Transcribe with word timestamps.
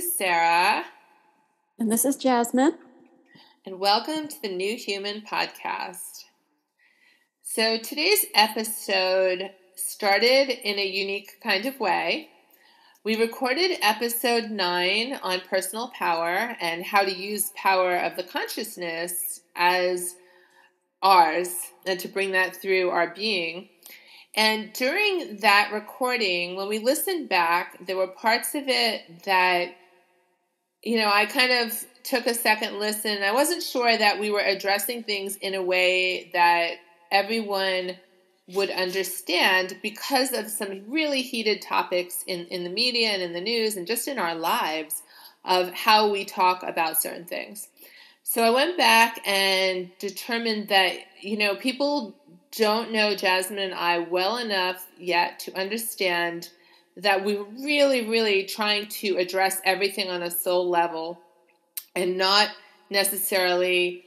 Is 0.00 0.16
Sarrah. 0.18 0.84
And 1.78 1.92
this 1.92 2.06
is 2.06 2.16
Jasmine. 2.16 2.78
And 3.66 3.78
welcome 3.78 4.28
to 4.28 4.40
the 4.40 4.48
New 4.48 4.74
Human 4.74 5.20
podcast. 5.20 6.24
So 7.42 7.76
today's 7.76 8.24
episode 8.34 9.50
started 9.76 10.48
in 10.48 10.78
a 10.78 10.86
unique 10.86 11.32
kind 11.42 11.66
of 11.66 11.78
way. 11.78 12.30
We 13.04 13.16
recorded 13.16 13.76
episode 13.82 14.44
nine 14.44 15.20
on 15.22 15.42
personal 15.50 15.88
power 15.88 16.56
and 16.62 16.82
how 16.82 17.02
to 17.02 17.14
use 17.14 17.52
power 17.54 17.94
of 17.96 18.16
the 18.16 18.22
consciousness 18.22 19.42
as 19.54 20.14
ours 21.02 21.54
and 21.84 22.00
to 22.00 22.08
bring 22.08 22.32
that 22.32 22.56
through 22.56 22.88
our 22.88 23.14
being. 23.14 23.68
And 24.34 24.72
during 24.72 25.40
that 25.40 25.72
recording, 25.74 26.56
when 26.56 26.68
we 26.68 26.78
listened 26.78 27.28
back, 27.28 27.84
there 27.84 27.98
were 27.98 28.06
parts 28.06 28.54
of 28.54 28.64
it 28.66 29.24
that, 29.24 29.74
you 30.82 30.96
know, 30.96 31.10
I 31.12 31.26
kind 31.26 31.52
of 31.52 31.84
took 32.02 32.26
a 32.26 32.34
second 32.34 32.78
listen. 32.78 33.22
I 33.22 33.32
wasn't 33.32 33.62
sure 33.62 33.96
that 33.96 34.18
we 34.18 34.30
were 34.30 34.40
addressing 34.40 35.02
things 35.02 35.36
in 35.36 35.54
a 35.54 35.62
way 35.62 36.30
that 36.32 36.74
everyone 37.10 37.96
would 38.48 38.70
understand 38.70 39.76
because 39.82 40.32
of 40.32 40.48
some 40.48 40.82
really 40.88 41.22
heated 41.22 41.62
topics 41.62 42.24
in, 42.26 42.46
in 42.46 42.64
the 42.64 42.70
media 42.70 43.10
and 43.10 43.22
in 43.22 43.32
the 43.32 43.40
news 43.40 43.76
and 43.76 43.86
just 43.86 44.08
in 44.08 44.18
our 44.18 44.34
lives 44.34 45.02
of 45.44 45.72
how 45.72 46.10
we 46.10 46.24
talk 46.24 46.62
about 46.62 47.00
certain 47.00 47.24
things. 47.24 47.68
So 48.22 48.42
I 48.42 48.50
went 48.50 48.76
back 48.76 49.20
and 49.26 49.90
determined 49.98 50.68
that, 50.68 50.96
you 51.20 51.36
know, 51.36 51.54
people 51.56 52.14
don't 52.52 52.92
know 52.92 53.14
Jasmine 53.14 53.58
and 53.58 53.74
I 53.74 53.98
well 53.98 54.38
enough 54.38 54.86
yet 54.98 55.38
to 55.40 55.58
understand 55.58 56.50
that 57.02 57.24
we're 57.24 57.44
really, 57.44 58.08
really 58.08 58.44
trying 58.44 58.86
to 58.86 59.16
address 59.16 59.60
everything 59.64 60.10
on 60.10 60.22
a 60.22 60.30
soul 60.30 60.68
level 60.68 61.18
and 61.94 62.16
not 62.16 62.50
necessarily 62.90 64.04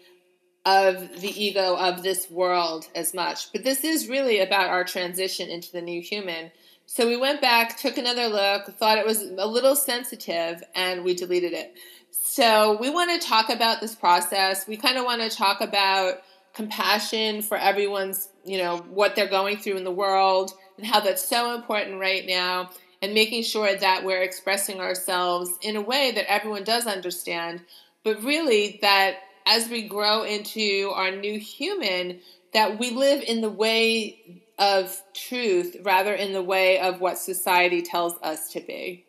of 0.65 1.19
the 1.19 1.43
ego 1.43 1.75
of 1.75 2.03
this 2.03 2.29
world 2.29 2.87
as 2.95 3.13
much. 3.13 3.51
But 3.51 3.63
this 3.63 3.83
is 3.83 4.07
really 4.07 4.39
about 4.39 4.69
our 4.69 4.83
transition 4.83 5.49
into 5.49 5.71
the 5.71 5.81
new 5.81 6.01
human. 6.01 6.51
So 6.85 7.07
we 7.07 7.17
went 7.17 7.41
back, 7.41 7.77
took 7.77 7.97
another 7.97 8.27
look, 8.27 8.67
thought 8.77 8.97
it 8.97 9.05
was 9.05 9.21
a 9.21 9.47
little 9.47 9.75
sensitive, 9.75 10.63
and 10.75 11.03
we 11.03 11.13
deleted 11.13 11.53
it. 11.53 11.73
So 12.11 12.77
we 12.79 12.89
want 12.89 13.19
to 13.19 13.27
talk 13.27 13.49
about 13.49 13.81
this 13.81 13.95
process. 13.95 14.67
We 14.67 14.77
kind 14.77 14.97
of 14.97 15.05
want 15.05 15.21
to 15.21 15.29
talk 15.29 15.61
about 15.61 16.21
compassion 16.53 17.41
for 17.41 17.57
everyone's, 17.57 18.29
you 18.45 18.57
know, 18.57 18.77
what 18.89 19.15
they're 19.15 19.27
going 19.27 19.57
through 19.57 19.77
in 19.77 19.83
the 19.83 19.91
world 19.91 20.51
and 20.77 20.85
how 20.85 20.99
that's 20.99 21.27
so 21.27 21.55
important 21.55 21.99
right 21.99 22.25
now 22.25 22.69
and 23.03 23.13
making 23.13 23.43
sure 23.43 23.75
that 23.75 24.05
we're 24.05 24.21
expressing 24.21 24.79
ourselves 24.79 25.51
in 25.61 25.75
a 25.75 25.81
way 25.81 26.13
that 26.15 26.31
everyone 26.31 26.63
does 26.63 26.87
understand, 26.87 27.61
but 28.05 28.23
really 28.23 28.79
that 28.81 29.17
as 29.45 29.67
we 29.67 29.85
grow 29.85 30.23
into 30.23 30.89
our 30.95 31.11
new 31.11 31.37
human, 31.37 32.21
that 32.53 32.79
we 32.79 32.91
live 32.91 33.21
in 33.21 33.41
the 33.41 33.49
way 33.49 34.41
of 34.57 35.03
truth 35.13 35.75
rather 35.83 36.13
in 36.13 36.31
the 36.31 36.41
way 36.41 36.79
of 36.79 37.01
what 37.01 37.17
society 37.17 37.81
tells 37.81 38.13
us 38.23 38.49
to 38.53 38.61
be. 38.61 39.03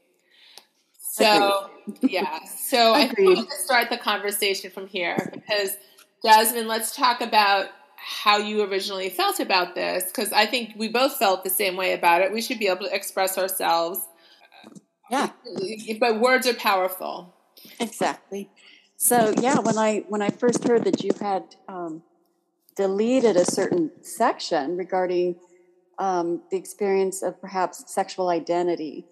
So, 0.99 1.71
yeah. 2.03 2.41
So 2.47 2.95
I 2.95 3.07
think 3.07 3.37
going 3.37 3.47
to 3.47 3.53
start 3.65 3.91
the 3.91 3.99
conversation 3.99 4.73
from 4.73 4.89
here 4.89 5.31
because 5.33 5.77
Jasmine, 6.25 6.67
let's 6.67 6.97
talk 6.97 7.21
about 7.21 7.69
how 8.05 8.39
you 8.39 8.63
originally 8.63 9.09
felt 9.09 9.41
about 9.41 9.75
this 9.75 10.05
because 10.05 10.33
I 10.33 10.47
think 10.47 10.75
we 10.77 10.89
both 10.89 11.17
felt 11.17 11.43
the 11.43 11.51
same 11.51 11.77
way 11.77 11.93
about 11.93 12.21
it. 12.21 12.33
We 12.33 12.43
should 12.43 12.59
be 12.59 12.69
able 12.69 12.87
to 12.87 12.95
express 12.95 13.39
ourselves. 13.39 14.01
Yeah. 15.11 15.31
But 15.99 16.21
words 16.21 16.47
are 16.47 16.55
powerful. 16.55 17.35
Exactly. 17.81 18.51
So 18.97 19.35
yeah, 19.41 19.59
when 19.59 19.79
I 19.79 20.05
when 20.09 20.23
I 20.23 20.31
first 20.31 20.67
heard 20.67 20.85
that 20.85 21.03
you 21.03 21.11
had 21.21 21.57
um, 21.69 22.03
deleted 22.77 23.37
a 23.37 23.45
certain 23.45 23.91
section 24.03 24.77
regarding 24.77 25.37
um, 25.99 26.43
the 26.51 26.57
experience 26.57 27.23
of 27.23 27.41
perhaps 27.41 27.93
sexual 27.93 28.29
identity, 28.29 29.07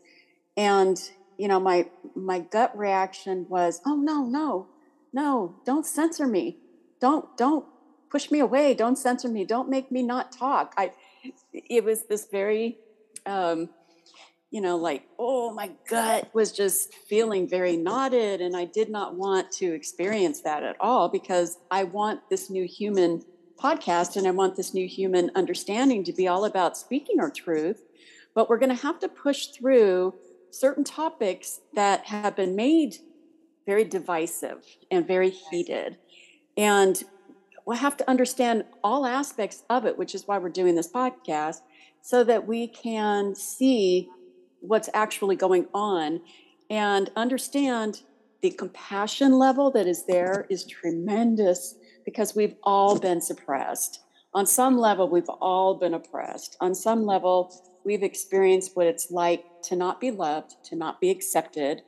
and 0.57 0.99
you 1.39 1.49
know 1.49 1.61
my 1.61 1.89
my 2.15 2.41
gut 2.41 2.77
reaction 2.77 3.47
was, 3.49 3.81
oh 3.87 3.97
no 3.97 4.25
no 4.25 4.69
no, 5.13 5.57
don't 5.65 5.87
censor 5.87 6.27
me 6.27 6.59
don't 7.03 7.37
don't 7.37 7.67
push 8.13 8.31
me 8.31 8.39
away 8.41 8.75
don't 8.75 8.97
censor 8.97 9.29
me 9.29 9.45
don't 9.45 9.69
make 9.69 9.91
me 9.91 10.03
not 10.03 10.31
talk. 10.31 10.75
I 10.77 10.93
it 11.53 11.83
was 11.83 12.05
this 12.07 12.27
very 12.31 12.79
um 13.27 13.71
you 14.51 14.61
know 14.61 14.77
like 14.77 15.03
oh 15.19 15.53
my 15.53 15.71
gut 15.89 16.29
was 16.35 16.53
just 16.53 16.95
feeling 17.09 17.49
very 17.49 17.77
knotted 17.77 18.41
and 18.41 18.57
i 18.57 18.65
did 18.65 18.91
not 18.91 19.15
want 19.15 19.51
to 19.51 19.73
experience 19.73 20.41
that 20.43 20.63
at 20.63 20.77
all 20.81 21.09
because 21.09 21.59
i 21.71 21.85
want 21.85 22.21
this 22.29 22.51
new 22.51 22.67
human 22.67 23.23
podcast 23.63 24.17
and 24.17 24.27
i 24.27 24.31
want 24.31 24.57
this 24.57 24.75
new 24.75 24.87
human 24.87 25.31
understanding 25.35 26.03
to 26.05 26.13
be 26.13 26.27
all 26.29 26.45
about 26.45 26.77
speaking 26.77 27.21
our 27.21 27.31
truth. 27.31 27.83
But 28.35 28.49
we're 28.49 28.59
going 28.59 28.77
to 28.77 28.83
have 28.83 28.99
to 29.01 29.09
push 29.09 29.49
through 29.49 30.15
certain 30.51 30.85
topics 30.85 31.61
that 31.75 32.07
have 32.07 32.37
been 32.37 32.57
made 32.57 32.97
very 33.67 33.85
divisive 33.85 34.65
and 34.91 35.07
very 35.07 35.31
heated. 35.31 35.99
And 36.57 37.03
we'll 37.67 37.77
have 37.77 37.97
to 37.99 38.11
understand 38.11 38.65
all 38.83 39.07
aspects 39.07 39.63
of 39.71 39.85
it, 39.87 39.99
which 39.99 40.15
is 40.15 40.27
why 40.27 40.39
we're 40.39 40.49
doing 40.49 40.75
this 40.75 40.91
podcast, 40.91 41.61
so 42.01 42.25
that 42.25 42.47
we 42.47 42.67
can 42.69 43.35
see 43.35 44.09
what's 44.61 44.89
actually 44.95 45.37
going 45.37 45.67
on 45.75 46.21
and 46.71 47.11
understand 47.17 48.03
the 48.41 48.51
compassion 48.51 49.39
level 49.39 49.71
that 49.71 49.87
is 49.87 50.07
there 50.07 50.47
is 50.51 50.65
tremendous 50.65 51.77
because 52.05 52.35
we've 52.35 52.57
all 52.63 52.99
been 52.99 53.21
suppressed. 53.21 54.01
On 54.35 54.47
some 54.47 54.79
level, 54.79 55.09
we've 55.09 55.29
all 55.29 55.75
been 55.75 55.95
oppressed. 55.95 56.57
On 56.61 56.75
some 56.75 57.05
level, 57.05 57.55
we've 57.85 58.03
experienced 58.03 58.75
what 58.75 58.87
it's 58.87 59.11
like 59.11 59.45
to 59.65 59.77
not 59.77 60.01
be 60.01 60.11
loved, 60.11 60.57
to 60.65 60.77
not 60.77 61.01
be 61.01 61.11
accepted. 61.11 61.83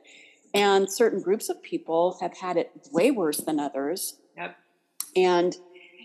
And 0.53 0.89
certain 0.89 1.21
groups 1.21 1.49
of 1.49 1.61
people 1.61 2.17
have 2.21 2.37
had 2.37 2.55
it 2.55 2.71
way 2.91 3.11
worse 3.11 3.39
than 3.39 3.59
others. 3.59 4.19
And, 5.15 5.55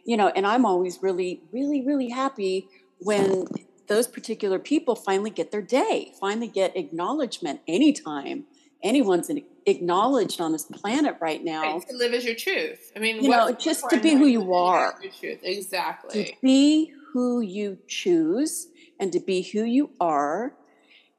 you 0.04 0.16
know, 0.16 0.28
and 0.28 0.46
I'm 0.46 0.64
always 0.64 0.98
really, 1.02 1.42
really, 1.52 1.84
really 1.84 2.10
happy 2.10 2.68
when 2.98 3.46
those 3.88 4.06
particular 4.06 4.58
people 4.58 4.94
finally 4.94 5.30
get 5.30 5.50
their 5.50 5.62
day, 5.62 6.12
finally 6.20 6.46
get 6.48 6.76
acknowledgement 6.76 7.60
anytime 7.66 8.44
anyone's 8.82 9.30
acknowledged 9.66 10.40
on 10.40 10.52
this 10.52 10.64
planet 10.64 11.16
right 11.20 11.44
now. 11.44 11.62
Right, 11.62 11.88
to 11.88 11.96
live 11.96 12.12
as 12.12 12.24
your 12.24 12.34
truth. 12.34 12.92
I 12.96 12.98
mean, 12.98 13.22
you 13.22 13.30
know, 13.30 13.52
just 13.52 13.88
to 13.90 14.00
be 14.00 14.14
who 14.14 14.26
you 14.26 14.54
are. 14.54 14.94
Your 15.02 15.12
truth, 15.12 15.40
exactly. 15.42 16.24
To 16.24 16.32
be 16.40 16.92
who 17.12 17.40
you 17.40 17.78
choose 17.88 18.68
and 18.98 19.12
to 19.12 19.20
be 19.20 19.42
who 19.42 19.64
you 19.64 19.90
are 20.00 20.54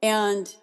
and 0.01 0.55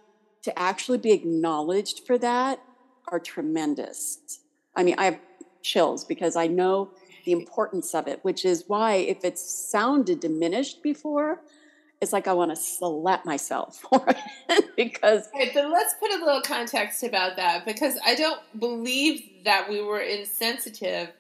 to 0.43 0.59
actually 0.59 0.99
be 0.99 1.13
acknowledged 1.13 2.07
for 2.07 2.19
that 2.19 2.61
are 3.09 3.21
tremendous. 3.21 4.41
I 4.75 4.83
mean, 4.83 4.95
I 4.99 5.05
have 5.05 5.21
chills 5.63 6.05
because 6.05 6.37
I 6.37 6.47
know 6.47 6.91
the 7.29 7.33
importance 7.33 7.95
of 7.95 8.09
it, 8.09 8.21
which 8.23 8.43
is 8.47 8.65
why 8.69 8.95
if 8.95 9.23
it's 9.23 9.43
sounded 9.43 10.19
diminished 10.19 10.83
before, 10.83 11.43
it's 12.01 12.11
like 12.11 12.27
I 12.27 12.33
want 12.33 12.53
to 12.53 12.57
slap 12.57 13.27
myself 13.27 13.77
for 13.91 14.03
it 14.49 14.65
because. 14.77 15.29
But 15.31 15.71
let's 15.71 15.93
put 16.01 16.11
a 16.11 16.25
little 16.25 16.41
context 16.41 17.03
about 17.03 17.37
that 17.37 17.67
because 17.67 17.99
I 18.03 18.15
don't 18.15 18.41
believe 18.59 19.45
that 19.45 19.69
we 19.69 19.83
were 19.83 20.01
insensitive 20.01 21.11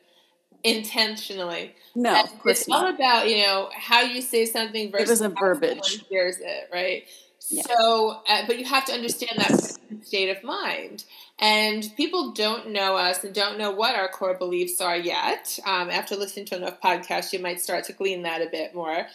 intentionally. 0.64 1.74
No, 1.94 2.14
and 2.14 2.28
it's 2.46 2.66
not. 2.66 2.86
all 2.86 2.94
about 2.94 3.28
you 3.28 3.44
know 3.44 3.68
how 3.76 4.00
you 4.00 4.22
say 4.22 4.46
something 4.46 4.90
versus 4.90 5.08
it 5.08 5.12
was 5.12 5.20
a 5.20 5.28
verbiage. 5.28 6.06
Hears 6.08 6.38
it 6.38 6.70
right. 6.72 7.04
So, 7.48 8.20
uh, 8.28 8.42
but 8.46 8.58
you 8.58 8.66
have 8.66 8.84
to 8.86 8.92
understand 8.92 9.38
that 9.38 9.78
state 10.04 10.36
of 10.36 10.44
mind. 10.44 11.04
And 11.38 11.90
people 11.96 12.32
don't 12.32 12.70
know 12.70 12.96
us 12.96 13.24
and 13.24 13.34
don't 13.34 13.58
know 13.58 13.70
what 13.70 13.94
our 13.96 14.08
core 14.08 14.34
beliefs 14.34 14.80
are 14.82 14.96
yet. 14.96 15.58
Um, 15.64 15.88
after 15.88 16.14
listening 16.14 16.44
to 16.46 16.56
enough 16.56 16.80
podcasts, 16.80 17.32
you 17.32 17.38
might 17.38 17.60
start 17.60 17.84
to 17.84 17.94
glean 17.94 18.22
that 18.22 18.42
a 18.42 18.50
bit 18.50 18.74
more. 18.74 19.06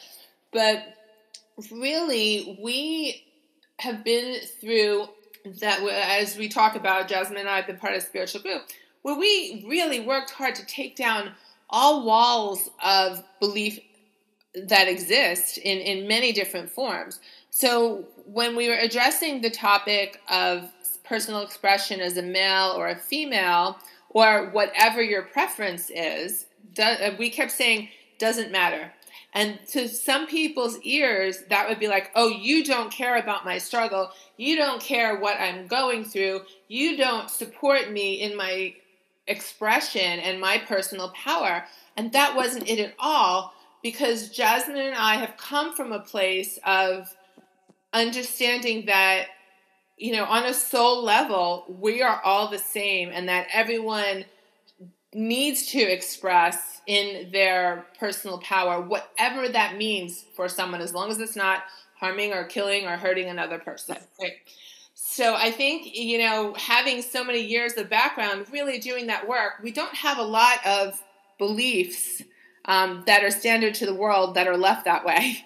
But 0.51 0.95
really, 1.71 2.57
we 2.62 3.24
have 3.80 4.03
been 4.03 4.39
through 4.59 5.09
that, 5.59 5.81
as 6.19 6.35
we 6.35 6.47
talk 6.47 6.75
about, 6.75 7.07
Jasmine 7.07 7.38
and 7.38 7.50
I 7.50 7.57
have 7.57 7.68
been 7.68 7.77
part 7.77 7.95
of 7.95 8.01
spiritual 8.01 8.41
group, 8.41 8.63
where 9.03 9.18
we 9.18 9.63
really 9.68 10.00
worked 10.00 10.31
hard 10.31 10.56
to 10.56 10.65
take 10.65 10.95
down 10.95 11.33
all 11.69 12.06
walls 12.06 12.69
of 12.83 13.24
belief 13.39 13.80
that 14.56 14.88
exist 14.88 15.57
in, 15.57 15.80
in 15.80 16.07
many 16.07 16.31
different 16.31 16.71
forms. 16.71 17.19
So 17.50 18.06
when 18.25 18.56
we 18.56 18.70
were 18.70 18.75
addressing 18.75 19.42
the 19.42 19.50
topic 19.50 20.22
of 20.30 20.70
personal 21.04 21.42
expression 21.42 22.00
as 22.00 22.18
a 22.18 22.22
male 22.22 22.74
or 22.78 22.90
a 22.90 22.96
female, 22.96 23.78
or 24.10 24.50
whatever 24.52 25.02
your 25.02 25.24
preference 25.24 25.90
is, 25.94 26.46
uh, 26.80 27.12
we 27.18 27.30
kept 27.30 27.52
saying 27.52 27.90
doesn't 28.20 28.52
matter. 28.52 28.92
And 29.34 29.60
to 29.70 29.88
some 29.88 30.28
people's 30.28 30.80
ears, 30.81 31.40
that 31.50 31.68
would 31.68 31.80
be 31.80 31.88
like, 31.88 32.12
oh, 32.16 32.30
you 32.30 32.64
don't 32.64 32.92
care 32.92 33.18
about 33.18 33.46
my 33.46 33.58
struggle. 33.58 34.12
You 34.38 34.56
don't 34.56 34.80
care 34.80 35.19
what 35.19 35.40
I'm 35.40 35.66
going 35.66 36.06
through. 36.06 36.42
You 36.68 36.98
don't 36.98 37.30
support 37.31 37.92
me 37.92 38.22
in 38.22 38.38
my 38.38 38.76
expression 39.26 40.19
and 40.19 40.40
my 40.40 40.60
personal 40.60 41.10
power. 41.10 41.66
And 41.98 42.12
that 42.12 42.36
wasn't 42.36 42.69
it 42.69 42.80
at 42.80 42.94
all 43.00 43.54
because 43.81 44.30
Jasmine 44.30 44.78
and 44.78 44.96
I 44.96 45.16
have 45.16 45.36
come 45.38 45.76
from 45.76 45.92
a 45.92 46.00
place 46.00 46.60
of 46.66 47.14
understanding 47.94 48.86
that, 48.88 49.28
you 49.98 50.12
know, 50.12 50.25
on 50.25 50.45
a 50.45 50.54
soul 50.54 51.04
level, 51.04 51.66
we 51.80 52.01
are 52.01 52.19
all 52.24 52.50
the 52.50 52.57
same 52.57 53.10
and 53.10 53.30
that 53.30 53.48
everyone 53.54 54.25
needs 55.13 55.68
to 55.68 55.80
express 55.80 56.81
in 56.88 57.31
their 57.31 57.86
personal 58.00 58.40
power, 58.40 58.81
whatever 58.81 59.48
that 59.48 59.78
means 59.78 60.25
for 60.36 60.50
someone, 60.50 60.81
as 60.81 60.94
long 60.94 61.10
as 61.12 61.19
it's 61.19 61.36
not 61.36 61.63
harming 62.00 62.34
or 62.34 62.44
killing 62.45 62.86
or 62.86 62.98
hurting 62.98 63.30
another 63.30 63.60
person. 63.60 63.95
Right? 64.19 64.34
So 64.95 65.36
I 65.36 65.51
think, 65.51 65.95
you 65.95 66.18
know, 66.18 66.54
having 66.56 67.01
so 67.01 67.24
many 67.24 67.42
years 67.42 67.78
of 67.78 67.90
background, 67.90 68.48
really 68.51 68.80
doing 68.80 69.07
that 69.07 69.28
work, 69.28 69.54
we 69.62 69.72
don't 69.72 69.94
have 69.95 70.18
a 70.18 70.24
lot 70.24 70.66
of 70.66 71.01
beliefs 71.38 72.22
um, 72.66 73.04
that 73.06 73.24
are 73.24 73.31
standard 73.31 73.75
to 73.75 73.86
the 73.86 73.94
world 73.94 74.36
that 74.36 74.48
are 74.48 74.57
left 74.57 74.86
that 74.86 75.06
way. 75.06 75.45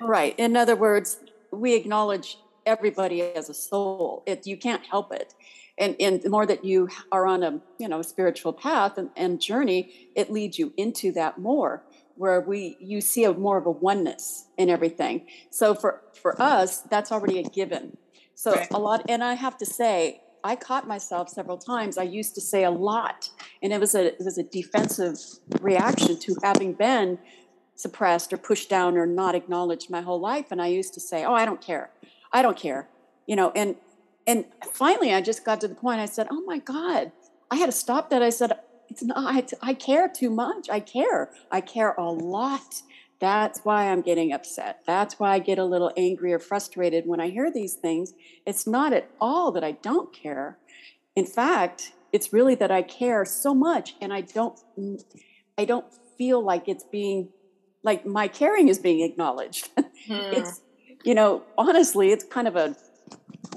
Right. 0.00 0.34
In 0.38 0.56
other 0.56 0.76
words, 0.76 1.18
we 1.60 1.74
acknowledge 1.74 2.38
everybody 2.66 3.22
as 3.22 3.48
a 3.48 3.54
soul. 3.54 4.22
It, 4.26 4.46
you 4.46 4.56
can't 4.56 4.84
help 4.84 5.12
it. 5.12 5.34
And 5.78 5.94
and 6.00 6.22
the 6.22 6.30
more 6.30 6.46
that 6.46 6.64
you 6.64 6.88
are 7.12 7.26
on 7.26 7.42
a 7.42 7.60
you 7.78 7.88
know 7.88 8.02
spiritual 8.02 8.52
path 8.52 8.96
and, 8.96 9.10
and 9.14 9.40
journey 9.40 10.10
it 10.14 10.32
leads 10.32 10.58
you 10.58 10.72
into 10.76 11.12
that 11.12 11.38
more 11.38 11.84
where 12.16 12.40
we 12.40 12.78
you 12.80 13.02
see 13.02 13.24
a 13.24 13.32
more 13.34 13.58
of 13.58 13.66
a 13.66 13.70
oneness 13.70 14.46
in 14.56 14.70
everything. 14.70 15.26
So 15.50 15.74
for 15.74 16.02
for 16.14 16.40
us 16.40 16.80
that's 16.82 17.12
already 17.12 17.38
a 17.40 17.42
given. 17.42 17.98
So 18.34 18.62
a 18.70 18.78
lot 18.78 19.02
and 19.08 19.22
i 19.22 19.34
have 19.34 19.56
to 19.58 19.66
say 19.66 20.22
i 20.44 20.56
caught 20.56 20.88
myself 20.88 21.28
several 21.28 21.58
times. 21.58 21.98
I 21.98 22.04
used 22.04 22.34
to 22.36 22.40
say 22.40 22.64
a 22.64 22.70
lot 22.70 23.30
and 23.62 23.72
it 23.72 23.80
was 23.80 23.94
a 23.94 24.06
it 24.06 24.24
was 24.24 24.38
a 24.38 24.44
defensive 24.44 25.18
reaction 25.60 26.18
to 26.18 26.36
having 26.42 26.72
been 26.72 27.18
suppressed 27.76 28.32
or 28.32 28.36
pushed 28.36 28.68
down 28.68 28.96
or 28.96 29.06
not 29.06 29.34
acknowledged 29.34 29.90
my 29.90 30.00
whole 30.00 30.20
life. 30.20 30.46
And 30.50 30.60
i 30.60 30.66
used 30.66 30.94
to 30.94 31.00
say 31.00 31.24
oh 31.24 31.34
i 31.34 31.44
don't 31.44 31.60
care. 31.60 31.90
I 32.32 32.42
don't 32.42 32.56
care. 32.56 32.88
You 33.26 33.36
know 33.36 33.52
and 33.54 33.76
and 34.26 34.46
finally 34.72 35.14
i 35.14 35.20
just 35.20 35.44
got 35.44 35.60
to 35.60 35.68
the 35.68 35.74
point 35.74 36.00
i 36.00 36.06
said 36.06 36.26
oh 36.30 36.42
my 36.42 36.58
god. 36.58 37.12
I 37.50 37.56
had 37.56 37.66
to 37.66 37.72
stop 37.72 38.10
that. 38.10 38.22
I 38.22 38.30
said 38.30 38.58
it's 38.88 39.02
not 39.02 39.16
I, 39.16 39.70
I 39.70 39.74
care 39.74 40.08
too 40.08 40.30
much. 40.30 40.68
I 40.68 40.80
care. 40.80 41.30
I 41.50 41.60
care 41.60 41.94
a 41.96 42.10
lot. 42.10 42.82
That's 43.18 43.60
why 43.60 43.90
i'm 43.90 44.02
getting 44.02 44.32
upset. 44.32 44.82
That's 44.86 45.18
why 45.18 45.32
i 45.32 45.38
get 45.38 45.58
a 45.58 45.64
little 45.64 45.92
angry 45.96 46.32
or 46.32 46.38
frustrated 46.38 47.06
when 47.06 47.20
i 47.20 47.28
hear 47.28 47.50
these 47.50 47.74
things. 47.74 48.14
It's 48.44 48.66
not 48.66 48.92
at 48.92 49.10
all 49.20 49.52
that 49.52 49.64
i 49.64 49.72
don't 49.72 50.12
care. 50.12 50.58
In 51.14 51.26
fact 51.26 51.92
it's 52.12 52.32
really 52.32 52.54
that 52.54 52.70
i 52.70 52.82
care 52.82 53.24
so 53.24 53.54
much 53.54 53.94
and 54.00 54.12
i 54.12 54.20
don't 54.20 54.58
i 55.58 55.64
don't 55.64 55.86
feel 56.16 56.42
like 56.42 56.68
it's 56.68 56.84
being 56.84 57.28
like 57.86 58.04
my 58.04 58.28
caring 58.28 58.68
is 58.68 58.78
being 58.78 59.00
acknowledged 59.00 59.70
hmm. 59.76 60.34
it's 60.38 60.60
you 61.04 61.14
know 61.14 61.42
honestly 61.56 62.10
it's 62.10 62.24
kind 62.24 62.48
of 62.48 62.56
a 62.56 62.76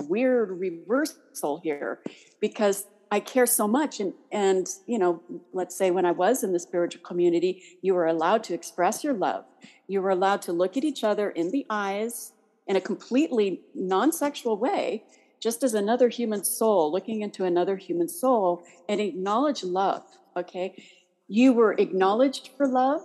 weird 0.08 0.52
reversal 0.52 1.60
here 1.64 2.00
because 2.40 2.86
I 3.12 3.20
care 3.20 3.46
so 3.46 3.68
much. 3.68 4.00
And, 4.00 4.14
and, 4.32 4.68
you 4.86 5.00
know, 5.00 5.22
let's 5.52 5.76
say 5.76 5.92
when 5.92 6.06
I 6.06 6.12
was 6.12 6.44
in 6.44 6.54
the 6.54 6.60
spiritual 6.60 7.02
community, 7.02 7.64
you 7.82 7.96
were 7.96 8.06
allowed 8.06 8.44
to 8.46 8.54
express 8.54 9.04
your 9.04 9.14
love. 9.14 9.46
You 9.88 10.02
were 10.02 10.12
allowed 10.12 10.42
to 10.44 10.54
look 10.54 10.78
at 10.78 10.84
each 10.84 11.04
other 11.04 11.32
in 11.32 11.52
the 11.52 11.66
eyes 11.70 12.34
in 12.68 12.76
a 12.76 12.82
completely 12.82 13.62
non 13.74 14.12
sexual 14.12 14.58
way, 14.58 15.04
just 15.40 15.64
as 15.64 15.74
another 15.74 16.10
human 16.10 16.44
soul 16.44 16.92
looking 16.92 17.22
into 17.22 17.46
another 17.46 17.78
human 17.78 18.08
soul 18.08 18.64
and 18.88 19.02
acknowledge 19.02 19.64
love. 19.64 20.04
Okay. 20.38 20.84
You 21.28 21.54
were 21.54 21.74
acknowledged 21.74 22.52
for 22.58 22.68
love. 22.68 23.02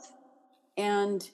And 0.77 1.29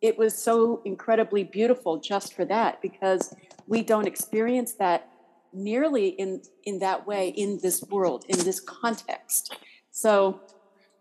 it 0.00 0.18
was 0.18 0.36
so 0.36 0.82
incredibly 0.84 1.44
beautiful 1.44 1.98
just 1.98 2.34
for 2.34 2.44
that 2.44 2.82
because 2.82 3.34
we 3.66 3.82
don't 3.82 4.06
experience 4.06 4.72
that 4.74 5.08
nearly 5.52 6.08
in 6.08 6.42
in 6.64 6.80
that 6.80 7.06
way 7.06 7.28
in 7.28 7.58
this 7.62 7.82
world 7.84 8.24
in 8.28 8.38
this 8.40 8.60
context. 8.60 9.56
So 9.90 10.40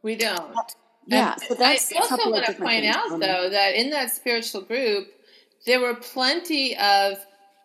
we 0.02 0.16
don't. 0.16 0.56
Yeah 1.08 1.36
so 1.36 1.54
that's 1.56 1.92
i 1.92 1.98
also 1.98 2.32
want 2.32 2.46
to 2.46 2.54
point 2.54 2.86
out 2.86 3.10
though 3.20 3.50
that 3.50 3.76
in 3.76 3.90
that 3.90 4.10
spiritual 4.12 4.62
group 4.62 5.08
there 5.66 5.82
were 5.82 5.96
plenty 5.96 6.78
of 6.78 7.18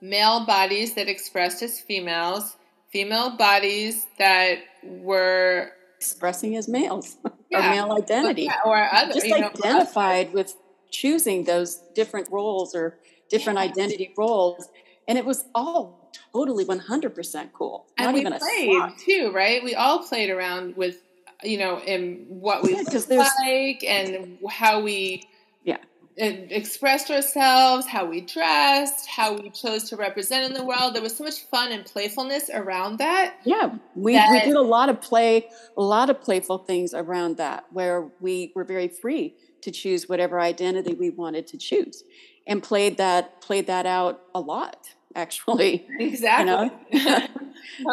male 0.02 0.44
bodies 0.44 0.94
that 0.94 1.08
expressed 1.08 1.62
as 1.62 1.78
females 1.80 2.56
female 2.90 3.36
bodies 3.36 4.06
that 4.18 4.58
were 4.82 5.70
expressing 5.96 6.56
as 6.56 6.66
males 6.68 7.16
yeah. 7.50 7.58
or 7.58 7.70
male 7.70 7.92
identity 7.96 8.50
or 8.64 8.76
other 8.92 9.12
just 9.12 9.26
identified 9.26 10.28
know, 10.28 10.34
with 10.34 10.54
choosing 10.90 11.44
those 11.44 11.76
different 11.94 12.30
roles 12.30 12.74
or 12.74 12.98
different 13.28 13.58
yeah. 13.58 13.64
identity 13.66 14.12
roles 14.16 14.68
and 15.08 15.16
it 15.16 15.24
was 15.24 15.44
all 15.54 16.12
totally 16.32 16.66
100% 16.66 17.52
cool. 17.52 17.86
Not 17.98 18.08
and 18.08 18.14
we 18.14 18.20
even 18.20 18.34
played 18.34 18.92
too, 18.98 19.32
right? 19.32 19.64
We 19.64 19.74
all 19.74 20.00
played 20.06 20.30
around 20.30 20.76
with, 20.76 21.02
you 21.42 21.58
know, 21.58 21.80
in 21.80 22.26
what 22.28 22.62
we 22.62 22.74
yeah, 22.74 22.82
look 22.82 23.10
like 23.10 23.82
and 23.84 24.38
how 24.50 24.80
we 24.80 25.22
yeah 25.22 25.37
expressed 26.18 27.10
ourselves, 27.10 27.86
how 27.86 28.04
we 28.04 28.20
dressed, 28.20 29.06
how 29.06 29.34
we 29.34 29.50
chose 29.50 29.84
to 29.90 29.96
represent 29.96 30.44
in 30.46 30.54
the 30.54 30.64
world. 30.64 30.94
There 30.94 31.02
was 31.02 31.16
so 31.16 31.24
much 31.24 31.40
fun 31.42 31.72
and 31.72 31.84
playfulness 31.84 32.50
around 32.52 32.98
that. 32.98 33.36
Yeah, 33.44 33.76
we, 33.94 34.14
that, 34.14 34.30
we 34.30 34.40
did 34.40 34.56
a 34.56 34.62
lot 34.62 34.88
of 34.88 35.00
play, 35.00 35.48
a 35.76 35.82
lot 35.82 36.10
of 36.10 36.20
playful 36.20 36.58
things 36.58 36.92
around 36.92 37.36
that 37.36 37.66
where 37.72 38.10
we 38.20 38.52
were 38.54 38.64
very 38.64 38.88
free 38.88 39.34
to 39.62 39.70
choose 39.70 40.08
whatever 40.08 40.40
identity 40.40 40.94
we 40.94 41.10
wanted 41.10 41.46
to 41.48 41.58
choose 41.58 42.04
and 42.46 42.62
played 42.62 42.96
that 42.96 43.40
played 43.40 43.66
that 43.66 43.86
out 43.86 44.22
a 44.34 44.40
lot 44.40 44.94
actually. 45.14 45.86
Exactly. 45.98 46.70
You 46.92 47.04
know? 47.04 47.26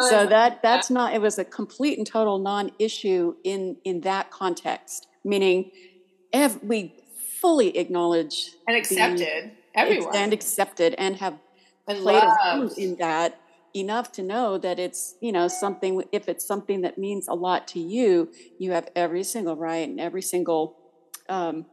so 0.08 0.20
um, 0.20 0.28
that 0.30 0.62
that's 0.62 0.90
not 0.90 1.14
it 1.14 1.20
was 1.20 1.38
a 1.38 1.44
complete 1.44 1.98
and 1.98 2.06
total 2.06 2.38
non-issue 2.38 3.34
in 3.44 3.76
in 3.84 4.00
that 4.02 4.30
context, 4.30 5.08
meaning 5.24 5.70
we 6.62 6.94
fully 7.40 7.76
acknowledge 7.76 8.50
and 8.66 8.76
accepted 8.76 9.52
everyone 9.74 10.16
and 10.16 10.32
accepted 10.32 10.94
and 10.98 11.16
have 11.16 11.38
and 11.88 11.98
played 11.98 12.22
loved. 12.22 12.78
in 12.78 12.96
that 12.96 13.40
enough 13.74 14.10
to 14.12 14.22
know 14.22 14.56
that 14.58 14.78
it's 14.78 15.16
you 15.20 15.32
know 15.32 15.48
something 15.48 16.02
if 16.12 16.28
it's 16.28 16.46
something 16.46 16.80
that 16.80 16.96
means 16.96 17.28
a 17.28 17.34
lot 17.34 17.68
to 17.68 17.78
you 17.78 18.30
you 18.58 18.72
have 18.72 18.88
every 18.96 19.22
single 19.22 19.54
right 19.54 19.88
and 19.88 20.00
every 20.00 20.22
single 20.22 20.76
um, 21.28 21.66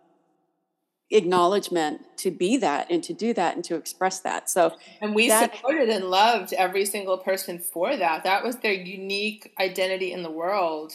acknowledgement 1.14 2.02
to 2.18 2.32
be 2.32 2.58
that 2.58 2.90
and 2.90 3.04
to 3.04 3.14
do 3.14 3.34
that 3.34 3.56
and 3.56 3.64
to 3.66 3.76
express 3.76 4.20
that. 4.22 4.50
So 4.50 4.74
and 5.02 5.14
we 5.14 5.28
that, 5.30 5.54
supported 5.54 5.90
and 5.90 6.06
loved 6.06 6.54
every 6.54 6.86
single 6.86 7.18
person 7.18 7.60
for 7.60 7.96
that. 7.96 8.24
That 8.24 8.44
was 8.44 8.58
their 8.58 8.74
unique 8.74 9.54
identity 9.60 10.12
in 10.12 10.24
the 10.24 10.32
world. 10.32 10.94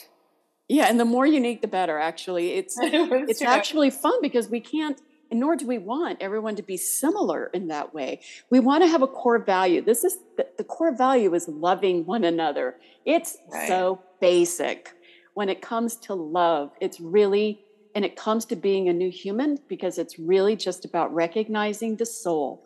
Yeah, 0.68 0.84
and 0.84 1.00
the 1.00 1.04
more 1.04 1.26
unique 1.26 1.62
the 1.62 1.68
better 1.68 1.98
actually. 1.98 2.52
It's 2.58 2.78
it 2.78 2.92
it's 3.28 3.40
true. 3.40 3.48
actually 3.48 3.90
fun 3.90 4.20
because 4.20 4.48
we 4.48 4.60
can't 4.60 5.00
and 5.30 5.40
nor 5.40 5.56
do 5.56 5.66
we 5.66 5.78
want 5.78 6.18
everyone 6.20 6.56
to 6.56 6.62
be 6.62 6.76
similar 6.76 7.50
in 7.52 7.68
that 7.68 7.92
way. 7.92 8.20
We 8.50 8.60
want 8.60 8.82
to 8.82 8.88
have 8.88 9.02
a 9.02 9.06
core 9.06 9.38
value. 9.38 9.82
This 9.82 10.04
is 10.04 10.18
the, 10.36 10.46
the 10.56 10.64
core 10.64 10.94
value 10.96 11.34
is 11.34 11.48
loving 11.48 12.06
one 12.06 12.24
another. 12.24 12.76
It's 13.04 13.36
right. 13.52 13.68
so 13.68 14.00
basic. 14.20 14.94
When 15.34 15.48
it 15.48 15.60
comes 15.62 15.96
to 15.96 16.14
love, 16.14 16.72
it's 16.80 17.00
really 17.00 17.60
and 17.94 18.04
it 18.04 18.16
comes 18.16 18.44
to 18.46 18.56
being 18.56 18.88
a 18.88 18.92
new 18.92 19.10
human 19.10 19.58
because 19.68 19.98
it's 19.98 20.18
really 20.18 20.56
just 20.56 20.84
about 20.84 21.12
recognizing 21.12 21.96
the 21.96 22.06
soul. 22.06 22.64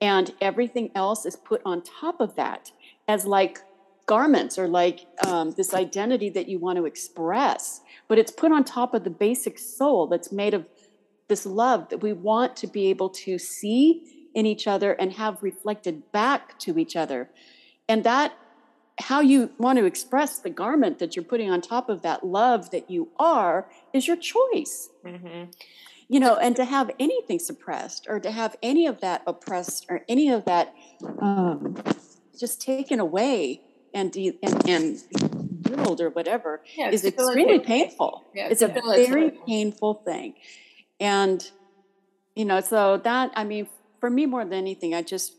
And 0.00 0.32
everything 0.40 0.90
else 0.94 1.24
is 1.24 1.36
put 1.36 1.62
on 1.64 1.82
top 1.82 2.20
of 2.20 2.34
that 2.36 2.70
as 3.08 3.24
like 3.24 3.60
garments 4.06 4.58
or 4.58 4.68
like 4.68 5.06
um, 5.26 5.52
this 5.52 5.74
identity 5.74 6.28
that 6.30 6.48
you 6.48 6.58
want 6.58 6.76
to 6.76 6.86
express. 6.86 7.80
But 8.08 8.18
it's 8.18 8.30
put 8.30 8.52
on 8.52 8.64
top 8.64 8.94
of 8.94 9.04
the 9.04 9.10
basic 9.10 9.58
soul 9.58 10.06
that's 10.06 10.30
made 10.30 10.54
of 10.54 10.66
this 11.28 11.46
love 11.46 11.88
that 11.88 12.02
we 12.02 12.12
want 12.12 12.56
to 12.56 12.66
be 12.66 12.88
able 12.88 13.08
to 13.08 13.38
see 13.38 14.28
in 14.34 14.46
each 14.46 14.66
other 14.66 14.92
and 14.92 15.12
have 15.12 15.42
reflected 15.42 16.10
back 16.12 16.58
to 16.58 16.78
each 16.78 16.96
other. 16.96 17.30
And 17.88 18.04
that 18.04 18.36
how 18.98 19.20
you 19.20 19.50
want 19.58 19.78
to 19.78 19.84
express 19.84 20.38
the 20.38 20.50
garment 20.50 20.98
that 20.98 21.16
you're 21.16 21.24
putting 21.24 21.50
on 21.50 21.60
top 21.60 21.88
of 21.88 22.02
that 22.02 22.24
love 22.24 22.70
that 22.70 22.90
you 22.90 23.08
are 23.18 23.68
is 23.92 24.06
your 24.06 24.16
choice. 24.16 24.90
Mm-hmm. 25.04 25.50
You 26.08 26.20
know, 26.20 26.36
and 26.36 26.54
to 26.56 26.64
have 26.64 26.90
anything 27.00 27.38
suppressed 27.38 28.06
or 28.08 28.20
to 28.20 28.30
have 28.30 28.56
any 28.62 28.86
of 28.86 29.00
that 29.00 29.22
oppressed 29.26 29.86
or 29.88 30.02
any 30.08 30.30
of 30.30 30.44
that 30.44 30.74
um, 31.18 31.76
just 32.38 32.60
taken 32.60 33.00
away 33.00 33.62
and 33.94 34.14
and, 34.16 34.68
and 34.68 35.02
drilled 35.62 36.00
or 36.00 36.10
whatever 36.10 36.62
yeah, 36.76 36.90
is 36.90 37.04
extremely 37.04 37.60
painful. 37.60 38.24
Yeah, 38.34 38.48
it's, 38.48 38.60
it's 38.60 38.76
a 38.76 39.06
very 39.06 39.30
painful 39.46 40.02
thing. 40.04 40.34
And 41.00 41.48
you 42.34 42.44
know, 42.44 42.60
so 42.60 42.96
that, 42.98 43.32
I 43.34 43.44
mean, 43.44 43.68
for 44.00 44.10
me 44.10 44.26
more 44.26 44.44
than 44.44 44.54
anything, 44.54 44.94
I 44.94 45.02
just 45.02 45.34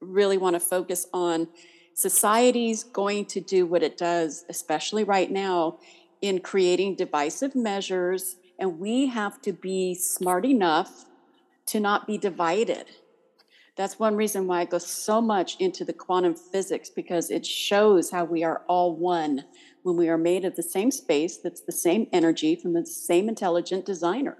really 0.00 0.36
want 0.36 0.54
to 0.54 0.60
focus 0.60 1.06
on 1.12 1.48
society's 1.94 2.84
going 2.84 3.24
to 3.26 3.40
do 3.40 3.66
what 3.66 3.82
it 3.82 3.96
does, 3.96 4.44
especially 4.48 5.04
right 5.04 5.30
now, 5.30 5.78
in 6.20 6.40
creating 6.40 6.96
divisive 6.96 7.54
measures. 7.54 8.36
And 8.58 8.78
we 8.78 9.06
have 9.06 9.40
to 9.42 9.52
be 9.52 9.94
smart 9.94 10.44
enough 10.44 11.06
to 11.66 11.80
not 11.80 12.06
be 12.06 12.18
divided. 12.18 12.86
That's 13.76 13.98
one 13.98 14.14
reason 14.14 14.46
why 14.46 14.60
I 14.60 14.64
go 14.66 14.78
so 14.78 15.20
much 15.20 15.56
into 15.58 15.84
the 15.84 15.92
quantum 15.92 16.34
physics 16.34 16.90
because 16.90 17.30
it 17.30 17.44
shows 17.44 18.10
how 18.10 18.24
we 18.24 18.44
are 18.44 18.62
all 18.68 18.94
one 18.94 19.44
when 19.82 19.96
we 19.96 20.08
are 20.08 20.18
made 20.18 20.44
of 20.44 20.54
the 20.54 20.62
same 20.62 20.90
space 20.90 21.38
that's 21.38 21.60
the 21.62 21.72
same 21.72 22.06
energy 22.12 22.54
from 22.54 22.72
the 22.72 22.86
same 22.86 23.28
intelligent 23.28 23.84
designer. 23.84 24.38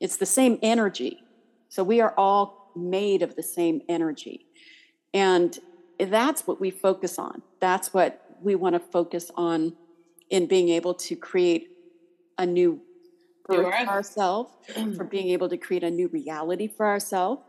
It's 0.00 0.16
the 0.16 0.26
same 0.26 0.58
energy. 0.62 1.22
So 1.68 1.84
we 1.84 2.00
are 2.00 2.12
all 2.16 2.72
made 2.74 3.22
of 3.22 3.36
the 3.36 3.42
same 3.42 3.82
energy. 3.88 4.46
And 5.14 5.56
that's 5.98 6.46
what 6.46 6.60
we 6.60 6.70
focus 6.70 7.18
on. 7.18 7.42
That's 7.60 7.94
what 7.94 8.20
we 8.42 8.56
want 8.56 8.74
to 8.74 8.80
focus 8.80 9.30
on 9.36 9.76
in 10.28 10.46
being 10.46 10.70
able 10.70 10.94
to 10.94 11.14
create 11.14 11.68
a 12.36 12.46
new 12.46 12.80
earth 13.48 13.74
for 13.84 13.90
ourselves, 13.90 14.50
for 14.96 15.04
being 15.04 15.28
able 15.28 15.48
to 15.48 15.56
create 15.56 15.84
a 15.84 15.90
new 15.90 16.08
reality 16.08 16.66
for 16.66 16.86
ourselves. 16.86 17.42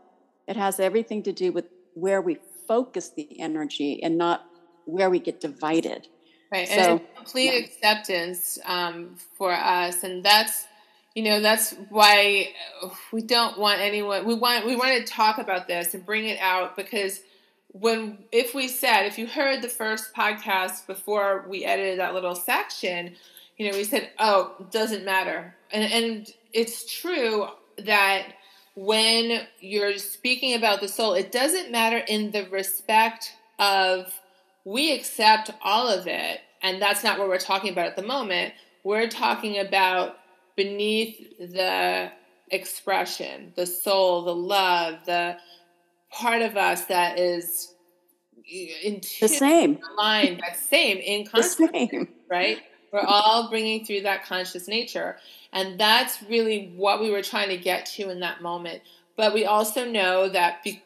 It 0.46 0.56
has 0.56 0.80
everything 0.80 1.22
to 1.24 1.32
do 1.32 1.52
with 1.52 1.66
where 1.94 2.20
we 2.20 2.38
focus 2.66 3.10
the 3.10 3.28
energy 3.40 4.02
and 4.02 4.18
not 4.18 4.46
where 4.84 5.10
we 5.10 5.18
get 5.18 5.40
divided. 5.40 6.08
Right, 6.52 6.68
so, 6.68 6.74
and 6.74 7.00
complete 7.16 7.52
yeah. 7.52 7.64
acceptance 7.64 8.58
um, 8.64 9.16
for 9.36 9.52
us, 9.52 10.04
and 10.04 10.24
that's 10.24 10.66
you 11.14 11.22
know 11.22 11.40
that's 11.40 11.74
why 11.88 12.52
we 13.12 13.22
don't 13.22 13.58
want 13.58 13.80
anyone. 13.80 14.24
We 14.24 14.34
want 14.34 14.66
we 14.66 14.76
want 14.76 15.04
to 15.04 15.12
talk 15.12 15.38
about 15.38 15.66
this 15.66 15.94
and 15.94 16.04
bring 16.04 16.26
it 16.26 16.38
out 16.40 16.76
because 16.76 17.20
when 17.74 18.18
if 18.30 18.54
we 18.54 18.68
said 18.68 19.04
if 19.04 19.18
you 19.18 19.26
heard 19.26 19.60
the 19.60 19.68
first 19.68 20.14
podcast 20.14 20.86
before 20.86 21.44
we 21.48 21.64
edited 21.64 21.98
that 21.98 22.14
little 22.14 22.36
section 22.36 23.12
you 23.58 23.68
know 23.68 23.76
we 23.76 23.82
said 23.82 24.10
oh 24.20 24.54
doesn't 24.70 25.04
matter 25.04 25.56
and 25.72 25.92
and 25.92 26.32
it's 26.52 26.88
true 27.00 27.48
that 27.78 28.28
when 28.74 29.46
you're 29.60 29.96
speaking 29.98 30.54
about 30.54 30.80
the 30.80 30.88
soul 30.88 31.14
it 31.14 31.30
doesn't 31.30 31.70
matter 31.70 31.98
in 31.98 32.30
the 32.32 32.44
respect 32.50 33.32
of 33.58 34.12
we 34.64 34.92
accept 34.92 35.50
all 35.62 35.88
of 35.88 36.06
it 36.06 36.40
and 36.64 36.80
that's 36.80 37.04
not 37.04 37.18
what 37.18 37.28
we're 37.28 37.38
talking 37.38 37.70
about 37.70 37.86
at 37.86 37.94
the 37.94 38.02
moment. 38.02 38.54
We're 38.84 39.08
talking 39.08 39.58
about 39.58 40.16
beneath 40.56 41.38
the 41.38 42.10
expression 42.50 43.52
the 43.56 43.66
soul 43.66 44.22
the 44.22 44.34
love 44.34 44.94
the 45.06 45.36
part 46.10 46.42
of 46.42 46.56
us 46.56 46.84
that 46.84 47.18
is 47.18 47.74
in 48.48 49.00
the 49.20 49.28
same. 49.28 49.78
line, 49.98 50.40
that 50.40 50.56
same 50.56 50.98
in 50.98 51.26
consciousness, 51.26 51.90
right? 52.30 52.58
We're 52.92 53.00
all 53.00 53.50
bringing 53.50 53.84
through 53.84 54.02
that 54.02 54.24
conscious 54.24 54.68
nature, 54.68 55.16
and 55.54 55.78
that's 55.78 56.22
really 56.24 56.72
what 56.76 57.00
we 57.00 57.10
were 57.10 57.22
trying 57.22 57.48
to 57.48 57.56
get 57.56 57.86
to 57.86 58.10
in 58.10 58.20
that 58.20 58.42
moment. 58.42 58.82
But 59.16 59.32
we 59.32 59.46
also 59.46 59.88
know 59.88 60.28
that 60.28 60.62
be- 60.64 60.82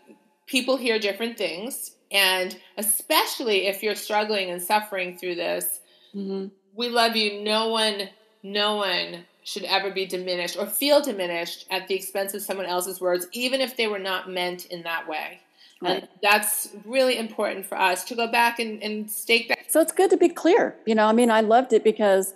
people 0.46 0.76
hear 0.76 0.98
different 0.98 1.38
things, 1.38 1.96
and 2.12 2.56
especially 2.76 3.66
if 3.66 3.82
you're 3.82 3.94
struggling 3.94 4.50
and 4.50 4.62
suffering 4.62 5.16
through 5.16 5.36
this, 5.36 5.80
mm-hmm. 6.14 6.48
we 6.74 6.90
love 6.90 7.16
you. 7.16 7.42
No 7.42 7.68
one, 7.68 8.10
no 8.42 8.76
one 8.76 9.24
should 9.42 9.64
ever 9.64 9.90
be 9.90 10.04
diminished 10.04 10.58
or 10.58 10.66
feel 10.66 11.00
diminished 11.00 11.66
at 11.70 11.88
the 11.88 11.94
expense 11.94 12.34
of 12.34 12.42
someone 12.42 12.66
else's 12.66 13.00
words, 13.00 13.26
even 13.32 13.62
if 13.62 13.78
they 13.78 13.86
were 13.86 13.98
not 13.98 14.30
meant 14.30 14.66
in 14.66 14.82
that 14.82 15.08
way. 15.08 15.40
Right. 15.80 16.00
And 16.00 16.08
that's 16.22 16.68
really 16.84 17.16
important 17.16 17.64
for 17.64 17.78
us 17.78 18.04
to 18.06 18.14
go 18.14 18.26
back 18.26 18.58
and, 18.58 18.82
and 18.82 19.10
stake 19.10 19.48
that. 19.48 19.58
So 19.68 19.80
it's 19.80 19.92
good 19.92 20.10
to 20.10 20.16
be 20.16 20.28
clear. 20.28 20.76
You 20.84 20.94
know, 20.94 21.06
I 21.06 21.12
mean, 21.12 21.30
I 21.30 21.40
loved 21.40 21.72
it 21.72 21.84
because 21.84 22.34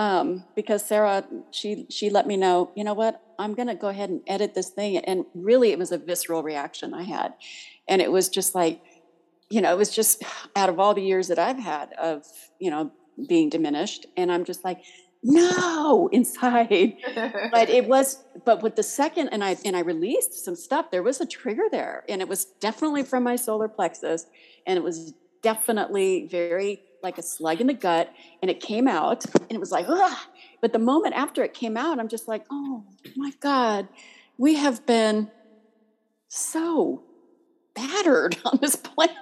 um, 0.00 0.44
because 0.56 0.82
Sarrah, 0.82 1.26
she 1.50 1.84
she 1.90 2.08
let 2.08 2.26
me 2.26 2.38
know, 2.38 2.70
you 2.74 2.84
know 2.84 2.94
what, 2.94 3.22
I'm 3.38 3.52
gonna 3.52 3.74
go 3.74 3.88
ahead 3.88 4.08
and 4.08 4.22
edit 4.26 4.54
this 4.54 4.70
thing. 4.70 4.96
And 4.96 5.26
really 5.34 5.72
it 5.72 5.78
was 5.78 5.92
a 5.92 5.98
visceral 5.98 6.42
reaction 6.42 6.94
I 6.94 7.02
had. 7.02 7.34
And 7.86 8.00
it 8.00 8.10
was 8.10 8.30
just 8.30 8.54
like, 8.54 8.80
you 9.50 9.60
know, 9.60 9.70
it 9.70 9.76
was 9.76 9.94
just 9.94 10.24
out 10.56 10.70
of 10.70 10.80
all 10.80 10.94
the 10.94 11.02
years 11.02 11.28
that 11.28 11.38
I've 11.38 11.58
had 11.58 11.92
of, 11.98 12.24
you 12.58 12.70
know, 12.70 12.90
being 13.28 13.50
diminished. 13.50 14.06
And 14.16 14.32
I'm 14.32 14.44
just 14.44 14.64
like, 14.64 14.80
no 15.22 16.08
inside 16.12 16.96
but 17.52 17.68
it 17.68 17.86
was 17.86 18.24
but 18.46 18.62
with 18.62 18.74
the 18.74 18.82
second 18.82 19.28
and 19.28 19.44
i 19.44 19.54
and 19.66 19.76
i 19.76 19.80
released 19.80 20.32
some 20.42 20.56
stuff 20.56 20.90
there 20.90 21.02
was 21.02 21.20
a 21.20 21.26
trigger 21.26 21.64
there 21.70 22.04
and 22.08 22.22
it 22.22 22.28
was 22.28 22.46
definitely 22.58 23.02
from 23.02 23.22
my 23.22 23.36
solar 23.36 23.68
plexus 23.68 24.24
and 24.66 24.78
it 24.78 24.82
was 24.82 25.12
definitely 25.42 26.26
very 26.30 26.80
like 27.02 27.18
a 27.18 27.22
slug 27.22 27.60
in 27.60 27.66
the 27.66 27.74
gut 27.74 28.12
and 28.42 28.50
it 28.50 28.60
came 28.60 28.86
out 28.88 29.24
and 29.34 29.52
it 29.52 29.60
was 29.60 29.70
like 29.70 29.86
Ugh. 29.88 30.18
but 30.60 30.72
the 30.72 30.78
moment 30.78 31.14
after 31.14 31.42
it 31.42 31.54
came 31.54 31.76
out 31.76 31.98
i'm 31.98 32.08
just 32.08 32.28
like 32.28 32.44
oh 32.50 32.84
my 33.16 33.32
god 33.40 33.88
we 34.38 34.54
have 34.54 34.86
been 34.86 35.30
so 36.28 37.02
battered 37.74 38.36
on 38.44 38.58
this 38.60 38.76
planet. 38.76 39.16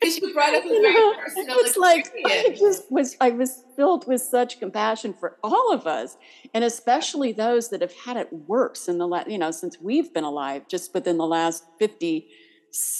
Because 0.00 0.18
you 0.18 0.32
brought 0.32 0.54
up 0.54 0.64
a 0.64 0.68
very 0.68 0.92
know, 0.92 1.14
personal 1.14 1.56
It's 1.58 1.76
like 1.76 2.10
I 2.26 2.56
just 2.58 2.90
was 2.90 3.16
I 3.20 3.30
was 3.30 3.64
filled 3.76 4.06
with 4.06 4.20
such 4.20 4.58
compassion 4.58 5.14
for 5.14 5.36
all 5.42 5.72
of 5.72 5.86
us, 5.86 6.16
and 6.54 6.64
especially 6.64 7.32
those 7.32 7.68
that 7.70 7.80
have 7.80 7.92
had 7.92 8.16
it 8.16 8.32
worse 8.32 8.88
in 8.88 8.98
the 8.98 9.06
last, 9.06 9.30
you 9.30 9.38
know, 9.38 9.50
since 9.50 9.80
we've 9.80 10.12
been 10.12 10.24
alive, 10.24 10.66
just 10.68 10.92
within 10.94 11.18
the 11.18 11.26
last 11.26 11.64
50, 11.78 12.26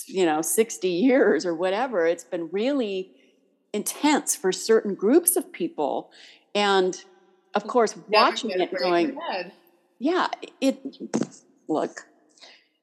you 0.06 0.26
know, 0.26 0.42
60 0.42 0.88
years 0.88 1.44
or 1.44 1.54
whatever. 1.54 2.06
It's 2.06 2.24
been 2.24 2.48
really 2.52 3.12
intense 3.72 4.36
for 4.36 4.52
certain 4.52 4.94
groups 4.94 5.36
of 5.36 5.52
people. 5.52 6.10
And 6.54 7.02
of 7.54 7.66
course, 7.66 7.96
watching 8.08 8.50
it 8.50 8.72
going, 8.76 9.18
yeah, 9.98 10.28
it 10.60 10.98
look, 11.68 12.06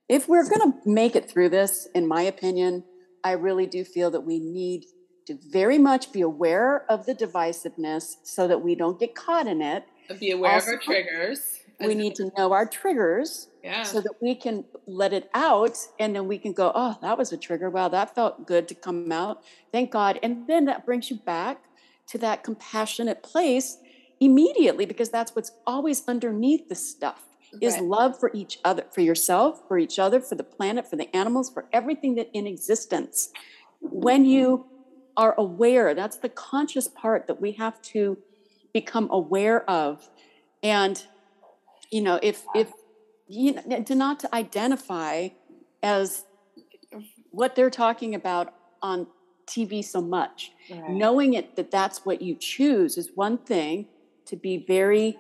if 0.08 0.28
we're 0.28 0.48
going 0.50 0.72
to 0.72 0.90
make 0.90 1.16
it 1.16 1.30
through 1.30 1.50
this, 1.50 1.88
in 1.94 2.08
my 2.08 2.24
opinion, 2.24 2.84
I 3.24 3.34
really 3.34 3.68
do 3.68 3.84
feel 3.84 4.12
that 4.12 4.22
we 4.22 4.40
need 4.40 4.86
to 5.28 5.38
very 5.52 5.78
much 5.78 6.12
be 6.12 6.22
aware 6.22 6.86
of 6.90 7.06
the 7.06 7.14
divisiveness 7.14 8.16
so 8.24 8.48
that 8.48 8.62
we 8.64 8.74
don't 8.74 9.00
get 9.00 9.14
caught 9.14 9.46
in 9.46 9.62
it. 9.62 9.86
Be 10.20 10.32
aware 10.32 10.54
also, 10.54 10.72
of 10.72 10.74
our 10.76 10.82
triggers. 10.82 11.59
We 11.80 11.96
need 11.96 12.16
to 12.16 12.32
know 12.38 12.52
our 12.52 12.66
triggers 12.66 13.48
yeah. 13.64 13.84
so 13.84 14.02
that 14.02 14.14
we 14.22 14.36
can 14.36 14.66
let 14.86 15.14
it 15.14 15.30
out 15.34 15.78
and 16.00 16.16
then 16.16 16.28
we 16.28 16.38
can 16.38 16.52
go, 16.52 16.72
oh, 16.76 16.98
that 17.02 17.18
was 17.18 17.32
a 17.32 17.38
trigger. 17.38 17.70
Wow, 17.70 17.88
that 17.88 18.14
felt 18.14 18.46
good 18.46 18.68
to 18.68 18.76
come 18.76 19.12
out. 19.12 19.44
Thank 19.72 19.92
God. 19.92 20.20
And 20.22 20.46
then 20.48 20.66
that 20.66 20.86
brings 20.86 21.10
you 21.10 21.18
back 21.18 21.64
to 22.08 22.18
that 22.18 22.44
compassionate 22.44 23.24
place 23.24 23.78
immediately 24.20 24.86
because 24.86 25.10
that's 25.10 25.36
what's 25.36 25.52
always 25.66 26.04
underneath 26.08 26.68
the 26.68 26.76
stuff 26.76 27.24
is 27.62 27.78
love 27.80 28.20
for 28.20 28.32
each 28.34 28.60
other, 28.64 28.86
for 28.92 29.02
yourself, 29.02 29.68
for 29.68 29.78
each 29.78 29.98
other, 29.98 30.20
for 30.20 30.36
the 30.36 30.44
planet, 30.44 30.88
for 30.88 30.96
the 30.96 31.16
animals, 31.16 31.50
for 31.50 31.66
everything 31.74 32.16
that 32.16 32.30
in 32.34 32.46
existence. 32.46 33.30
When 33.82 34.26
you 34.26 34.66
are 35.18 35.34
aware, 35.38 35.94
that's 35.94 36.18
the 36.18 36.30
conscious 36.30 36.88
part 36.88 37.28
that 37.28 37.42
we 37.42 37.54
have 37.54 37.82
to 37.82 38.18
become 38.74 39.10
aware 39.12 39.68
of. 39.70 40.10
And, 40.62 41.04
you 41.92 42.02
know, 42.02 42.20
if, 42.22 42.46
if, 42.56 42.72
you 43.28 43.54
know, 43.66 43.84
to 43.84 43.96
not 43.96 44.20
to 44.22 44.36
identify 44.36 45.30
as 45.82 46.26
what 47.32 47.56
they're 47.56 47.70
talking 47.70 48.16
about 48.16 48.54
on 48.82 49.08
TV 49.48 49.84
so 49.84 50.02
much. 50.02 50.52
Right. 50.70 50.90
Knowing 50.90 51.34
it 51.34 51.56
that 51.56 51.72
that's 51.72 52.06
what 52.06 52.22
you 52.22 52.36
choose 52.36 52.98
is 52.98 53.12
one 53.16 53.38
thing. 53.38 53.88
To 54.28 54.36
be 54.36 54.64
very 54.68 55.18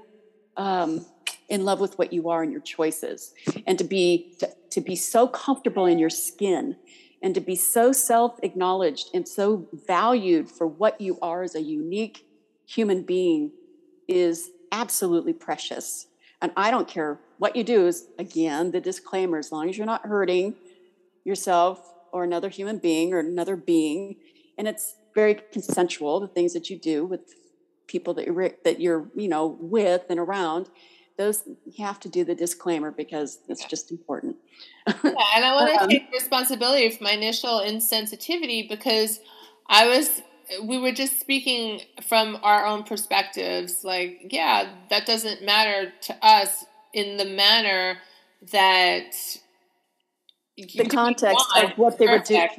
um, 0.55 1.03
in 1.49 1.65
love 1.65 1.79
with 1.79 1.97
what 1.97 2.13
you 2.13 2.29
are 2.29 2.43
and 2.43 2.51
your 2.51 2.61
choices 2.61 3.33
and 3.65 3.77
to 3.79 3.83
be 3.83 4.35
to, 4.39 4.49
to 4.69 4.81
be 4.81 4.95
so 4.95 5.27
comfortable 5.27 5.87
in 5.87 5.97
your 5.97 6.11
skin 6.11 6.75
and 7.23 7.33
to 7.33 7.41
be 7.41 7.55
so 7.55 7.91
self-acknowledged 7.91 9.09
and 9.13 9.27
so 9.27 9.67
valued 9.87 10.49
for 10.49 10.67
what 10.67 11.01
you 11.01 11.17
are 11.21 11.41
as 11.41 11.55
a 11.55 11.61
unique 11.61 12.25
human 12.67 13.01
being 13.01 13.51
is 14.07 14.51
absolutely 14.71 15.33
precious 15.33 16.05
and 16.41 16.51
i 16.57 16.71
don't 16.71 16.87
care 16.87 17.19
what 17.37 17.55
you 17.55 17.63
do 17.63 17.87
is 17.87 18.07
again 18.17 18.71
the 18.71 18.81
disclaimer 18.81 19.37
as 19.37 19.51
long 19.51 19.69
as 19.69 19.77
you're 19.77 19.85
not 19.85 20.05
hurting 20.05 20.55
yourself 21.23 21.93
or 22.11 22.23
another 22.23 22.49
human 22.49 22.77
being 22.77 23.13
or 23.13 23.19
another 23.19 23.55
being 23.55 24.15
and 24.57 24.67
it's 24.67 24.95
very 25.15 25.39
consensual 25.51 26.19
the 26.19 26.27
things 26.27 26.53
that 26.53 26.69
you 26.69 26.77
do 26.77 27.05
with 27.05 27.21
people 27.87 28.13
that 28.13 28.25
you're 28.25 28.51
that 28.63 28.79
you're 28.79 29.09
you 29.15 29.27
know 29.27 29.57
with 29.59 30.03
and 30.09 30.19
around 30.19 30.69
those 31.19 31.43
you 31.65 31.85
have 31.85 31.99
to 31.99 32.09
do 32.09 32.23
the 32.23 32.33
disclaimer 32.33 32.91
because 32.91 33.39
it's 33.49 33.65
just 33.65 33.91
important. 33.91 34.37
yeah, 34.87 34.95
and 35.03 35.45
I 35.45 35.53
want 35.53 35.77
to 35.77 35.83
um, 35.83 35.89
take 35.89 36.09
responsibility 36.13 36.89
for 36.89 37.03
my 37.03 37.11
initial 37.11 37.59
insensitivity 37.59 38.67
because 38.67 39.19
I 39.67 39.85
was 39.87 40.21
we 40.63 40.77
were 40.77 40.91
just 40.91 41.19
speaking 41.19 41.81
from 42.07 42.37
our 42.43 42.65
own 42.65 42.83
perspectives 42.83 43.83
like 43.83 44.27
yeah 44.31 44.69
that 44.89 45.05
doesn't 45.05 45.43
matter 45.43 45.91
to 46.01 46.25
us 46.25 46.65
in 46.93 47.17
the 47.17 47.25
manner 47.25 47.97
that 48.51 49.11
the 50.57 50.85
context 50.89 51.45
of 51.55 51.71
what 51.77 51.97
they 51.97 52.07
were 52.07 52.19
doing 52.19 52.49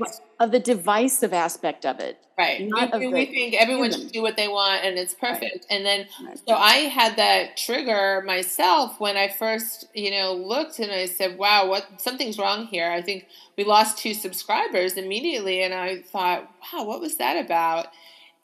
of 0.40 0.50
the 0.50 0.58
divisive 0.58 1.32
aspect 1.32 1.84
of 1.84 2.00
it 2.00 2.18
right 2.38 2.60
we, 2.98 3.08
we 3.08 3.26
think 3.26 3.54
everyone 3.54 3.90
human. 3.90 4.00
should 4.00 4.12
do 4.12 4.22
what 4.22 4.36
they 4.36 4.48
want 4.48 4.82
and 4.82 4.98
it's 4.98 5.14
perfect 5.14 5.42
right. 5.42 5.66
and 5.68 5.84
then 5.84 6.06
right. 6.24 6.40
so 6.48 6.54
i 6.54 6.76
had 6.76 7.16
that 7.16 7.56
trigger 7.56 8.22
myself 8.26 8.98
when 8.98 9.16
i 9.16 9.28
first 9.28 9.86
you 9.94 10.10
know 10.10 10.32
looked 10.32 10.78
and 10.78 10.90
i 10.90 11.04
said 11.04 11.36
wow 11.38 11.68
what 11.68 11.86
something's 12.00 12.38
wrong 12.38 12.66
here 12.66 12.90
i 12.90 13.02
think 13.02 13.26
we 13.56 13.64
lost 13.64 13.98
two 13.98 14.14
subscribers 14.14 14.94
immediately 14.94 15.62
and 15.62 15.74
i 15.74 16.00
thought 16.00 16.50
wow 16.72 16.84
what 16.84 17.00
was 17.00 17.18
that 17.18 17.44
about 17.44 17.88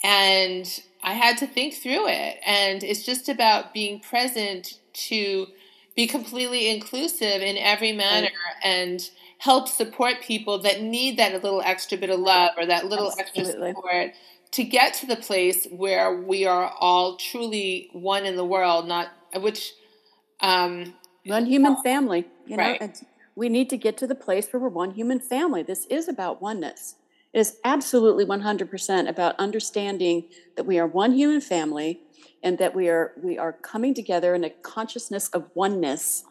and 0.05 0.83
i 1.03 1.15
had 1.15 1.39
to 1.39 1.47
think 1.47 1.75
through 1.75 2.07
it 2.07 2.39
and 2.45 2.85
it's 2.85 3.05
just 3.05 3.29
about 3.29 3.73
being 3.73 3.99
present 4.01 4.79
to 4.93 5.47
be 5.95 6.07
completely 6.07 6.69
inclusive 6.69 7.41
in 7.41 7.57
every 7.57 7.93
manner 7.93 8.29
right. 8.29 8.65
and 8.65 9.11
help 9.39 9.69
support 9.69 10.21
people 10.23 10.59
that 10.63 10.81
need 10.83 11.19
that 11.19 11.33
little 11.43 11.63
extra 11.63 11.99
bit 11.99 12.11
of 12.11 12.19
love 12.19 12.53
or 12.57 12.67
that 12.67 12.87
little 12.87 13.13
Absolutely. 13.19 13.69
extra 13.69 13.75
support 13.75 14.13
to 14.53 14.65
get 14.65 14.95
to 14.95 15.07
the 15.07 15.17
place 15.17 15.67
where 15.71 16.15
we 16.15 16.47
are 16.47 16.73
all 16.81 17.17
truly 17.17 17.91
one 17.93 18.25
in 18.25 18.37
the 18.37 18.45
world, 18.45 18.89
not 18.89 19.09
which 19.35 19.75
um, 20.41 20.95
one 21.25 21.47
human 21.47 21.77
family. 21.83 22.27
You 22.47 22.57
know, 22.57 22.63
right. 22.63 23.03
we 23.35 23.49
need 23.49 23.69
to 23.71 23.77
get 23.77 23.97
to 23.99 24.07
the 24.07 24.15
place 24.15 24.49
where 24.53 24.61
we're 24.61 24.69
one 24.69 24.93
human 24.93 25.19
family. 25.19 25.63
This 25.63 25.85
is 25.87 26.09
about 26.09 26.41
oneness. 26.41 26.95
It 27.33 27.41
is 27.41 27.59
absolutely 27.65 28.25
100% 28.25 29.09
about 29.09 29.39
understanding 29.39 30.25
that 30.57 30.65
we 30.65 30.79
are 30.79 30.87
one 30.87 31.13
human 31.13 31.41
family 31.41 32.01
and 32.43 32.57
that 32.59 32.75
we 32.75 32.89
are 32.89 33.13
we 33.23 33.37
are 33.37 33.53
coming 33.53 33.93
together 33.93 34.35
in 34.35 34.45
a 34.45 34.51
consciousness 34.51 35.29
of 35.31 35.51
oneness. 35.55 36.25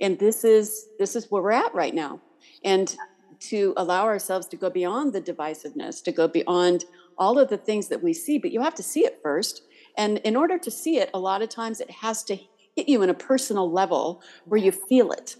And 0.00 0.18
this 0.18 0.42
is 0.42 0.88
this 0.98 1.14
is 1.14 1.30
where 1.30 1.42
we're 1.42 1.52
at 1.52 1.74
right 1.74 1.94
now 1.94 2.20
and 2.64 2.96
to 3.40 3.72
allow 3.76 4.04
ourselves 4.04 4.46
to 4.48 4.56
go 4.56 4.68
beyond 4.68 5.12
the 5.12 5.20
divisiveness, 5.20 6.02
to 6.02 6.12
go 6.12 6.26
beyond 6.26 6.84
all 7.16 7.38
of 7.38 7.48
the 7.48 7.56
things 7.56 7.88
that 7.88 8.02
we 8.02 8.12
see. 8.12 8.38
But 8.38 8.52
you 8.52 8.60
have 8.62 8.74
to 8.76 8.82
see 8.82 9.04
it 9.04 9.20
first. 9.22 9.62
And 9.96 10.18
in 10.18 10.36
order 10.36 10.58
to 10.58 10.70
see 10.70 10.98
it, 10.98 11.10
a 11.14 11.18
lot 11.18 11.42
of 11.42 11.48
times 11.48 11.80
it 11.80 11.90
has 11.90 12.22
to 12.24 12.36
hit 12.76 12.88
you 12.88 13.02
in 13.02 13.10
a 13.10 13.14
personal 13.14 13.70
level 13.70 14.22
where 14.44 14.60
you 14.60 14.72
feel 14.72 15.12
it. 15.12 15.36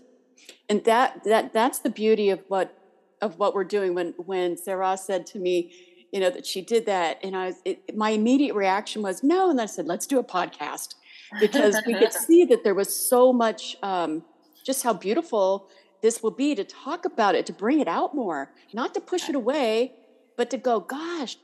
And 0.68 0.84
that 0.84 1.24
that 1.24 1.52
that's 1.52 1.78
the 1.78 1.90
beauty 1.90 2.30
of 2.30 2.42
what 2.48 2.76
of 3.22 3.38
what 3.38 3.54
we're 3.54 3.64
doing. 3.64 3.94
When 3.94 4.14
when 4.16 4.56
Sarrah 4.56 4.98
said 4.98 5.26
to 5.28 5.38
me, 5.38 5.72
you 6.12 6.20
know, 6.20 6.30
that 6.30 6.46
she 6.46 6.60
did 6.60 6.86
that, 6.86 7.18
and 7.22 7.36
I 7.36 7.46
was 7.46 7.56
it, 7.64 7.96
my 7.96 8.10
immediate 8.10 8.54
reaction 8.54 9.02
was 9.02 9.22
no, 9.22 9.50
and 9.50 9.60
I 9.60 9.66
said, 9.66 9.86
let's 9.86 10.06
do 10.06 10.18
a 10.18 10.24
podcast 10.24 10.94
because 11.40 11.76
we 11.86 11.94
could 11.94 12.12
see 12.26 12.44
that 12.46 12.64
there 12.64 12.74
was 12.74 12.94
so 12.94 13.32
much 13.32 13.76
um, 13.82 14.24
just 14.64 14.82
how 14.82 14.92
beautiful 14.92 15.68
this 16.00 16.22
will 16.22 16.30
be 16.30 16.54
to 16.54 16.64
talk 16.64 17.04
about 17.04 17.34
it, 17.34 17.46
to 17.46 17.52
bring 17.52 17.80
it 17.80 17.88
out 17.88 18.14
more, 18.14 18.52
not 18.72 18.94
to 18.94 19.00
push 19.00 19.28
it 19.28 19.34
away, 19.34 19.92
but 20.36 20.50
to 20.50 20.56
go, 20.56 20.80
gosh, 20.80 21.36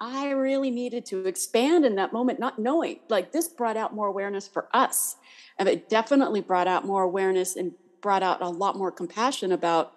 I 0.00 0.30
really 0.30 0.70
needed 0.70 1.06
to 1.06 1.26
expand 1.26 1.86
in 1.86 1.94
that 1.96 2.12
moment, 2.12 2.38
not 2.38 2.58
knowing. 2.58 3.00
Like 3.08 3.32
this 3.32 3.48
brought 3.48 3.76
out 3.76 3.94
more 3.94 4.08
awareness 4.08 4.46
for 4.46 4.68
us. 4.74 5.16
And 5.58 5.68
it 5.68 5.88
definitely 5.88 6.40
brought 6.40 6.66
out 6.66 6.84
more 6.84 7.02
awareness 7.02 7.56
and 7.56 7.72
brought 8.00 8.22
out 8.22 8.42
a 8.42 8.48
lot 8.48 8.76
more 8.76 8.90
compassion 8.90 9.52
about 9.52 9.94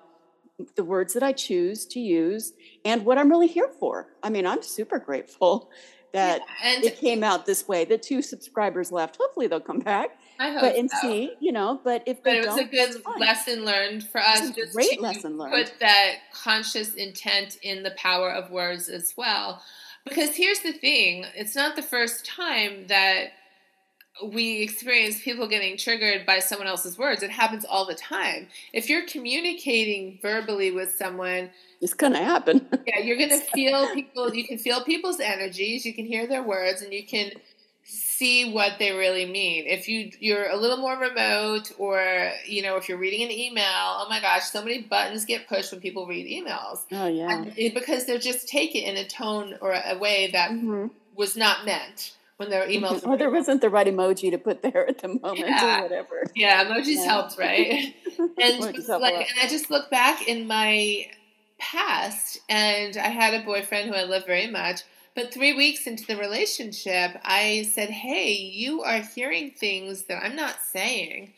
the 0.75 0.83
words 0.83 1.13
that 1.13 1.23
I 1.23 1.33
choose 1.33 1.85
to 1.87 1.99
use 1.99 2.53
and 2.85 3.05
what 3.05 3.17
I'm 3.17 3.29
really 3.29 3.47
here 3.47 3.69
for. 3.79 4.07
I 4.23 4.29
mean, 4.29 4.47
I'm 4.47 4.61
super 4.61 4.97
grateful 4.97 5.69
that 6.13 6.41
yeah, 6.63 6.79
it 6.83 6.97
came 6.97 7.23
out 7.23 7.45
this 7.45 7.67
way. 7.67 7.85
The 7.85 7.97
two 7.97 8.21
subscribers 8.21 8.91
left. 8.91 9.17
Hopefully 9.17 9.47
they'll 9.47 9.59
come 9.59 9.79
back. 9.79 10.19
I 10.39 10.51
hope 10.51 10.61
but 10.61 10.75
and 10.75 10.89
so. 10.89 10.97
see, 11.01 11.33
you 11.39 11.51
know, 11.51 11.79
but 11.83 12.03
if 12.05 12.23
but 12.23 12.33
it 12.33 12.45
was 12.45 12.57
a 12.57 12.63
good 12.65 13.01
lesson 13.19 13.65
learned 13.65 14.03
for 14.07 14.21
us. 14.21 14.51
Just 14.51 14.73
great 14.73 15.01
lesson 15.01 15.37
learned. 15.37 15.53
Put 15.53 15.79
that 15.79 16.15
conscious 16.33 16.93
intent 16.93 17.57
in 17.63 17.83
the 17.83 17.91
power 17.91 18.31
of 18.31 18.51
words 18.51 18.89
as 18.89 19.13
well, 19.17 19.61
because 20.05 20.35
here's 20.35 20.59
the 20.59 20.73
thing: 20.73 21.25
it's 21.35 21.55
not 21.55 21.75
the 21.75 21.81
first 21.81 22.25
time 22.25 22.87
that 22.87 23.31
we 24.23 24.61
experience 24.61 25.21
people 25.21 25.47
getting 25.47 25.77
triggered 25.77 26.25
by 26.25 26.39
someone 26.39 26.67
else's 26.67 26.97
words. 26.97 27.23
It 27.23 27.29
happens 27.29 27.65
all 27.65 27.85
the 27.85 27.95
time. 27.95 28.47
If 28.73 28.89
you're 28.89 29.05
communicating 29.05 30.19
verbally 30.21 30.71
with 30.71 30.93
someone, 30.93 31.51
it's 31.81 31.93
going 31.93 32.13
to 32.13 32.19
happen. 32.23 32.67
yeah, 32.87 32.99
you're 32.99 33.17
going 33.17 33.29
to 33.39 33.39
feel 33.39 33.93
people. 33.93 34.33
You 34.33 34.47
can 34.47 34.57
feel 34.57 34.83
people's 34.83 35.19
energies. 35.19 35.85
You 35.85 35.93
can 35.93 36.05
hear 36.05 36.27
their 36.27 36.43
words, 36.43 36.81
and 36.81 36.93
you 36.93 37.05
can 37.05 37.31
see 38.17 38.51
what 38.51 38.73
they 38.79 38.91
really 38.91 39.25
mean. 39.25 39.65
If 39.67 39.87
you 39.87 40.11
you're 40.19 40.49
a 40.49 40.57
little 40.57 40.77
more 40.77 40.97
remote 40.97 41.71
or 41.77 42.31
you 42.45 42.61
know 42.61 42.75
if 42.77 42.89
you're 42.89 42.97
reading 42.97 43.23
an 43.23 43.31
email, 43.31 43.63
oh 43.67 44.07
my 44.09 44.19
gosh, 44.19 44.43
so 44.43 44.63
many 44.63 44.81
buttons 44.81 45.25
get 45.25 45.47
pushed 45.47 45.71
when 45.71 45.81
people 45.81 46.07
read 46.07 46.25
emails. 46.25 46.79
Oh 46.91 47.07
yeah. 47.07 47.45
Because 47.73 48.05
they're 48.05 48.19
just 48.19 48.47
taken 48.47 48.81
in 48.81 48.97
a 48.97 49.07
tone 49.07 49.55
or 49.61 49.71
a 49.73 49.97
way 49.97 50.29
that 50.31 50.51
mm-hmm. 50.51 50.87
was 51.15 51.37
not 51.37 51.65
meant 51.65 52.15
when 52.37 52.49
their 52.49 52.67
emails 52.67 53.05
or 53.05 53.17
there 53.17 53.31
wasn't 53.31 53.61
the 53.61 53.69
right 53.69 53.87
emoji 53.87 54.31
to 54.31 54.37
put 54.37 54.61
there 54.61 54.87
at 54.87 54.99
the 54.99 55.07
moment 55.21 55.39
yeah. 55.39 55.79
or 55.79 55.83
whatever. 55.83 56.23
Yeah, 56.35 56.65
emojis 56.65 56.95
yeah. 56.95 57.03
helped, 57.03 57.37
right? 57.37 57.95
and 58.19 58.59
like 58.59 58.77
and 58.77 59.39
I 59.41 59.47
just 59.47 59.69
look 59.69 59.89
back 59.91 60.27
in 60.27 60.47
my 60.47 61.07
past 61.59 62.39
and 62.49 62.97
I 62.97 63.07
had 63.07 63.33
a 63.33 63.43
boyfriend 63.43 63.89
who 63.89 63.95
I 63.95 64.03
loved 64.03 64.27
very 64.27 64.47
much 64.47 64.81
but 65.17 65.33
three 65.33 65.55
weeks 65.55 65.87
into 65.87 66.05
the 66.05 66.15
relationship, 66.15 67.19
I 67.23 67.67
said, 67.73 67.89
Hey, 67.89 68.33
you 68.33 68.83
are 68.83 68.99
hearing 68.99 69.49
things 69.49 70.03
that 70.03 70.23
I'm 70.23 70.35
not 70.35 70.61
saying. 70.61 71.33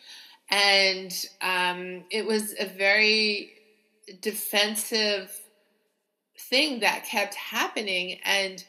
And 0.51 1.13
um, 1.39 2.03
it 2.11 2.25
was 2.25 2.53
a 2.59 2.65
very 2.65 3.53
defensive 4.21 5.33
thing 6.37 6.81
that 6.81 7.05
kept 7.05 7.35
happening. 7.35 8.19
And 8.25 8.61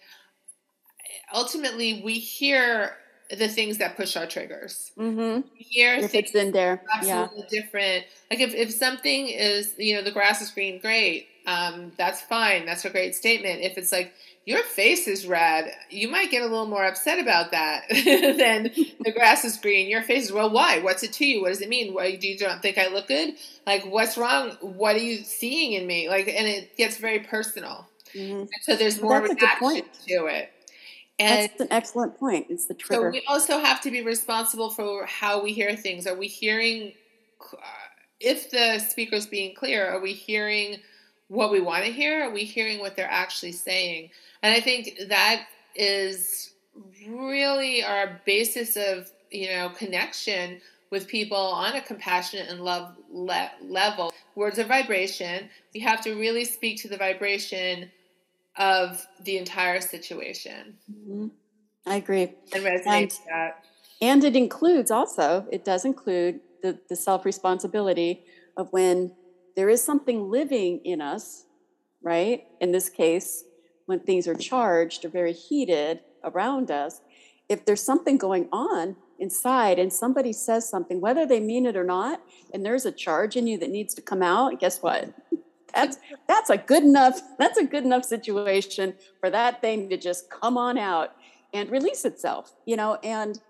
ultimately, 1.35 2.03
we 2.05 2.21
hear 2.21 2.97
the 3.37 3.49
things 3.49 3.79
that 3.79 3.97
push 3.97 4.17
our 4.17 4.27
triggers. 4.27 4.93
Mm-hmm. 4.97 5.41
Hear 5.57 5.95
if 5.95 6.15
it's 6.15 6.37
in 6.37 6.53
there, 6.53 6.85
absolutely 6.95 7.47
yeah. 7.51 7.63
different. 7.63 8.05
Like 8.31 8.39
if, 8.39 8.55
if 8.55 8.71
something 8.73 9.27
is, 9.27 9.75
you 9.77 9.97
know, 9.97 10.03
the 10.03 10.13
grass 10.13 10.41
is 10.41 10.53
green, 10.53 10.79
great. 10.79 11.27
Um, 11.47 11.91
that's 11.97 12.21
fine. 12.21 12.65
That's 12.65 12.85
a 12.85 12.91
great 12.91 13.17
statement. 13.17 13.63
If 13.63 13.77
it's 13.77 13.91
like 13.91 14.13
your 14.51 14.65
face 14.65 15.07
is 15.07 15.29
red, 15.29 15.73
you 15.91 16.11
might 16.11 16.33
get 16.33 16.43
a 16.43 16.47
little 16.47 16.67
more 16.67 16.85
upset 16.85 17.21
about 17.21 17.53
that 17.53 17.85
than 17.89 18.65
the 18.99 19.13
grass 19.13 19.45
is 19.45 19.57
green. 19.57 19.89
Your 19.89 20.03
face 20.03 20.25
is, 20.25 20.33
well, 20.33 20.51
why? 20.51 20.81
What's 20.81 21.05
it 21.05 21.13
to 21.15 21.25
you? 21.25 21.41
What 21.41 21.51
does 21.51 21.61
it 21.61 21.69
mean? 21.69 21.95
Why 21.95 22.17
do 22.17 22.27
you 22.27 22.37
don't 22.37 22.61
think 22.61 22.77
I 22.77 22.89
look 22.89 23.07
good? 23.07 23.35
Like, 23.65 23.87
what's 23.87 24.19
wrong? 24.19 24.57
What 24.61 24.97
are 24.97 25.01
you 25.01 25.19
seeing 25.19 25.75
in 25.75 25.87
me? 25.87 26.09
Like, 26.09 26.27
and 26.27 26.49
it 26.49 26.77
gets 26.77 26.97
very 26.97 27.21
personal. 27.21 27.87
Mm-hmm. 28.13 28.47
So 28.63 28.75
there's 28.75 29.01
more 29.01 29.21
well, 29.21 29.31
reaction 29.31 29.85
to 30.09 30.27
it. 30.27 30.51
And 31.21 31.49
That's 31.49 31.61
an 31.61 31.69
excellent 31.71 32.19
point. 32.19 32.47
It's 32.51 32.67
the 32.67 32.75
trigger. 32.75 33.03
So 33.03 33.11
we 33.11 33.23
also 33.29 33.61
have 33.61 33.81
to 33.83 33.91
be 33.93 34.03
responsible 34.03 34.71
for 34.71 35.07
how 35.07 35.45
we 35.45 35.53
hear 35.53 35.77
things. 35.77 36.09
Are 36.09 36.17
we 36.17 36.27
hearing, 36.27 36.95
uh, 37.53 37.57
if 38.19 38.51
the 38.51 38.81
speaker's 38.81 39.27
being 39.27 39.55
clear, 39.55 39.87
are 39.87 40.01
we 40.01 40.13
hearing 40.13 40.79
what 41.31 41.53
we 41.53 41.61
want 41.61 41.85
to 41.85 41.93
hear? 41.93 42.25
Are 42.25 42.31
we 42.31 42.45
hearing 42.45 42.81
what 42.81 42.97
they're 42.97 43.11
actually 43.11 43.53
saying? 43.53 44.11
And 44.43 44.53
I 44.53 44.61
think 44.61 44.99
that 45.09 45.47
is 45.77 46.53
really 47.09 47.85
our 47.85 48.21
basis 48.27 48.77
of, 48.77 49.11
you 49.31 49.49
know, 49.49 49.71
connection 49.71 50.61
with 50.91 51.07
people 51.07 51.37
on 51.37 51.77
a 51.77 51.81
compassionate 51.81 52.49
and 52.49 52.63
love 52.63 52.97
le- 53.13 53.53
level. 53.63 54.13
Words 54.35 54.59
of 54.59 54.67
vibration. 54.67 55.49
We 55.73 55.81
have 55.81 56.01
to 56.03 56.15
really 56.15 56.45
speak 56.45 56.83
to 56.83 56.89
the 56.89 56.97
vibration 56.97 57.93
of 58.57 59.07
the 59.23 59.39
entire 59.39 59.81
situation. 59.81 60.77
Mm-hmm. 60.91 61.29
I 61.87 61.97
agree. 61.97 62.33
And 62.53 62.65
resonate 62.65 62.87
and, 62.87 63.11
that. 63.29 63.65
And 64.03 64.25
it 64.25 64.35
includes 64.35 64.91
also, 64.91 65.47
it 65.53 65.65
does 65.65 65.85
include 65.85 66.41
the, 66.63 66.77
the 66.89 66.97
self 66.97 67.25
responsibility 67.25 68.25
of 68.57 68.73
when 68.73 69.13
there 69.57 69.69
is 69.69 69.83
something 69.83 70.31
living 70.31 70.81
in 70.85 71.01
us, 71.01 71.45
right? 72.03 72.45
In 72.61 72.73
this 72.73 72.89
case, 72.89 73.45
when 73.87 74.01
things 74.01 74.27
are 74.29 74.35
charged 74.35 75.05
or 75.05 75.09
very 75.09 75.33
heated 75.33 76.01
around 76.25 76.71
us, 76.71 77.01
if 77.49 77.65
there's 77.65 77.83
something 77.83 78.17
going 78.17 78.49
on 78.53 78.97
inside 79.19 79.79
and 79.79 79.93
somebody 79.93 80.33
says 80.33 80.69
something, 80.69 81.01
whether 81.01 81.27
they 81.27 81.41
mean 81.41 81.67
it 81.67 81.77
or 81.77 81.85
not, 81.85 82.23
and 82.55 82.65
there's 82.65 82.87
a 82.87 82.93
charge 82.93 83.37
in 83.37 83.47
you 83.47 83.59
that 83.59 83.71
needs 83.71 83.93
to 83.95 84.03
come 84.03 84.23
out, 84.23 84.61
guess 84.61 84.83
what? 84.83 85.13
That's 85.73 85.99
that's 86.27 86.51
a 86.51 86.57
good 86.57 86.83
enough 86.83 87.21
that's 87.39 87.57
a 87.57 87.65
good 87.65 87.85
enough 87.85 88.05
situation 88.05 88.95
for 89.21 89.31
that 89.31 89.61
thing 89.61 89.89
to 89.91 89.97
just 89.97 90.29
come 90.29 90.59
on 90.59 90.77
out 90.77 91.15
and 91.55 91.71
release 91.71 92.05
itself, 92.05 92.53
you 92.67 92.75
know, 92.75 92.99
and 93.05 93.41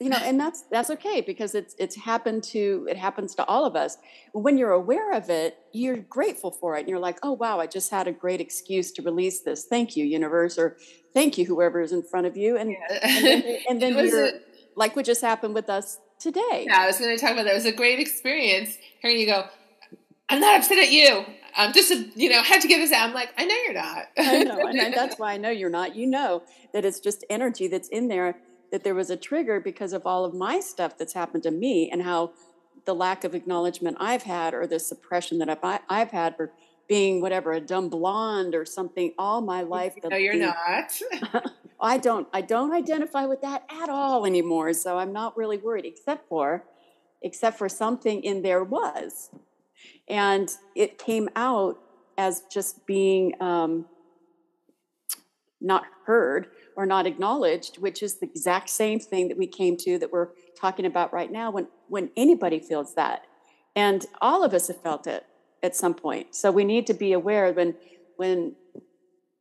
you 0.00 0.10
know 0.10 0.18
and 0.18 0.38
that's 0.38 0.62
that's 0.70 0.90
okay 0.90 1.20
because 1.20 1.54
it's 1.54 1.74
it's 1.78 1.96
happened 1.96 2.42
to 2.42 2.86
it 2.90 2.96
happens 2.96 3.34
to 3.34 3.44
all 3.46 3.64
of 3.64 3.74
us 3.74 3.96
when 4.32 4.58
you're 4.58 4.72
aware 4.72 5.12
of 5.12 5.30
it 5.30 5.58
you're 5.72 5.96
grateful 5.96 6.50
for 6.50 6.76
it 6.76 6.80
and 6.80 6.88
you're 6.88 6.98
like 6.98 7.18
oh 7.22 7.32
wow 7.32 7.58
i 7.58 7.66
just 7.66 7.90
had 7.90 8.06
a 8.06 8.12
great 8.12 8.40
excuse 8.40 8.92
to 8.92 9.00
release 9.02 9.40
this 9.40 9.64
thank 9.64 9.96
you 9.96 10.04
universe 10.04 10.58
or 10.58 10.76
thank 11.14 11.38
you 11.38 11.46
whoever 11.46 11.80
is 11.80 11.92
in 11.92 12.02
front 12.02 12.26
of 12.26 12.36
you 12.36 12.58
and 12.58 12.72
yeah. 12.72 12.98
and 13.02 13.24
then, 13.24 13.58
and 13.70 13.82
then 13.98 14.06
you're 14.06 14.26
a, 14.26 14.32
like 14.76 14.94
what 14.94 15.06
just 15.06 15.22
happened 15.22 15.54
with 15.54 15.70
us 15.70 15.98
today. 16.18 16.66
Yeah, 16.68 16.80
I 16.80 16.86
was 16.86 16.98
going 16.98 17.16
to 17.16 17.20
talk 17.20 17.32
about 17.32 17.44
that. 17.44 17.52
It 17.52 17.54
was 17.54 17.64
a 17.64 17.72
great 17.72 17.98
experience 17.98 18.76
hearing 19.00 19.18
you 19.18 19.26
go, 19.26 19.46
I'm 20.28 20.40
not 20.40 20.58
upset 20.58 20.78
at 20.78 20.90
you. 20.90 21.24
I'm 21.56 21.72
just, 21.72 21.90
you 22.16 22.28
know, 22.28 22.42
had 22.42 22.60
to 22.60 22.68
get 22.68 22.78
this 22.78 22.92
out. 22.92 23.08
I'm 23.08 23.14
like, 23.14 23.30
I 23.38 23.46
know 23.46 23.54
you're 23.64 23.72
not. 23.72 24.06
I 24.18 24.42
know. 24.42 24.66
And 24.66 24.92
that's 24.92 25.18
why 25.18 25.32
I 25.32 25.36
know 25.38 25.50
you're 25.50 25.70
not. 25.70 25.96
You 25.96 26.06
know 26.06 26.42
that 26.72 26.84
it's 26.84 27.00
just 27.00 27.24
energy 27.30 27.68
that's 27.68 27.88
in 27.88 28.08
there, 28.08 28.36
that 28.70 28.84
there 28.84 28.94
was 28.94 29.10
a 29.10 29.16
trigger 29.16 29.60
because 29.60 29.92
of 29.92 30.06
all 30.06 30.24
of 30.24 30.34
my 30.34 30.60
stuff 30.60 30.98
that's 30.98 31.12
happened 31.12 31.42
to 31.44 31.50
me 31.50 31.90
and 31.90 32.02
how 32.02 32.32
the 32.84 32.94
lack 32.94 33.24
of 33.24 33.34
acknowledgement 33.34 33.96
I've 34.00 34.22
had 34.22 34.54
or 34.54 34.66
the 34.66 34.78
suppression 34.78 35.38
that 35.38 35.48
I've, 35.48 35.80
I've 35.88 36.10
had 36.10 36.36
for 36.36 36.52
being 36.88 37.20
whatever, 37.20 37.52
a 37.52 37.60
dumb 37.60 37.88
blonde 37.88 38.54
or 38.54 38.64
something 38.64 39.12
all 39.18 39.40
my 39.40 39.62
life. 39.62 39.94
No, 40.08 40.16
you're 40.16 40.38
the, 40.38 40.54
not. 41.32 41.52
I 41.80 41.98
don't 41.98 42.28
I 42.32 42.40
don't 42.40 42.72
identify 42.72 43.26
with 43.26 43.42
that 43.42 43.64
at 43.68 43.88
all 43.88 44.24
anymore. 44.24 44.72
So 44.72 44.98
I'm 44.98 45.12
not 45.12 45.36
really 45.36 45.58
worried, 45.58 45.84
except 45.84 46.28
for 46.28 46.64
except 47.22 47.58
for 47.58 47.68
something 47.68 48.22
in 48.22 48.42
there 48.42 48.62
was. 48.62 49.30
And 50.08 50.50
it 50.74 50.98
came 50.98 51.28
out 51.34 51.78
as 52.16 52.42
just 52.50 52.86
being 52.86 53.40
um, 53.42 53.86
not 55.60 55.84
heard 56.06 56.48
or 56.76 56.86
not 56.86 57.06
acknowledged, 57.06 57.78
which 57.78 58.02
is 58.02 58.18
the 58.18 58.26
exact 58.26 58.68
same 58.68 59.00
thing 59.00 59.28
that 59.28 59.38
we 59.38 59.46
came 59.46 59.76
to 59.78 59.98
that 59.98 60.12
we're 60.12 60.28
talking 60.58 60.86
about 60.86 61.12
right 61.12 61.32
now 61.32 61.50
when 61.50 61.68
when 61.88 62.10
anybody 62.16 62.58
feels 62.58 62.94
that. 62.94 63.26
And 63.74 64.06
all 64.20 64.44
of 64.44 64.54
us 64.54 64.68
have 64.68 64.80
felt 64.82 65.06
it 65.06 65.24
at 65.62 65.76
some 65.76 65.94
point. 65.94 66.34
So 66.34 66.50
we 66.50 66.64
need 66.64 66.86
to 66.86 66.94
be 66.94 67.12
aware 67.12 67.52
when 67.52 67.74
when 68.16 68.54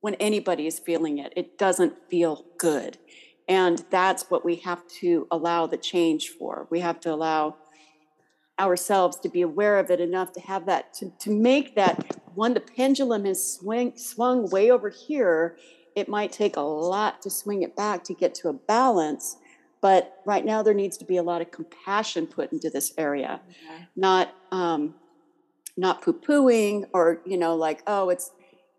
when 0.02 0.15
anybody 0.15 0.67
is 0.67 0.80
feeling 0.80 1.17
it. 1.17 1.34
It 1.36 1.58
doesn't 1.58 1.93
feel 2.10 2.45
good. 2.58 2.98
And 3.48 3.84
that's 3.91 4.30
what 4.30 4.43
we 4.43 4.56
have 4.58 4.88
to 5.02 5.28
allow 5.30 5.67
the 5.67 5.78
change 5.78 6.30
for. 6.30 6.67
We 6.69 6.80
have 6.80 7.00
to 7.02 7.13
allow 7.13 7.58
ourselves 8.60 9.17
to 9.19 9.30
be 9.30 9.41
aware 9.41 9.78
of 9.80 9.91
it 9.91 10.00
enough 10.00 10.32
to 10.34 10.39
have 10.39 10.65
that, 10.65 10.93
to, 10.95 11.12
to 11.19 11.30
make 11.30 11.76
that 11.76 12.19
when 12.36 12.54
the 12.54 12.60
pendulum 12.60 13.26
is 13.26 13.56
swing, 13.56 13.93
swung 13.98 14.50
way 14.50 14.71
over 14.71 14.89
here, 14.89 15.58
it 15.95 16.10
might 16.10 16.31
take 16.31 16.58
a 16.58 16.62
lot 16.62 17.21
to 17.21 17.29
swing 17.29 17.63
it 17.63 17.75
back 17.75 18.03
to 18.05 18.13
get 18.13 18.36
to 18.36 18.49
a 18.49 18.53
balance. 18.53 19.38
But 19.81 20.21
right 20.25 20.43
now, 20.43 20.63
there 20.63 20.73
needs 20.73 20.97
to 20.97 21.05
be 21.05 21.17
a 21.17 21.23
lot 21.23 21.41
of 21.41 21.51
compassion 21.51 22.27
put 22.27 22.51
into 22.51 22.69
this 22.69 22.93
area, 22.97 23.41
okay. 23.49 23.88
not 23.95 24.34
um, 24.51 24.95
not 25.77 26.01
poo 26.01 26.13
pooing 26.13 26.88
or 26.93 27.21
you 27.25 27.38
know 27.38 27.55
like 27.55 27.84
oh 27.86 28.10
it's 28.10 28.31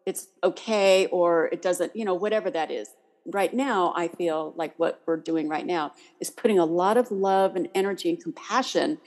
it's 0.07 0.29
okay 0.43 1.07
or 1.07 1.47
it 1.47 1.61
doesn't, 1.61 1.95
you 1.95 2.05
know, 2.05 2.15
whatever 2.15 2.51
that 2.51 2.71
is. 2.71 2.89
Right 3.27 3.53
now, 3.53 3.93
I 3.97 4.07
feel 4.07 4.55
like 4.57 4.79
what 4.79 5.03
we're 5.05 5.17
doing 5.17 5.49
right 5.49 5.67
now 5.67 5.93
is 6.21 6.31
putting 6.31 6.61
a 6.61 6.65
lot 6.65 6.97
of 6.97 7.11
love 7.11 7.57
and 7.57 7.69
energy 7.75 8.09
and 8.09 8.23
compassion 8.23 8.99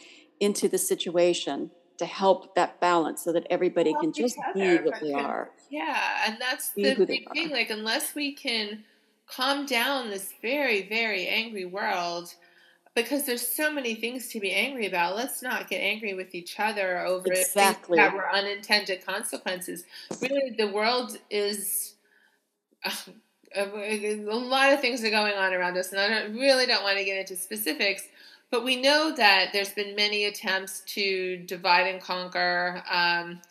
into 0.42 0.68
the 0.68 0.78
situation 0.78 1.72
to 2.00 2.06
help 2.06 2.56
that 2.56 2.80
balance 2.80 3.24
so 3.24 3.32
that 3.32 3.46
everybody 3.50 3.94
can 4.02 4.12
just 4.12 4.38
be 4.54 4.78
what 4.78 5.00
they 5.02 5.14
are. 5.14 5.52
Yeah, 5.70 6.24
and 6.26 6.38
that's 6.40 6.72
be 6.72 6.94
the 6.94 7.06
big 7.06 7.32
thing. 7.32 7.52
Like, 7.52 7.70
unless 7.70 8.16
we 8.16 8.34
can 8.34 8.84
calm 9.28 9.66
down 9.66 10.10
this 10.10 10.34
very, 10.42 10.90
very 10.90 11.28
angry 11.28 11.66
world, 11.66 12.34
because 12.96 13.26
there's 13.26 13.46
so 13.46 13.72
many 13.72 13.96
things 13.96 14.30
to 14.30 14.40
be 14.40 14.52
angry 14.52 14.88
about. 14.88 15.16
Let's 15.16 15.42
not 15.44 15.70
get 15.70 15.78
angry 15.78 16.14
with 16.16 16.34
each 16.34 16.60
other 16.60 17.00
over 17.00 17.32
exactly. 17.32 17.98
that 17.98 18.14
were 18.14 18.30
unintended 18.34 19.06
consequences. 19.06 19.84
Really, 20.22 20.56
the 20.58 20.68
world 20.68 21.18
is 21.30 21.94
uh, 22.84 22.92
a 23.56 23.66
lot 23.66 24.74
of 24.74 24.82
things 24.82 25.04
are 25.04 25.10
going 25.10 25.34
on 25.34 25.54
around 25.54 25.78
us, 25.78 25.92
and 25.92 26.02
I 26.02 26.08
don't, 26.08 26.36
really 26.36 26.66
don't 26.66 26.84
want 26.84 26.98
to 26.98 27.04
get 27.04 27.18
into 27.18 27.36
specifics. 27.36 28.04
But 28.52 28.64
we 28.64 28.82
know 28.82 29.14
that 29.16 29.50
there's 29.54 29.74
been 29.74 29.96
many 29.96 30.26
attempts 30.26 30.82
to 30.88 31.38
divide 31.38 31.88
and 31.88 32.02
conquer. 32.02 32.84
Um, 32.90 33.42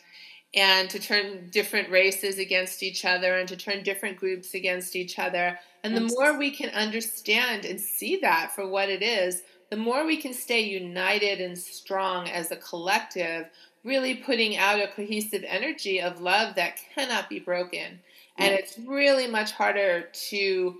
and 0.55 0.89
to 0.91 0.99
turn 0.99 1.49
different 1.51 1.91
races 1.91 2.39
against 2.39 2.83
each 2.83 3.05
other 3.05 3.39
and 3.39 3.49
to 3.49 3.57
turn 3.57 3.83
different 3.83 4.17
groups 4.17 4.55
against 4.55 4.97
each 4.97 5.19
other. 5.19 5.59
And 5.85 5.97
the 5.97 6.13
more 6.17 6.39
we 6.39 6.51
can 6.51 6.71
understand 6.71 7.65
and 7.65 7.81
see 7.81 8.17
that 8.23 8.53
for 8.55 8.67
what 8.67 8.89
it 8.89 9.03
is, 9.03 9.43
the 9.71 9.77
more 9.77 10.07
we 10.07 10.17
can 10.17 10.33
stay 10.33 10.61
united 10.61 11.41
and 11.41 11.57
strong 11.57 12.29
as 12.29 12.51
a 12.51 12.57
collective, 12.57 13.47
really 13.85 14.15
putting 14.15 14.57
out 14.57 14.81
a 14.81 14.89
cohesive 14.89 15.45
energy 15.47 16.01
of 16.01 16.21
love 16.21 16.55
that 16.55 16.79
cannot 16.95 17.29
be 17.29 17.39
broken. 17.39 18.01
And 18.39 18.55
it's 18.55 18.79
really 18.79 19.27
much 19.27 19.53
harder 19.53 20.09
to 20.31 20.79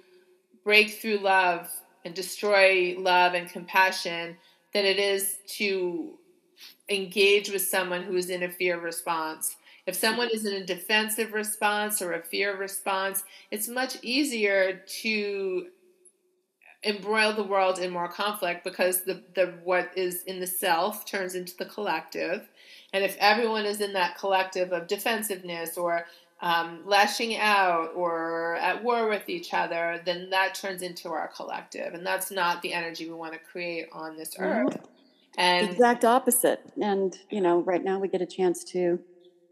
break 0.65 0.95
through 0.95 1.19
love 1.19 1.69
and 2.09 2.15
destroy 2.15 2.97
love 2.99 3.35
and 3.35 3.51
compassion 3.51 4.35
than 4.73 4.87
it 4.87 4.99
is 4.99 5.37
to 5.47 6.19
engage 6.89 7.51
with 7.51 7.61
someone 7.61 8.03
who 8.03 8.17
is 8.17 8.31
in 8.31 8.45
a 8.45 8.51
fear 8.51 8.81
response. 8.81 9.57
If 9.85 9.95
someone 9.95 10.31
is 10.33 10.47
in 10.47 10.55
a 10.55 10.65
defensive 10.65 11.35
response 11.35 12.01
or 12.01 12.15
a 12.15 12.23
fear 12.23 12.57
response, 12.57 13.25
it's 13.51 13.69
much 13.69 13.99
easier 14.03 14.83
to 15.03 15.67
embroil 16.83 17.35
the 17.35 17.45
world 17.45 17.79
in 17.79 17.91
more 17.91 18.09
conflict 18.09 18.65
because 18.65 19.03
the, 19.03 19.23
the 19.35 19.53
what 19.63 19.91
is 19.95 20.23
in 20.23 20.41
the 20.41 20.47
self 20.47 21.05
turns 21.05 21.35
into 21.35 21.55
the 21.59 21.67
collective. 21.67 22.49
And 22.95 23.05
if 23.05 23.19
everyone 23.19 23.67
is 23.67 23.83
in 23.83 23.93
that 23.93 24.17
collective 24.17 24.73
of 24.73 24.87
defensiveness 24.87 25.77
or 25.77 26.07
um, 26.41 26.83
lashing 26.85 27.37
out 27.37 27.91
or 27.95 28.57
at 28.57 28.83
war 28.83 29.09
with 29.09 29.29
each 29.29 29.53
other, 29.53 30.01
then 30.05 30.31
that 30.31 30.55
turns 30.55 30.83
into 30.83 31.09
our 31.09 31.29
collective. 31.29 31.95
And 31.95 32.07
that's 32.07 32.31
not 32.31 32.63
the 32.63 32.73
energy 32.73 33.07
we 33.07 33.15
want 33.15 33.33
to 33.33 33.39
create 33.39 33.89
on 33.93 34.17
this 34.17 34.35
mm-hmm. 34.35 34.69
earth. 34.69 34.89
And 35.37 35.71
exact 35.71 36.05
opposite. 36.05 36.61
And 36.81 37.17
you 37.31 37.41
know, 37.41 37.61
right 37.61 37.83
now 37.83 37.99
we 37.99 38.09
get 38.09 38.23
a 38.23 38.27
chance 38.27 38.65
to 38.65 39.01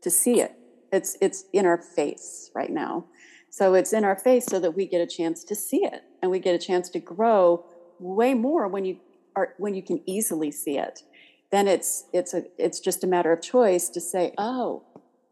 to 0.03 0.11
see 0.11 0.40
it. 0.40 0.53
It's 0.92 1.16
it's 1.20 1.44
in 1.53 1.66
our 1.66 1.79
face 1.79 2.51
right 2.55 2.70
now. 2.70 3.07
So 3.51 3.75
it's 3.75 3.92
in 3.92 4.05
our 4.05 4.16
face 4.16 4.46
so 4.46 4.59
that 4.61 4.72
we 4.72 4.87
get 4.87 5.01
a 5.01 5.07
chance 5.07 5.42
to 5.44 5.55
see 5.55 5.85
it 5.85 6.03
and 6.20 6.31
we 6.31 6.40
get 6.40 6.55
a 6.55 6.59
chance 6.59 6.88
to 6.90 6.99
grow 6.99 7.64
way 7.99 8.35
more 8.35 8.68
when 8.68 8.85
you 8.85 8.99
are 9.35 9.55
when 9.59 9.75
you 9.75 9.83
can 9.83 10.03
easily 10.07 10.51
see 10.51 10.79
it. 10.79 11.03
Then 11.51 11.68
it's 11.68 12.05
it's 12.12 12.35
a 12.35 12.44
it's 12.59 12.81
just 12.81 13.05
a 13.05 13.07
matter 13.07 13.33
of 13.33 13.40
choice 13.40 13.88
to 13.90 14.01
say, 14.01 14.35
"Oh, 14.37 14.83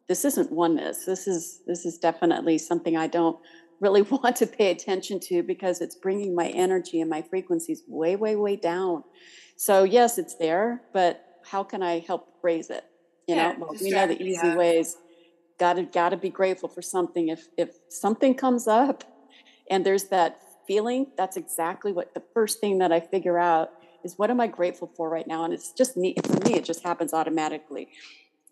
this 0.08 0.24
isn't 0.24 0.52
oneness. 0.52 1.04
This 1.04 1.26
is 1.26 1.60
this 1.66 1.86
is 1.86 1.98
definitely 1.98 2.58
something 2.58 2.96
I 2.96 3.06
don't 3.06 3.38
really 3.80 4.02
want 4.22 4.36
to 4.36 4.46
pay 4.46 4.70
attention 4.70 5.20
to 5.20 5.42
because 5.42 5.80
it's 5.80 5.94
bringing 5.94 6.34
my 6.34 6.48
energy 6.48 7.00
and 7.00 7.10
my 7.10 7.22
frequencies 7.22 7.82
way 7.86 8.16
way 8.16 8.36
way 8.36 8.56
down." 8.56 9.04
So 9.56 9.84
yes, 9.84 10.18
it's 10.18 10.34
there, 10.36 10.82
but 10.92 11.24
how 11.44 11.62
can 11.62 11.82
I 11.82 12.00
help 12.00 12.34
raise 12.42 12.70
it? 12.70 12.84
You 13.26 13.36
yeah, 13.36 13.52
know, 13.52 13.58
well, 13.60 13.76
we 13.80 13.90
know 13.90 14.06
the 14.06 14.20
easy 14.20 14.46
yeah. 14.46 14.56
ways. 14.56 14.96
Got 15.58 15.74
to 15.74 15.82
got 15.84 16.10
to 16.10 16.16
be 16.16 16.30
grateful 16.30 16.68
for 16.68 16.82
something. 16.82 17.28
If 17.28 17.46
if 17.56 17.70
something 17.88 18.34
comes 18.34 18.66
up, 18.66 19.04
and 19.70 19.84
there's 19.86 20.04
that 20.04 20.40
feeling, 20.66 21.06
that's 21.16 21.36
exactly 21.36 21.92
what 21.92 22.14
the 22.14 22.22
first 22.32 22.60
thing 22.60 22.78
that 22.78 22.92
I 22.92 23.00
figure 23.00 23.38
out 23.38 23.70
is. 24.02 24.18
What 24.18 24.30
am 24.30 24.40
I 24.40 24.46
grateful 24.46 24.90
for 24.96 25.08
right 25.08 25.26
now? 25.26 25.44
And 25.44 25.54
it's 25.54 25.72
just 25.72 25.96
me. 25.96 26.16
For 26.24 26.40
me, 26.48 26.56
it 26.56 26.64
just 26.64 26.82
happens 26.82 27.14
automatically. 27.14 27.88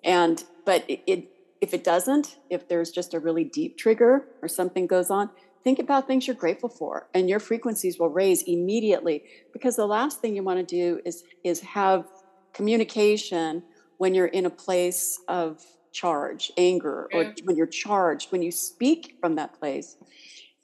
And 0.05 0.43
but 0.65 0.85
it, 0.89 1.03
it 1.07 1.29
if 1.63 1.73
it 1.73 1.83
doesn't, 1.83 2.37
if 2.51 2.69
there's 2.69 2.91
just 2.91 3.15
a 3.15 3.21
really 3.21 3.45
deep 3.45 3.79
trigger 3.79 4.27
or 4.43 4.49
something 4.49 4.87
goes 4.87 5.11
on, 5.11 5.31
think 5.65 5.79
about 5.79 6.07
things 6.07 6.27
you're 6.27 6.37
grateful 6.37 6.69
for 6.69 7.09
and 7.15 7.31
your 7.31 7.41
frequencies 7.41 7.99
will 7.99 8.11
raise 8.11 8.43
immediately. 8.43 9.23
Because 9.55 9.77
the 9.77 9.87
last 9.87 10.21
thing 10.21 10.37
you 10.37 10.43
want 10.43 10.59
to 10.59 10.67
do 10.67 11.01
is 11.07 11.25
is 11.43 11.61
have 11.61 12.05
communication 12.53 13.63
when 13.97 14.15
you're 14.15 14.27
in 14.27 14.45
a 14.45 14.51
place 14.51 15.19
of 15.29 15.63
charge 15.93 16.53
anger 16.59 17.09
or 17.15 17.35
when 17.45 17.55
you're 17.55 17.67
charged 17.67 18.33
when 18.33 18.43
you 18.43 18.51
speak 18.51 19.17
from 19.21 19.35
that 19.35 19.53
place 19.59 19.97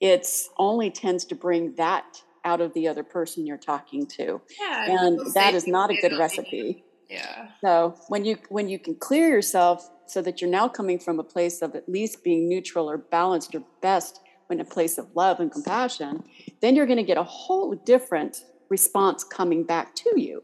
it's 0.00 0.48
only 0.58 0.90
tends 0.90 1.24
to 1.26 1.34
bring 1.34 1.74
that 1.74 2.22
out 2.44 2.60
of 2.60 2.72
the 2.74 2.88
other 2.88 3.02
person 3.02 3.46
you're 3.46 3.56
talking 3.56 4.06
to. 4.06 4.40
Yeah, 4.60 5.06
and 5.06 5.34
that 5.34 5.54
is 5.54 5.66
not 5.66 5.90
a 5.90 6.00
good 6.00 6.16
recipe. 6.18 6.84
yeah. 7.08 7.48
So 7.60 7.96
when 8.08 8.24
you 8.24 8.38
when 8.48 8.68
you 8.68 8.78
can 8.78 8.94
clear 8.94 9.28
yourself 9.28 9.88
so 10.10 10.22
that 10.22 10.40
you're 10.40 10.50
now 10.50 10.68
coming 10.68 10.98
from 10.98 11.18
a 11.18 11.24
place 11.24 11.62
of 11.62 11.74
at 11.74 11.88
least 11.88 12.24
being 12.24 12.48
neutral 12.48 12.88
or 12.90 12.98
balanced 12.98 13.54
or 13.54 13.62
best 13.82 14.20
in 14.50 14.60
a 14.60 14.64
place 14.64 14.98
of 14.98 15.06
love 15.14 15.40
and 15.40 15.52
compassion, 15.52 16.24
then 16.60 16.74
you're 16.74 16.86
going 16.86 16.98
to 16.98 17.02
get 17.02 17.18
a 17.18 17.22
whole 17.22 17.74
different 17.74 18.44
response 18.68 19.24
coming 19.24 19.64
back 19.64 19.94
to 19.94 20.20
you. 20.20 20.42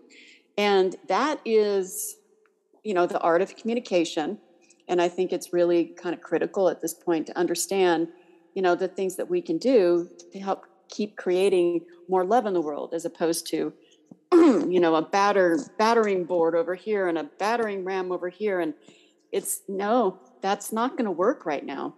And 0.56 0.96
that 1.08 1.40
is, 1.44 2.16
you 2.82 2.94
know, 2.94 3.06
the 3.06 3.20
art 3.20 3.42
of 3.42 3.56
communication. 3.56 4.38
And 4.88 5.00
I 5.00 5.08
think 5.08 5.32
it's 5.32 5.52
really 5.52 5.86
kind 5.86 6.14
of 6.14 6.20
critical 6.20 6.68
at 6.68 6.80
this 6.80 6.94
point 6.94 7.26
to 7.28 7.38
understand, 7.38 8.08
you 8.54 8.62
know, 8.62 8.74
the 8.74 8.88
things 8.88 9.16
that 9.16 9.28
we 9.28 9.40
can 9.40 9.58
do 9.58 10.08
to 10.32 10.38
help 10.38 10.66
keep 10.88 11.16
creating 11.16 11.80
more 12.08 12.24
love 12.24 12.46
in 12.46 12.52
the 12.52 12.60
world 12.60 12.92
as 12.94 13.04
opposed 13.04 13.46
to, 13.48 13.72
you 14.32 14.80
know, 14.80 14.94
a 14.94 15.02
batter 15.02 15.58
battering 15.78 16.24
board 16.24 16.54
over 16.54 16.74
here 16.74 17.08
and 17.08 17.18
a 17.18 17.24
battering 17.38 17.84
ram 17.84 18.12
over 18.12 18.28
here. 18.28 18.60
And 18.60 18.74
it's 19.34 19.62
no, 19.66 20.20
that's 20.42 20.72
not 20.72 20.92
going 20.92 21.06
to 21.06 21.10
work 21.10 21.44
right 21.44 21.66
now. 21.66 21.96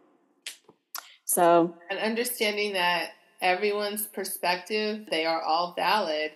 So, 1.26 1.76
and 1.90 1.98
understanding 1.98 2.72
that 2.72 3.10
everyone's 3.42 4.06
perspective, 4.06 5.06
they 5.10 5.26
are 5.26 5.42
all 5.42 5.74
valid, 5.76 6.32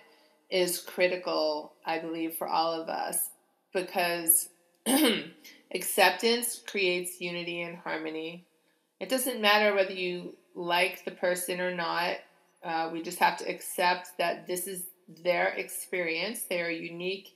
is 0.51 0.79
critical, 0.79 1.73
I 1.87 1.97
believe, 1.97 2.35
for 2.35 2.47
all 2.47 2.79
of 2.79 2.87
us 2.87 3.29
because 3.73 4.49
acceptance 5.73 6.61
creates 6.67 7.19
unity 7.19 7.63
and 7.63 7.77
harmony. 7.77 8.45
It 8.99 9.09
doesn't 9.09 9.41
matter 9.41 9.73
whether 9.73 9.93
you 9.93 10.35
like 10.53 11.03
the 11.03 11.11
person 11.11 11.59
or 11.59 11.73
not. 11.73 12.17
Uh, 12.63 12.91
we 12.93 13.01
just 13.01 13.17
have 13.17 13.37
to 13.37 13.49
accept 13.49 14.09
that 14.19 14.45
this 14.45 14.67
is 14.67 14.83
their 15.23 15.47
experience. 15.47 16.43
They 16.43 16.61
are 16.61 16.69
unique 16.69 17.33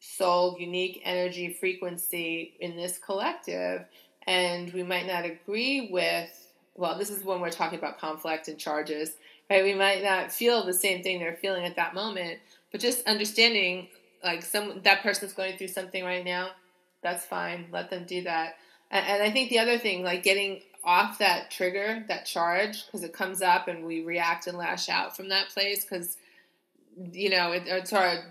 soul, 0.00 0.56
unique 0.58 1.02
energy 1.04 1.52
frequency 1.52 2.54
in 2.60 2.76
this 2.76 2.98
collective. 2.98 3.84
And 4.26 4.72
we 4.72 4.82
might 4.82 5.06
not 5.06 5.24
agree 5.24 5.88
with, 5.90 6.52
well, 6.74 6.98
this 6.98 7.10
is 7.10 7.24
when 7.24 7.40
we're 7.40 7.50
talking 7.50 7.78
about 7.78 7.98
conflict 7.98 8.48
and 8.48 8.58
charges, 8.58 9.12
right? 9.50 9.64
We 9.64 9.74
might 9.74 10.02
not 10.02 10.30
feel 10.32 10.64
the 10.64 10.72
same 10.72 11.02
thing 11.02 11.18
they're 11.18 11.34
feeling 11.36 11.64
at 11.64 11.76
that 11.76 11.94
moment, 11.94 12.38
but 12.70 12.80
just 12.80 13.06
understanding 13.06 13.88
like 14.22 14.42
some 14.42 14.80
that 14.82 15.02
person's 15.02 15.32
going 15.32 15.56
through 15.56 15.68
something 15.68 16.04
right 16.04 16.24
now, 16.24 16.50
that's 17.02 17.24
fine. 17.24 17.66
Let 17.72 17.90
them 17.90 18.04
do 18.04 18.22
that. 18.22 18.56
And, 18.90 19.06
and 19.06 19.22
I 19.22 19.30
think 19.30 19.50
the 19.50 19.58
other 19.58 19.78
thing, 19.78 20.02
like 20.02 20.22
getting 20.22 20.60
off 20.84 21.18
that 21.18 21.50
trigger, 21.50 22.04
that 22.08 22.26
charge, 22.26 22.86
because 22.86 23.02
it 23.02 23.12
comes 23.12 23.42
up 23.42 23.68
and 23.68 23.84
we 23.84 24.02
react 24.02 24.46
and 24.46 24.56
lash 24.56 24.88
out 24.88 25.16
from 25.16 25.28
that 25.28 25.48
place 25.50 25.84
because, 25.84 26.16
you 27.12 27.30
know, 27.30 27.52
it, 27.52 27.64
it's 27.66 27.92
our 27.92 28.24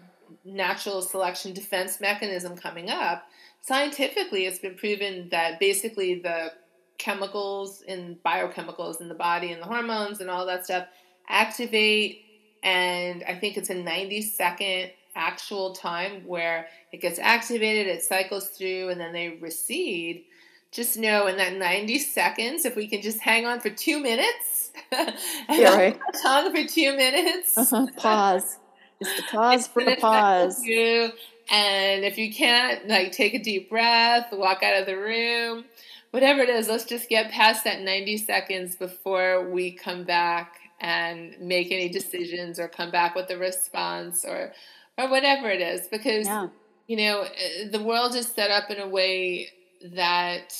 natural 0.45 1.01
selection 1.01 1.53
defense 1.53 1.99
mechanism 1.99 2.55
coming 2.57 2.89
up. 2.89 3.27
Scientifically, 3.61 4.45
it's 4.45 4.59
been 4.59 4.75
proven 4.75 5.29
that 5.29 5.59
basically 5.59 6.19
the 6.19 6.51
chemicals 6.97 7.83
and 7.87 8.21
biochemicals 8.23 9.01
in 9.01 9.07
the 9.07 9.15
body 9.15 9.51
and 9.51 9.61
the 9.61 9.65
hormones 9.65 10.19
and 10.19 10.29
all 10.29 10.45
that 10.45 10.65
stuff 10.65 10.87
activate 11.29 12.23
and 12.63 13.23
I 13.27 13.35
think 13.35 13.57
it's 13.57 13.69
a 13.69 13.75
90 13.75 14.21
second 14.23 14.91
actual 15.15 15.73
time 15.73 16.23
where 16.25 16.67
it 16.91 17.01
gets 17.01 17.19
activated, 17.19 17.87
it 17.87 18.03
cycles 18.03 18.49
through, 18.49 18.89
and 18.89 18.99
then 18.99 19.13
they 19.13 19.37
recede. 19.41 20.25
Just 20.71 20.97
know 20.97 21.27
in 21.27 21.37
that 21.37 21.55
90 21.55 21.97
seconds, 21.99 22.65
if 22.65 22.75
we 22.75 22.87
can 22.87 23.01
just 23.01 23.19
hang 23.19 23.45
on 23.45 23.59
for 23.59 23.69
two 23.69 24.01
minutes, 24.01 24.71
and 24.91 25.13
yeah, 25.49 25.75
right. 25.75 25.99
tongue 26.21 26.53
for 26.53 26.67
two 26.67 26.95
minutes, 26.95 27.57
uh-huh. 27.57 27.87
pause. 27.97 28.57
Just 29.03 29.19
a 29.19 29.23
pause 29.23 29.67
for 29.67 29.83
the 29.83 29.95
pause. 29.95 30.63
You. 30.63 31.11
And 31.49 32.03
if 32.03 32.17
you 32.17 32.33
can't, 32.33 32.87
like, 32.87 33.11
take 33.13 33.33
a 33.33 33.41
deep 33.41 33.69
breath, 33.69 34.27
walk 34.33 34.63
out 34.63 34.81
of 34.81 34.85
the 34.85 34.97
room, 34.97 35.65
whatever 36.11 36.41
it 36.41 36.49
is, 36.49 36.67
let's 36.67 36.83
just 36.83 37.07
get 37.07 37.31
past 37.31 37.63
that 37.63 37.81
90 37.81 38.17
seconds 38.17 38.75
before 38.75 39.49
we 39.49 39.71
come 39.71 40.03
back 40.03 40.55
and 40.79 41.35
make 41.39 41.71
any 41.71 41.89
decisions 41.89 42.59
or 42.59 42.67
come 42.67 42.91
back 42.91 43.15
with 43.15 43.29
a 43.29 43.37
response 43.37 44.23
or 44.25 44.53
or 44.97 45.09
whatever 45.09 45.49
it 45.49 45.61
is 45.61 45.87
because 45.87 46.27
yeah. 46.27 46.47
you 46.87 46.97
know 46.97 47.21
eh, 47.21 47.67
the 47.71 47.81
world 47.81 48.15
is 48.15 48.27
set 48.27 48.51
up 48.51 48.69
in 48.69 48.79
a 48.79 48.87
way 48.87 49.47
that 49.95 50.53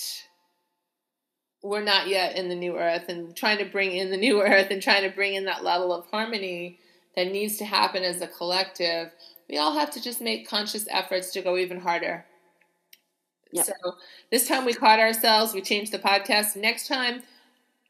we're 1.63 1.83
not 1.83 2.07
yet 2.07 2.35
in 2.35 2.49
the 2.49 2.55
new 2.55 2.77
earth 2.77 3.05
and 3.09 3.35
trying 3.35 3.57
to 3.57 3.65
bring 3.65 3.91
in 3.91 4.09
the 4.09 4.17
new 4.17 4.41
earth 4.43 4.67
and 4.71 4.81
trying 4.81 5.07
to 5.07 5.15
bring 5.15 5.35
in 5.35 5.45
that 5.45 5.63
level 5.63 5.93
of 5.93 6.05
harmony 6.07 6.79
that 7.17 7.31
needs 7.31 7.57
to 7.57 7.65
happen 7.65 8.03
as 8.03 8.21
a 8.21 8.27
collective 8.27 9.11
we 9.49 9.57
all 9.57 9.73
have 9.73 9.91
to 9.91 10.01
just 10.01 10.21
make 10.21 10.47
conscious 10.47 10.85
efforts 10.89 11.31
to 11.31 11.41
go 11.41 11.57
even 11.57 11.79
harder. 11.79 12.25
Yep. 13.51 13.65
so 13.65 13.73
this 14.29 14.45
time 14.45 14.65
we 14.65 14.73
caught 14.73 14.99
ourselves 14.99 15.53
we 15.53 15.61
changed 15.61 15.93
the 15.93 15.99
podcast. 15.99 16.57
Next 16.57 16.87
time 16.87 17.23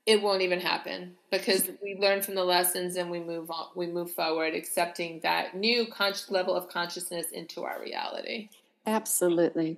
it 0.06 0.22
won't 0.22 0.44
even 0.44 0.60
happen 0.60 1.16
because 1.32 1.70
we 1.84 1.98
learn 2.00 2.22
from 2.22 2.36
the 2.36 2.44
lessons 2.44 2.96
and 2.96 3.10
we 3.10 3.20
move 3.20 3.50
on 3.50 3.68
we 3.76 3.88
move 3.88 4.12
forward 4.12 4.54
accepting 4.54 5.20
that 5.22 5.56
new 5.56 5.88
conscious 5.88 6.30
level 6.30 6.56
of 6.56 6.70
consciousness 6.70 7.32
into 7.32 7.64
our 7.64 7.82
reality. 7.82 8.50
Absolutely. 8.86 9.78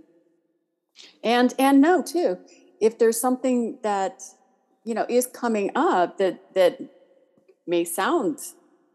And 1.24 1.54
and 1.58 1.80
no 1.80 2.02
too 2.02 2.38
if 2.82 3.00
there's 3.00 3.20
something 3.20 3.78
that 3.84 4.22
you 4.84 4.94
know 4.94 5.06
is 5.08 5.28
coming 5.28 5.72
up 5.76 6.18
that 6.18 6.54
that 6.56 6.82
may 7.66 7.86
sound 7.86 8.40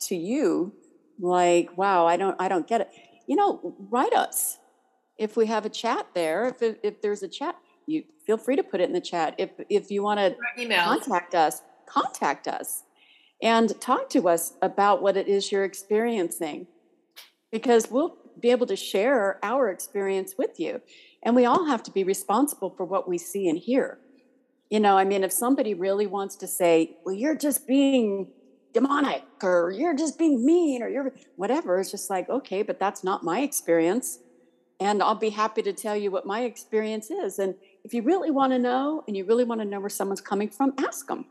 to 0.01 0.17
you 0.17 0.73
like 1.21 1.77
wow 1.77 2.07
i 2.07 2.17
don't 2.17 2.37
i 2.41 2.49
don't 2.49 2.67
get 2.67 2.81
it 2.81 2.91
you 3.27 3.37
know 3.37 3.75
write 3.91 4.13
us 4.13 4.59
if 5.17 5.37
we 5.37 5.47
have 5.47 5.65
a 5.65 5.71
chat 5.71 6.07
there 6.15 6.47
if 6.49 6.77
if 6.83 7.01
there's 7.01 7.23
a 7.23 7.29
chat 7.29 7.57
you 7.87 8.05
feel 8.27 8.37
free 8.37 8.57
to 8.57 8.63
put 8.63 8.81
it 8.81 8.85
in 8.85 8.93
the 8.93 9.01
chat. 9.01 9.35
If 9.39 9.51
if 9.69 9.91
you 9.91 10.03
want 10.03 10.21
to 10.21 10.37
contact 10.85 11.35
us, 11.35 11.63
contact 11.87 12.49
us 12.49 12.85
and 13.43 13.79
talk 13.81 14.09
to 14.11 14.29
us 14.29 14.55
about 14.63 15.03
what 15.03 15.17
it 15.17 15.29
is 15.29 15.53
you're 15.53 15.65
experiencing 15.65 16.67
because 17.53 17.91
we'll 17.91 18.17
be 18.41 18.51
able 18.51 18.67
to 18.67 18.77
share 18.77 19.39
our 19.43 19.71
experience 19.71 20.35
with 20.37 20.59
you. 20.59 20.81
And 21.23 21.37
we 21.37 21.45
all 21.45 21.67
have 21.67 21.83
to 21.85 21.91
be 21.91 22.05
responsible 22.05 22.71
for 22.71 22.85
what 22.85 23.09
we 23.09 23.19
see 23.19 23.49
and 23.49 23.59
hear. 23.59 23.99
You 24.71 24.81
know, 24.81 24.99
I 24.99 25.05
mean, 25.05 25.23
if 25.23 25.33
somebody 25.33 25.75
really 25.75 26.07
wants 26.07 26.37
to 26.37 26.47
say, 26.47 26.97
well, 27.05 27.15
you're 27.15 27.37
just 27.37 27.67
being 27.67 28.29
demonic 28.75 29.23
or 29.43 29.71
you're 29.71 29.95
just 29.95 30.19
being 30.19 30.45
mean 30.45 30.83
or 30.83 30.89
you're 30.89 31.15
whatever, 31.37 31.79
it's 31.81 31.91
just 31.91 32.11
like, 32.11 32.29
okay, 32.29 32.63
but 32.63 32.79
that's 32.79 33.03
not 33.03 33.23
my 33.23 33.41
experience. 33.41 34.19
And 34.81 35.03
I'll 35.03 35.15
be 35.15 35.31
happy 35.31 35.63
to 35.63 35.73
tell 35.73 35.97
you 35.97 36.11
what 36.11 36.27
my 36.27 36.43
experience 36.43 37.11
is. 37.11 37.39
And 37.39 37.55
if 37.85 37.95
you 37.95 38.03
really 38.03 38.31
want 38.31 38.53
to 38.53 38.59
know 38.59 39.05
and 39.07 39.17
you 39.17 39.25
really 39.25 39.45
want 39.45 39.61
to 39.61 39.65
know 39.65 39.81
where 39.81 39.89
someone's 39.89 40.21
coming 40.21 40.51
from, 40.51 40.75
ask 40.79 41.07
them. 41.07 41.27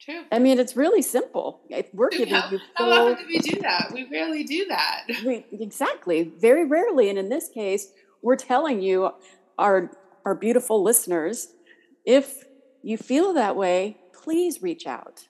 True. 0.00 0.24
I 0.30 0.38
mean, 0.38 0.58
it's 0.58 0.76
really 0.76 1.02
simple. 1.02 1.60
If 1.68 1.92
we're 1.94 2.10
giving 2.10 2.34
you 2.34 2.40
full, 2.40 2.60
how 2.74 2.90
often 2.90 3.24
do 3.24 3.26
we 3.26 3.38
do 3.38 3.60
that? 3.62 3.90
We 3.92 4.06
rarely 4.10 4.44
do 4.44 4.66
that. 4.66 5.04
We, 5.24 5.46
exactly, 5.52 6.32
very 6.38 6.66
rarely. 6.66 7.08
And 7.08 7.18
in 7.18 7.28
this 7.28 7.48
case, 7.48 7.92
we're 8.22 8.36
telling 8.36 8.82
you, 8.82 9.10
our 9.58 9.90
our 10.26 10.34
beautiful 10.34 10.82
listeners, 10.82 11.48
if 12.04 12.44
you 12.82 12.98
feel 12.98 13.32
that 13.34 13.56
way, 13.56 13.96
please 14.12 14.60
reach 14.60 14.86
out. 14.86 15.28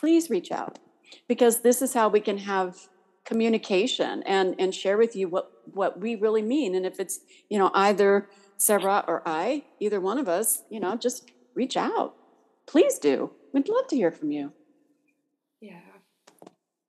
Please 0.00 0.30
reach 0.30 0.50
out, 0.52 0.78
because 1.26 1.60
this 1.60 1.80
is 1.80 1.94
how 1.94 2.08
we 2.08 2.20
can 2.20 2.38
have 2.38 2.88
communication 3.24 4.22
and 4.24 4.54
and 4.58 4.74
share 4.74 4.98
with 4.98 5.16
you 5.16 5.26
what 5.28 5.50
what 5.80 5.92
we 6.00 6.14
really 6.14 6.42
mean. 6.42 6.74
And 6.76 6.84
if 6.84 7.00
it's 7.00 7.20
you 7.48 7.58
know 7.58 7.70
either 7.74 8.28
Sarrah 8.58 9.04
or 9.08 9.22
I, 9.26 9.64
either 9.80 10.00
one 10.00 10.18
of 10.18 10.28
us, 10.28 10.62
you 10.70 10.80
know, 10.80 10.96
just 10.96 11.30
reach 11.54 11.76
out. 11.76 12.14
Please 12.66 12.98
do. 12.98 13.30
We'd 13.52 13.68
love 13.68 13.86
to 13.88 13.96
hear 13.96 14.10
from 14.10 14.30
you. 14.30 14.52
Yeah. 15.60 15.80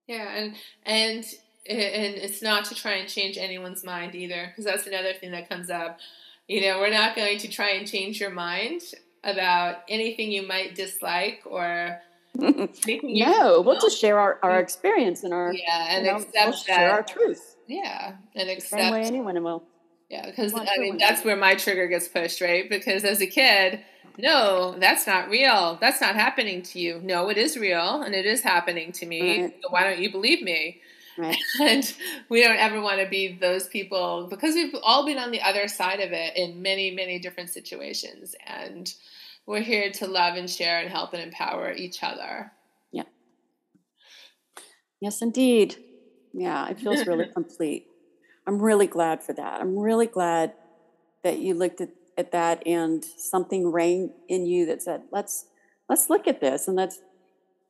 Yeah, 0.07 0.27
and 0.35 0.55
and 0.85 1.25
and 1.69 2.15
it's 2.25 2.41
not 2.41 2.65
to 2.65 2.75
try 2.75 2.93
and 2.93 3.09
change 3.09 3.37
anyone's 3.37 3.83
mind 3.83 4.15
either, 4.15 4.47
because 4.47 4.65
that's 4.65 4.87
another 4.87 5.13
thing 5.13 5.31
that 5.31 5.49
comes 5.49 5.69
up. 5.69 5.99
You 6.47 6.61
know, 6.61 6.79
we're 6.79 6.97
not 7.01 7.15
going 7.15 7.39
to 7.39 7.47
try 7.47 7.71
and 7.71 7.87
change 7.87 8.19
your 8.21 8.29
mind 8.31 8.81
about 9.23 9.77
anything 9.89 10.31
you 10.31 10.47
might 10.47 10.75
dislike 10.75 11.41
or 11.45 11.99
no, 12.37 13.61
we'll 13.61 13.79
just 13.79 13.99
share 13.99 14.19
our, 14.19 14.39
our 14.43 14.59
experience 14.59 15.23
and 15.23 15.33
our 15.33 15.53
yeah, 15.53 15.87
and 15.89 16.05
you 16.05 16.11
know, 16.11 16.17
accept 16.17 16.35
we'll 16.35 16.51
that, 16.51 16.57
share 16.57 16.91
our 16.91 17.03
truth. 17.03 17.55
Yeah, 17.67 18.15
and 18.35 18.49
accept 18.49 18.71
the 18.71 18.77
same 18.77 18.93
way 18.93 19.03
anyone 19.03 19.41
will. 19.43 19.63
Yeah, 20.09 20.25
because 20.25 20.53
I 20.53 20.77
mean 20.77 20.97
that's 20.97 21.25
where 21.25 21.35
my 21.35 21.55
trigger 21.55 21.87
gets 21.87 22.07
pushed, 22.07 22.39
right? 22.41 22.69
Because 22.69 23.03
as 23.03 23.21
a 23.21 23.27
kid, 23.27 23.81
no, 24.17 24.75
that's 24.79 25.05
not 25.05 25.29
real. 25.29 25.77
That's 25.79 26.01
not 26.01 26.15
happening 26.15 26.61
to 26.63 26.79
you. 26.79 26.99
No, 27.03 27.29
it 27.29 27.37
is 27.37 27.57
real 27.57 28.01
and 28.01 28.15
it 28.15 28.25
is 28.25 28.41
happening 28.41 28.91
to 28.93 29.05
me. 29.05 29.41
Right. 29.41 29.55
So 29.61 29.69
why 29.69 29.83
don't 29.83 29.99
you 29.99 30.11
believe 30.11 30.41
me? 30.41 30.81
Right. 31.17 31.37
And 31.61 31.93
we 32.29 32.41
don't 32.41 32.57
ever 32.57 32.79
want 32.79 32.99
to 32.99 33.09
be 33.09 33.33
those 33.33 33.67
people 33.67 34.27
because 34.29 34.53
we've 34.55 34.75
all 34.83 35.05
been 35.05 35.17
on 35.17 35.31
the 35.31 35.41
other 35.41 35.67
side 35.67 35.99
of 35.99 36.11
it 36.11 36.35
in 36.35 36.61
many, 36.61 36.91
many 36.91 37.19
different 37.19 37.49
situations. 37.49 38.35
And 38.45 38.93
we're 39.47 39.61
here 39.61 39.89
to 39.89 40.07
love 40.07 40.35
and 40.35 40.49
share 40.49 40.81
and 40.81 40.89
help 40.89 41.13
and 41.13 41.23
empower 41.23 41.71
each 41.71 42.03
other. 42.03 42.51
Yeah. 42.91 43.03
Yes, 44.99 45.21
indeed. 45.21 45.77
Yeah, 46.33 46.67
it 46.69 46.79
feels 46.79 47.07
really 47.07 47.27
complete. 47.33 47.87
I'm 48.45 48.61
really 48.61 48.87
glad 48.87 49.23
for 49.23 49.33
that. 49.33 49.61
I'm 49.61 49.79
really 49.79 50.05
glad 50.05 50.53
that 51.23 51.39
you 51.39 51.53
looked 51.53 51.81
at, 51.81 51.89
at 52.17 52.33
that 52.33 52.61
and 52.67 53.03
something 53.03 53.71
rang 53.71 54.11
in 54.27 54.45
you 54.45 54.65
that 54.67 54.83
said, 54.83 55.03
let's 55.11 55.45
let's 55.89 56.09
look 56.09 56.27
at 56.27 56.41
this. 56.41 56.67
And 56.67 56.77
that's 56.77 56.99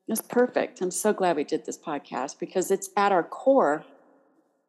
that's 0.08 0.22
perfect. 0.22 0.82
I'm 0.82 0.92
so 0.92 1.14
glad 1.14 1.36
we 1.36 1.44
did 1.44 1.66
this 1.66 1.78
podcast 1.78 2.40
because 2.40 2.72
it's 2.72 2.90
at 2.98 3.12
our 3.12 3.24
core. 3.24 3.86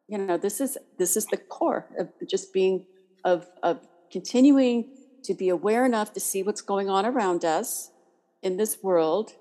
You 0.07 0.19
know, 0.19 0.37
this 0.37 0.61
is 0.61 0.77
this 0.99 1.17
is 1.17 1.25
the 1.25 1.37
core 1.37 1.87
of 1.97 2.09
just 2.27 2.53
being 2.53 2.85
of 3.23 3.47
of 3.63 3.79
continuing 4.11 4.89
to 5.23 5.33
be 5.33 5.49
aware 5.49 5.85
enough 5.85 6.13
to 6.13 6.19
see 6.19 6.43
what's 6.43 6.61
going 6.61 6.89
on 6.89 7.05
around 7.05 7.45
us 7.45 7.91
in 8.41 8.57
this 8.57 8.77
world 8.81 9.33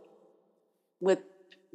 with 1.00 1.20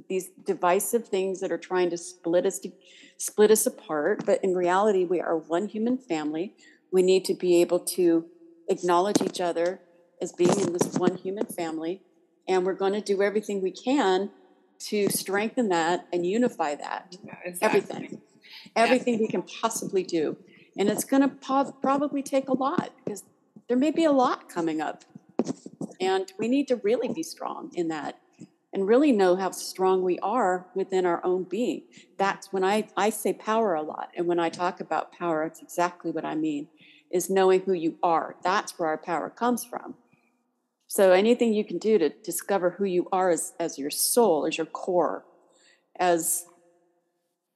these 0.09 0.29
divisive 0.45 1.07
things 1.07 1.39
that 1.39 1.51
are 1.51 1.57
trying 1.57 1.89
to 1.89 1.97
split 1.97 2.45
us 2.45 2.59
to, 2.59 2.71
split 3.17 3.51
us 3.51 3.65
apart 3.65 4.25
but 4.25 4.43
in 4.43 4.55
reality 4.55 5.05
we 5.05 5.21
are 5.21 5.37
one 5.37 5.67
human 5.67 5.97
family 5.97 6.53
we 6.91 7.01
need 7.01 7.23
to 7.25 7.33
be 7.33 7.61
able 7.61 7.79
to 7.79 8.25
acknowledge 8.69 9.21
each 9.21 9.39
other 9.39 9.79
as 10.21 10.31
being 10.31 10.59
in 10.59 10.73
this 10.73 10.97
one 10.97 11.15
human 11.15 11.45
family 11.45 12.01
and 12.47 12.65
we're 12.65 12.73
going 12.73 12.93
to 12.93 13.01
do 13.01 13.21
everything 13.21 13.61
we 13.61 13.71
can 13.71 14.29
to 14.79 15.09
strengthen 15.09 15.69
that 15.69 16.07
and 16.11 16.25
unify 16.25 16.75
that. 16.75 17.15
Yeah, 17.23 17.35
exactly. 17.45 17.79
Everything. 17.79 18.21
Everything 18.75 19.19
we 19.19 19.27
can 19.27 19.43
possibly 19.43 20.03
do. 20.03 20.37
And 20.77 20.89
it's 20.89 21.03
going 21.03 21.21
to 21.21 21.29
po- 21.29 21.75
probably 21.81 22.23
take 22.23 22.49
a 22.49 22.53
lot 22.53 22.91
because 23.03 23.23
there 23.67 23.77
may 23.77 23.91
be 23.91 24.05
a 24.05 24.11
lot 24.11 24.49
coming 24.49 24.81
up. 24.81 25.03
And 25.99 26.31
we 26.37 26.47
need 26.47 26.67
to 26.67 26.77
really 26.77 27.07
be 27.07 27.23
strong 27.23 27.71
in 27.75 27.87
that 27.89 28.19
and 28.73 28.87
really 28.87 29.11
know 29.11 29.35
how 29.35 29.51
strong 29.51 30.01
we 30.01 30.17
are 30.19 30.65
within 30.73 31.05
our 31.05 31.23
own 31.23 31.43
being. 31.43 31.83
That's 32.17 32.51
when 32.51 32.63
I, 32.63 32.87
I 32.97 33.09
say 33.09 33.33
power 33.33 33.75
a 33.75 33.83
lot. 33.83 34.09
And 34.17 34.27
when 34.27 34.39
I 34.39 34.49
talk 34.49 34.79
about 34.79 35.11
power, 35.11 35.43
it's 35.43 35.61
exactly 35.61 36.11
what 36.11 36.25
I 36.25 36.35
mean 36.35 36.67
is 37.11 37.29
knowing 37.29 37.61
who 37.61 37.73
you 37.73 37.97
are. 38.01 38.35
That's 38.43 38.79
where 38.79 38.89
our 38.89 38.97
power 38.97 39.29
comes 39.29 39.63
from. 39.63 39.93
So 40.87 41.11
anything 41.11 41.53
you 41.53 41.63
can 41.63 41.77
do 41.77 41.97
to 41.99 42.09
discover 42.09 42.71
who 42.71 42.85
you 42.85 43.07
are 43.11 43.29
as, 43.29 43.53
as 43.59 43.77
your 43.77 43.91
soul, 43.91 44.45
as 44.47 44.57
your 44.57 44.65
core, 44.65 45.23
as 45.97 46.45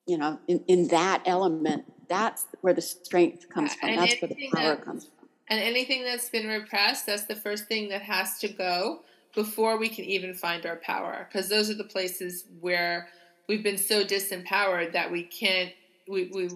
you 0.06 0.18
know, 0.18 0.40
in, 0.48 0.64
in 0.68 0.88
that 0.88 1.22
element, 1.26 1.92
that's 2.08 2.46
where 2.62 2.74
the 2.74 2.82
strength 2.82 3.50
comes 3.50 3.74
from. 3.74 3.90
And 3.90 4.00
that's 4.00 4.22
where 4.22 4.30
the 4.30 4.50
power 4.54 4.76
that- 4.76 4.86
comes 4.86 5.06
from. 5.06 5.17
And 5.50 5.62
anything 5.62 6.04
that's 6.04 6.30
been 6.30 6.48
repressed, 6.48 7.06
that's 7.06 7.24
the 7.24 7.36
first 7.36 7.68
thing 7.68 7.90
that 7.90 8.02
has 8.02 8.38
to 8.40 8.48
go 8.48 9.02
before 9.34 9.78
we 9.78 9.88
can 9.88 10.06
even 10.06 10.34
find 10.34 10.66
our 10.66 10.76
power. 10.78 11.28
Because 11.30 11.48
those 11.48 11.70
are 11.70 11.76
the 11.76 11.84
places 11.84 12.46
where 12.60 13.08
we've 13.48 13.64
been 13.64 13.78
so 13.78 14.04
disempowered 14.04 14.94
that 14.94 15.12
we 15.12 15.24
can't 15.24 15.72
we, 16.08 16.30
we 16.34 16.50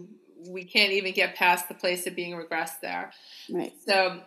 we 0.47 0.63
can't 0.63 0.91
even 0.91 1.13
get 1.13 1.35
past 1.35 1.67
the 1.67 1.73
place 1.75 2.07
of 2.07 2.15
being 2.15 2.33
regressed 2.33 2.79
there. 2.81 3.11
Right. 3.49 3.73
So 3.85 4.21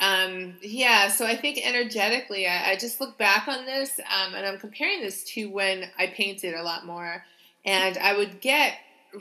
um 0.00 0.54
yeah, 0.62 1.08
so 1.08 1.26
I 1.26 1.36
think 1.36 1.58
energetically 1.64 2.46
I, 2.46 2.72
I 2.72 2.76
just 2.76 3.00
look 3.00 3.18
back 3.18 3.48
on 3.48 3.66
this 3.66 3.98
um, 3.98 4.34
and 4.34 4.46
I'm 4.46 4.58
comparing 4.58 5.00
this 5.00 5.24
to 5.34 5.46
when 5.46 5.90
I 5.98 6.08
painted 6.08 6.54
a 6.54 6.62
lot 6.62 6.86
more 6.86 7.24
and 7.64 7.96
I 7.98 8.16
would 8.16 8.40
get 8.40 8.74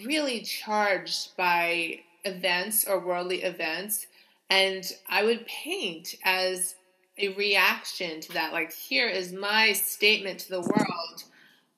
really 0.06 0.42
charged 0.42 1.36
by 1.38 2.02
events 2.26 2.88
or 2.88 3.00
worldly 3.00 3.44
events 3.44 4.08
and 4.54 4.86
I 5.10 5.24
would 5.24 5.48
paint 5.48 6.14
as 6.24 6.76
a 7.18 7.30
reaction 7.30 8.22
to 8.22 8.34
that. 8.34 8.54
Like, 8.54 8.72
here 8.72 9.08
is 9.08 9.34
my 9.34 9.74
statement 9.74 10.42
to 10.42 10.50
the 10.50 10.62
world 10.62 11.24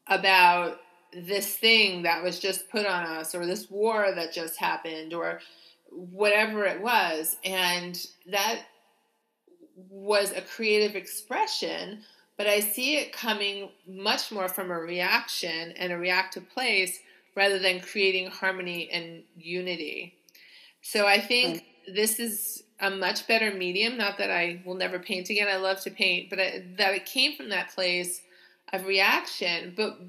about 0.08 0.80
this 1.14 1.56
thing 1.56 2.04
that 2.04 2.22
was 2.22 2.38
just 2.38 2.70
put 2.70 2.86
on 2.86 3.06
us, 3.06 3.34
or 3.34 3.46
this 3.46 3.70
war 3.70 4.12
that 4.14 4.34
just 4.34 4.58
happened, 4.58 5.14
or 5.14 5.40
whatever 5.90 6.66
it 6.66 6.82
was. 6.82 7.38
And 7.46 7.98
that 8.30 8.64
was 9.90 10.34
a 10.34 10.42
creative 10.42 10.98
expression, 10.98 12.02
but 12.38 12.48
I 12.48 12.60
see 12.60 12.98
it 12.98 13.14
coming 13.14 13.70
much 13.88 14.34
more 14.34 14.50
from 14.50 14.70
a 14.70 14.78
reaction 14.78 15.72
and 15.78 15.94
a 15.94 15.98
reactive 15.98 16.50
place 16.50 17.00
rather 17.38 17.58
than 17.58 17.80
creating 17.80 18.32
harmony 18.32 18.90
and 18.92 19.24
unity. 19.38 20.16
So 20.82 21.08
I 21.08 21.22
think 21.22 21.64
this 21.88 22.20
is 22.20 22.64
a 22.80 22.90
much 22.90 23.28
better 23.28 23.54
medium. 23.54 23.98
Not 23.98 24.18
that 24.18 24.32
I 24.32 24.62
will 24.66 24.76
never 24.76 25.00
paint 25.00 25.30
again. 25.30 25.48
I 25.48 25.58
love 25.58 25.82
to 25.82 25.92
paint, 25.92 26.30
but 26.30 26.40
I, 26.40 26.64
that 26.78 26.94
it 26.94 27.06
came 27.06 27.36
from 27.36 27.50
that 27.50 27.74
place 27.74 28.22
of 28.74 28.86
reaction. 28.86 29.74
But 29.76 30.00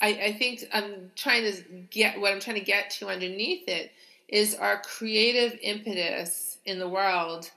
I, 0.00 0.08
I 0.08 0.32
think 0.32 0.64
I'm 0.72 1.10
trying 1.16 1.50
to 1.50 1.62
get 1.90 2.20
what 2.20 2.32
I'm 2.32 2.40
trying 2.40 2.58
to 2.58 2.64
get 2.64 2.90
to 2.92 3.08
underneath 3.08 3.68
it 3.68 3.92
is 4.28 4.54
our 4.54 4.80
creative 4.82 5.58
impetus 5.62 6.58
in 6.64 6.78
the 6.78 6.88
world 6.88 7.50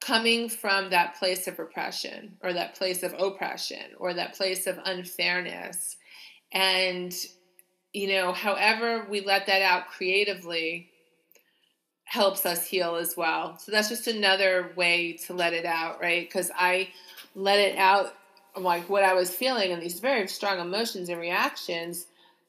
coming 0.00 0.48
from 0.48 0.90
that 0.90 1.16
place 1.16 1.46
of 1.46 1.58
repression 1.58 2.36
or 2.42 2.52
that 2.52 2.74
place 2.74 3.02
of 3.02 3.14
oppression 3.14 3.92
or 3.98 4.12
that 4.14 4.34
place 4.34 4.66
of 4.66 4.78
unfairness. 4.84 5.96
And, 6.52 7.14
you 7.92 8.08
know, 8.08 8.32
however 8.32 9.06
we 9.08 9.20
let 9.20 9.46
that 9.46 9.62
out 9.62 9.86
creatively 9.86 10.90
helps 12.12 12.44
us 12.44 12.66
heal 12.66 12.96
as 12.96 13.16
well. 13.16 13.56
So 13.56 13.72
that's 13.72 13.88
just 13.88 14.06
another 14.06 14.70
way 14.76 15.14
to 15.24 15.32
let 15.32 15.54
it 15.54 15.64
out, 15.64 15.98
right? 15.98 16.28
Because 16.28 16.50
I 16.54 16.90
let 17.34 17.58
it 17.58 17.78
out 17.78 18.12
like 18.54 18.86
what 18.90 19.02
I 19.02 19.14
was 19.14 19.30
feeling 19.30 19.72
and 19.72 19.80
these 19.80 19.98
very 19.98 20.28
strong 20.28 20.60
emotions 20.60 21.08
and 21.08 21.18
reactions 21.18 22.04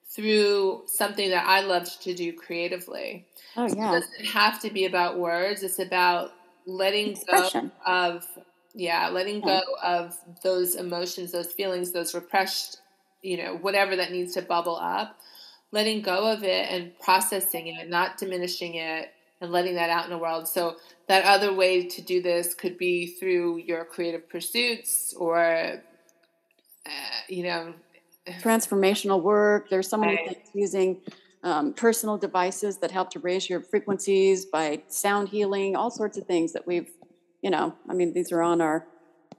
through 0.09 0.81
something 0.87 1.29
that 1.29 1.47
I 1.47 1.61
loved 1.61 2.01
to 2.01 2.13
do 2.13 2.33
creatively. 2.33 3.25
Oh 3.55 3.63
It 3.67 3.77
yeah. 3.77 3.91
doesn't 3.91 4.25
have 4.25 4.59
to 4.63 4.69
be 4.69 4.83
about 4.83 5.17
words. 5.17 5.63
It's 5.63 5.79
about 5.79 6.33
letting 6.65 7.11
Expression. 7.11 7.71
go 7.85 7.89
of 7.89 8.27
yeah, 8.75 9.07
letting 9.07 9.39
go 9.39 9.61
of 9.81 10.13
those 10.43 10.75
emotions, 10.75 11.31
those 11.31 11.53
feelings, 11.53 11.93
those 11.93 12.13
repressed, 12.13 12.81
you 13.21 13.37
know, 13.37 13.55
whatever 13.55 13.95
that 13.95 14.11
needs 14.11 14.33
to 14.33 14.41
bubble 14.41 14.75
up. 14.75 15.17
Letting 15.71 16.01
go 16.01 16.29
of 16.29 16.43
it 16.43 16.69
and 16.69 16.99
processing 16.99 17.67
it, 17.67 17.89
not 17.89 18.17
diminishing 18.17 18.75
it, 18.75 19.13
and 19.41 19.51
letting 19.51 19.75
that 19.75 19.89
out 19.89 20.05
in 20.05 20.09
the 20.11 20.17
world. 20.17 20.47
So 20.47 20.75
that 21.07 21.25
other 21.25 21.53
way 21.53 21.85
to 21.87 22.01
do 22.01 22.21
this 22.21 22.53
could 22.53 22.77
be 22.77 23.07
through 23.07 23.57
your 23.57 23.85
creative 23.85 24.29
pursuits 24.29 25.13
or 25.17 25.81
uh, 26.85 26.91
you 27.29 27.43
know 27.43 27.73
Transformational 28.41 29.21
work. 29.21 29.69
There's 29.69 29.89
so 29.89 29.97
many 29.97 30.15
Right. 30.15 30.27
things 30.29 30.49
using 30.53 31.01
um, 31.43 31.73
personal 31.73 32.17
devices 32.17 32.77
that 32.77 32.89
help 32.91 33.09
to 33.11 33.19
raise 33.19 33.49
your 33.49 33.61
frequencies 33.61 34.45
by 34.45 34.81
sound 34.87 35.27
healing, 35.29 35.75
all 35.75 35.91
sorts 35.91 36.17
of 36.17 36.25
things 36.25 36.53
that 36.53 36.65
we've, 36.65 36.89
you 37.41 37.49
know, 37.49 37.75
I 37.89 37.93
mean, 37.93 38.13
these 38.13 38.31
are 38.31 38.41
on 38.41 38.61
our 38.61 38.87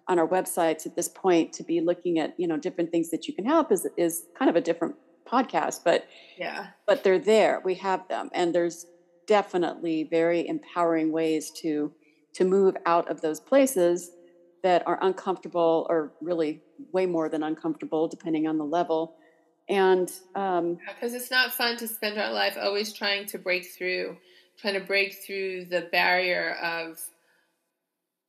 on 0.06 0.18
our 0.18 0.28
websites 0.28 0.84
at 0.84 0.96
this 0.96 1.08
point 1.08 1.54
to 1.54 1.62
be 1.64 1.80
looking 1.80 2.18
at, 2.18 2.34
you 2.38 2.46
know, 2.46 2.58
different 2.58 2.90
things 2.90 3.10
that 3.10 3.26
you 3.26 3.34
can 3.34 3.46
help 3.46 3.72
is 3.72 3.86
is 3.96 4.26
kind 4.38 4.50
of 4.50 4.56
a 4.56 4.60
different 4.60 4.96
podcast, 5.26 5.80
but 5.84 6.04
yeah 6.38 6.66
but 6.86 7.02
they're 7.02 7.18
there. 7.18 7.62
We 7.64 7.74
have 7.76 8.06
them, 8.08 8.28
and 8.34 8.54
there's 8.54 8.86
definitely 9.26 10.04
very 10.04 10.46
empowering 10.46 11.12
ways 11.12 11.50
to 11.62 11.92
to 12.34 12.44
move 12.44 12.76
out 12.84 13.08
of 13.08 13.20
those 13.20 13.38
places 13.38 14.10
that 14.62 14.84
are 14.86 14.98
uncomfortable, 15.02 15.86
or 15.88 16.12
really 16.20 16.62
way 16.92 17.06
more 17.06 17.28
than 17.28 17.42
uncomfortable, 17.42 18.08
depending 18.08 18.48
on 18.48 18.58
the 18.58 18.64
level. 18.64 19.16
And 19.68 20.10
um, 20.34 20.78
because 20.94 21.14
it's 21.14 21.30
not 21.30 21.52
fun 21.52 21.76
to 21.78 21.88
spend 21.88 22.18
our 22.18 22.32
life 22.32 22.56
always 22.60 22.92
trying 22.92 23.26
to 23.26 23.38
break 23.38 23.66
through 23.66 24.16
trying 24.58 24.74
to 24.74 24.80
break 24.80 25.14
through 25.14 25.64
the 25.66 25.88
barrier 25.92 26.56
of 26.62 27.00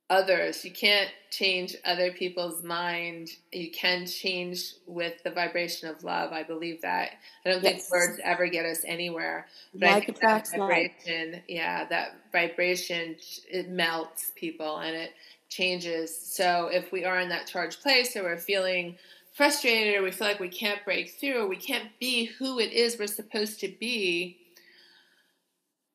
others. 0.10 0.64
You 0.64 0.72
can't 0.72 1.10
change 1.32 1.76
other 1.84 2.12
people's 2.12 2.64
mind. 2.64 3.30
You 3.52 3.72
can 3.72 4.06
change 4.06 4.74
with 4.86 5.22
the 5.24 5.32
vibration 5.32 5.90
of 5.90 6.04
love. 6.04 6.32
I 6.32 6.44
believe 6.44 6.82
that. 6.82 7.12
I 7.46 7.50
don't 7.50 7.62
think 7.62 7.82
words 7.92 8.20
ever 8.24 8.48
get 8.48 8.66
us 8.66 8.84
anywhere 8.86 9.48
but 9.74 9.90
I 9.90 9.94
like 9.94 10.06
think 10.06 10.20
that 10.22 10.48
like. 10.52 10.60
vibration 10.60 11.42
yeah 11.48 11.86
that 11.86 12.16
vibration 12.32 13.16
it 13.50 13.70
melts 13.70 14.32
people 14.36 14.78
and 14.78 14.96
it 14.96 15.12
changes. 15.50 16.16
So 16.16 16.70
if 16.72 16.92
we 16.92 17.06
are 17.06 17.20
in 17.20 17.30
that 17.30 17.48
charged 17.48 17.82
place 17.82 18.16
or 18.16 18.24
we're 18.24 18.38
feeling 18.38 18.98
frustrated 19.34 19.96
or 19.96 20.04
we 20.04 20.12
feel 20.12 20.28
like 20.28 20.40
we 20.40 20.50
can't 20.50 20.84
break 20.86 21.12
through 21.12 21.44
or 21.44 21.48
we 21.48 21.58
can't 21.58 21.90
be 22.00 22.26
who 22.26 22.60
it 22.60 22.72
is 22.72 22.98
we're 22.98 23.08
supposed 23.08 23.60
to 23.60 23.68
be 23.80 24.38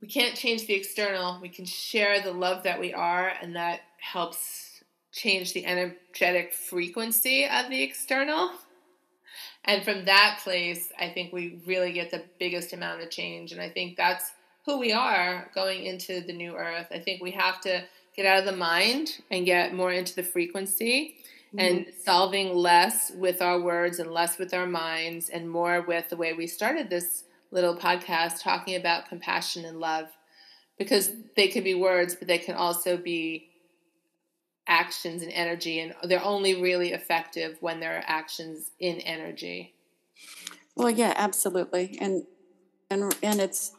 we 0.00 0.08
can't 0.08 0.34
change 0.34 0.66
the 0.66 0.74
external. 0.74 1.38
We 1.40 1.48
can 1.48 1.64
share 1.64 2.20
the 2.22 2.32
love 2.32 2.62
that 2.64 2.80
we 2.80 2.92
are 2.94 3.32
and 3.40 3.56
that 3.56 3.80
helps 4.00 4.82
change 5.12 5.52
the 5.52 5.66
energetic 5.66 6.54
frequency 6.54 7.46
of 7.46 7.68
the 7.68 7.82
external. 7.82 8.50
And 9.64 9.84
from 9.84 10.06
that 10.06 10.40
place 10.42 10.90
i 10.98 11.10
think 11.10 11.32
we 11.34 11.60
really 11.66 11.92
get 11.92 12.10
the 12.10 12.24
biggest 12.38 12.72
amount 12.72 13.02
of 13.02 13.10
change 13.10 13.52
and 13.52 13.60
i 13.60 13.68
think 13.68 13.94
that's 13.94 14.32
who 14.64 14.78
we 14.78 14.92
are 14.92 15.50
going 15.54 15.84
into 15.84 16.20
the 16.20 16.32
new 16.32 16.54
earth. 16.54 16.86
I 16.90 16.98
think 16.98 17.22
we 17.22 17.30
have 17.32 17.60
to 17.62 17.82
get 18.16 18.26
out 18.26 18.40
of 18.40 18.44
the 18.44 18.56
mind 18.56 19.18
and 19.30 19.46
get 19.46 19.74
more 19.74 19.92
into 19.92 20.14
the 20.14 20.22
frequency 20.22 21.16
mm-hmm. 21.48 21.58
and 21.58 21.86
solving 22.04 22.54
less 22.54 23.10
with 23.14 23.40
our 23.40 23.60
words 23.60 23.98
and 23.98 24.10
less 24.10 24.38
with 24.38 24.52
our 24.52 24.66
minds 24.66 25.28
and 25.30 25.48
more 25.48 25.82
with 25.82 26.08
the 26.08 26.16
way 26.16 26.32
we 26.32 26.46
started 26.46 26.90
this 26.90 27.24
little 27.50 27.76
podcast 27.76 28.42
talking 28.42 28.76
about 28.76 29.08
compassion 29.08 29.64
and 29.64 29.80
love 29.80 30.06
because 30.78 31.10
they 31.36 31.48
could 31.48 31.64
be 31.64 31.74
words 31.74 32.14
but 32.14 32.28
they 32.28 32.38
can 32.38 32.54
also 32.54 32.96
be 32.96 33.48
actions 34.66 35.22
and 35.22 35.32
energy 35.32 35.80
and 35.80 35.94
they're 36.04 36.24
only 36.24 36.60
really 36.60 36.92
effective 36.92 37.56
when 37.60 37.80
they're 37.80 38.04
actions 38.06 38.70
in 38.78 39.00
energy 39.00 39.74
Well, 40.76 40.90
yeah, 40.90 41.12
absolutely, 41.16 41.98
and 42.00 42.24
and 42.90 43.14
and 43.22 43.40
it's 43.40 43.74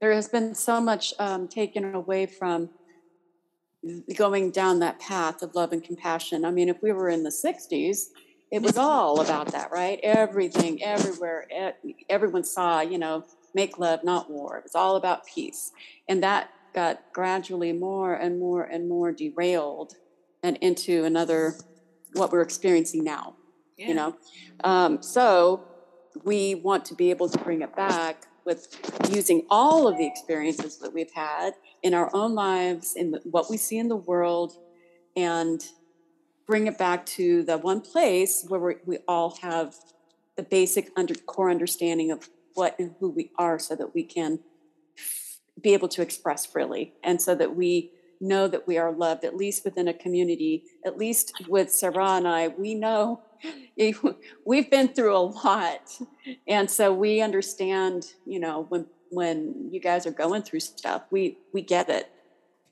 there 0.00 0.12
has 0.12 0.28
been 0.28 0.54
so 0.54 0.80
much 0.80 1.14
um, 1.18 1.48
taken 1.48 1.94
away 1.94 2.26
from 2.26 2.70
going 4.16 4.50
down 4.50 4.80
that 4.80 4.98
path 4.98 5.42
of 5.42 5.54
love 5.54 5.72
and 5.72 5.82
compassion. 5.82 6.44
I 6.44 6.50
mean, 6.50 6.68
if 6.68 6.82
we 6.82 6.92
were 6.92 7.08
in 7.08 7.22
the 7.22 7.30
'60s, 7.30 8.08
it 8.50 8.62
was 8.62 8.76
all 8.76 9.20
about 9.20 9.52
that, 9.52 9.70
right? 9.70 10.00
Everything, 10.02 10.82
everywhere, 10.82 11.46
everyone 12.08 12.44
saw, 12.44 12.80
you 12.80 12.98
know, 12.98 13.24
make 13.54 13.78
love, 13.78 14.02
not 14.04 14.30
war. 14.30 14.58
It 14.58 14.64
was 14.64 14.74
all 14.74 14.96
about 14.96 15.26
peace, 15.26 15.72
and 16.08 16.22
that 16.22 16.50
got 16.74 17.02
gradually 17.12 17.72
more 17.72 18.14
and 18.14 18.38
more 18.38 18.62
and 18.62 18.88
more 18.88 19.12
derailed 19.12 19.94
and 20.42 20.56
into 20.58 21.04
another 21.04 21.56
what 22.14 22.32
we're 22.32 22.40
experiencing 22.40 23.04
now 23.04 23.34
yeah. 23.76 23.88
you 23.88 23.94
know 23.94 24.16
um, 24.64 25.02
so 25.02 25.64
we 26.24 26.54
want 26.54 26.84
to 26.84 26.94
be 26.94 27.10
able 27.10 27.28
to 27.28 27.38
bring 27.38 27.62
it 27.62 27.74
back 27.76 28.26
with 28.44 28.78
using 29.10 29.46
all 29.50 29.86
of 29.86 29.96
the 29.96 30.06
experiences 30.06 30.78
that 30.78 30.92
we've 30.92 31.12
had 31.12 31.52
in 31.82 31.94
our 31.94 32.10
own 32.14 32.34
lives 32.34 32.94
in 32.96 33.12
the, 33.12 33.20
what 33.24 33.50
we 33.50 33.56
see 33.56 33.78
in 33.78 33.88
the 33.88 33.96
world 33.96 34.52
and 35.16 35.64
bring 36.50 36.66
it 36.66 36.76
back 36.76 37.06
to 37.06 37.44
the 37.44 37.56
one 37.56 37.80
place 37.80 38.44
where 38.48 38.76
we, 38.84 38.98
all 39.06 39.36
have 39.40 39.76
the 40.36 40.42
basic 40.42 40.90
under, 40.96 41.14
core 41.14 41.48
understanding 41.48 42.10
of 42.10 42.28
what 42.54 42.76
and 42.76 42.96
who 42.98 43.08
we 43.08 43.30
are 43.38 43.56
so 43.56 43.76
that 43.76 43.94
we 43.94 44.02
can 44.02 44.40
be 45.62 45.72
able 45.74 45.86
to 45.86 46.02
express 46.02 46.44
freely 46.44 46.92
and 47.04 47.22
so 47.22 47.36
that 47.36 47.54
we 47.54 47.92
know 48.20 48.48
that 48.48 48.66
we 48.66 48.76
are 48.76 48.90
loved 48.90 49.24
at 49.24 49.36
least 49.36 49.64
within 49.64 49.86
a 49.86 49.94
community. 49.94 50.64
At 50.84 50.98
least 50.98 51.32
with 51.46 51.68
Sarrah 51.68 52.18
and 52.18 52.26
i 52.26 52.48
we 52.48 52.74
know 52.74 53.22
we've 54.44 54.68
been 54.68 54.88
through 54.88 55.16
a 55.16 55.26
lot. 55.44 55.96
And 56.48 56.68
so 56.68 56.92
we 56.92 57.20
understand 57.20 58.06
you 58.26 58.40
know 58.40 58.66
when 58.70 58.86
when 59.10 59.68
you 59.70 59.78
guys 59.78 60.04
are 60.04 60.10
going 60.24 60.42
through 60.42 60.60
stuff 60.60 61.02
we 61.12 61.38
we 61.52 61.62
get 61.62 61.88
it. 61.88 62.10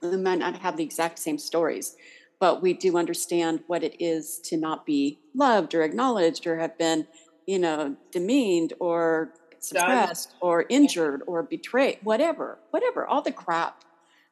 We 0.02 0.16
might 0.16 0.40
not 0.40 0.58
have 0.58 0.76
the 0.76 0.84
exact 0.84 1.20
same 1.20 1.38
stories 1.38 1.96
but 2.40 2.62
we 2.62 2.72
do 2.72 2.96
understand 2.96 3.60
what 3.66 3.82
it 3.82 3.96
is 4.00 4.38
to 4.44 4.56
not 4.56 4.86
be 4.86 5.18
loved 5.34 5.74
or 5.74 5.82
acknowledged 5.82 6.46
or 6.46 6.58
have 6.58 6.76
been 6.78 7.06
you 7.46 7.58
know 7.58 7.96
demeaned 8.12 8.72
or 8.80 9.32
suppressed 9.60 10.34
or 10.40 10.64
injured 10.68 11.22
or 11.26 11.42
betrayed 11.42 11.98
whatever 12.02 12.58
whatever 12.70 13.06
all 13.06 13.22
the 13.22 13.32
crap 13.32 13.84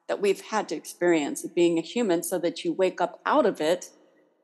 that 0.09 0.21
we've 0.21 0.41
had 0.41 0.69
to 0.69 0.77
experience 0.77 1.45
of 1.45 1.55
being 1.55 1.79
a 1.79 1.83
human 1.83 2.23
so 2.23 2.39
that 2.39 2.65
you 2.65 2.73
wake 2.73 3.01
up 3.01 3.21
out 3.27 3.47
of 3.47 3.61
it 3.61 3.91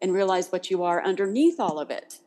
and 0.00 0.12
realize 0.12 0.50
what 0.50 0.70
you 0.70 0.82
are 0.82 1.02
underneath 1.04 1.60
all 1.60 1.78
of 1.78 1.90
it. 1.90 2.18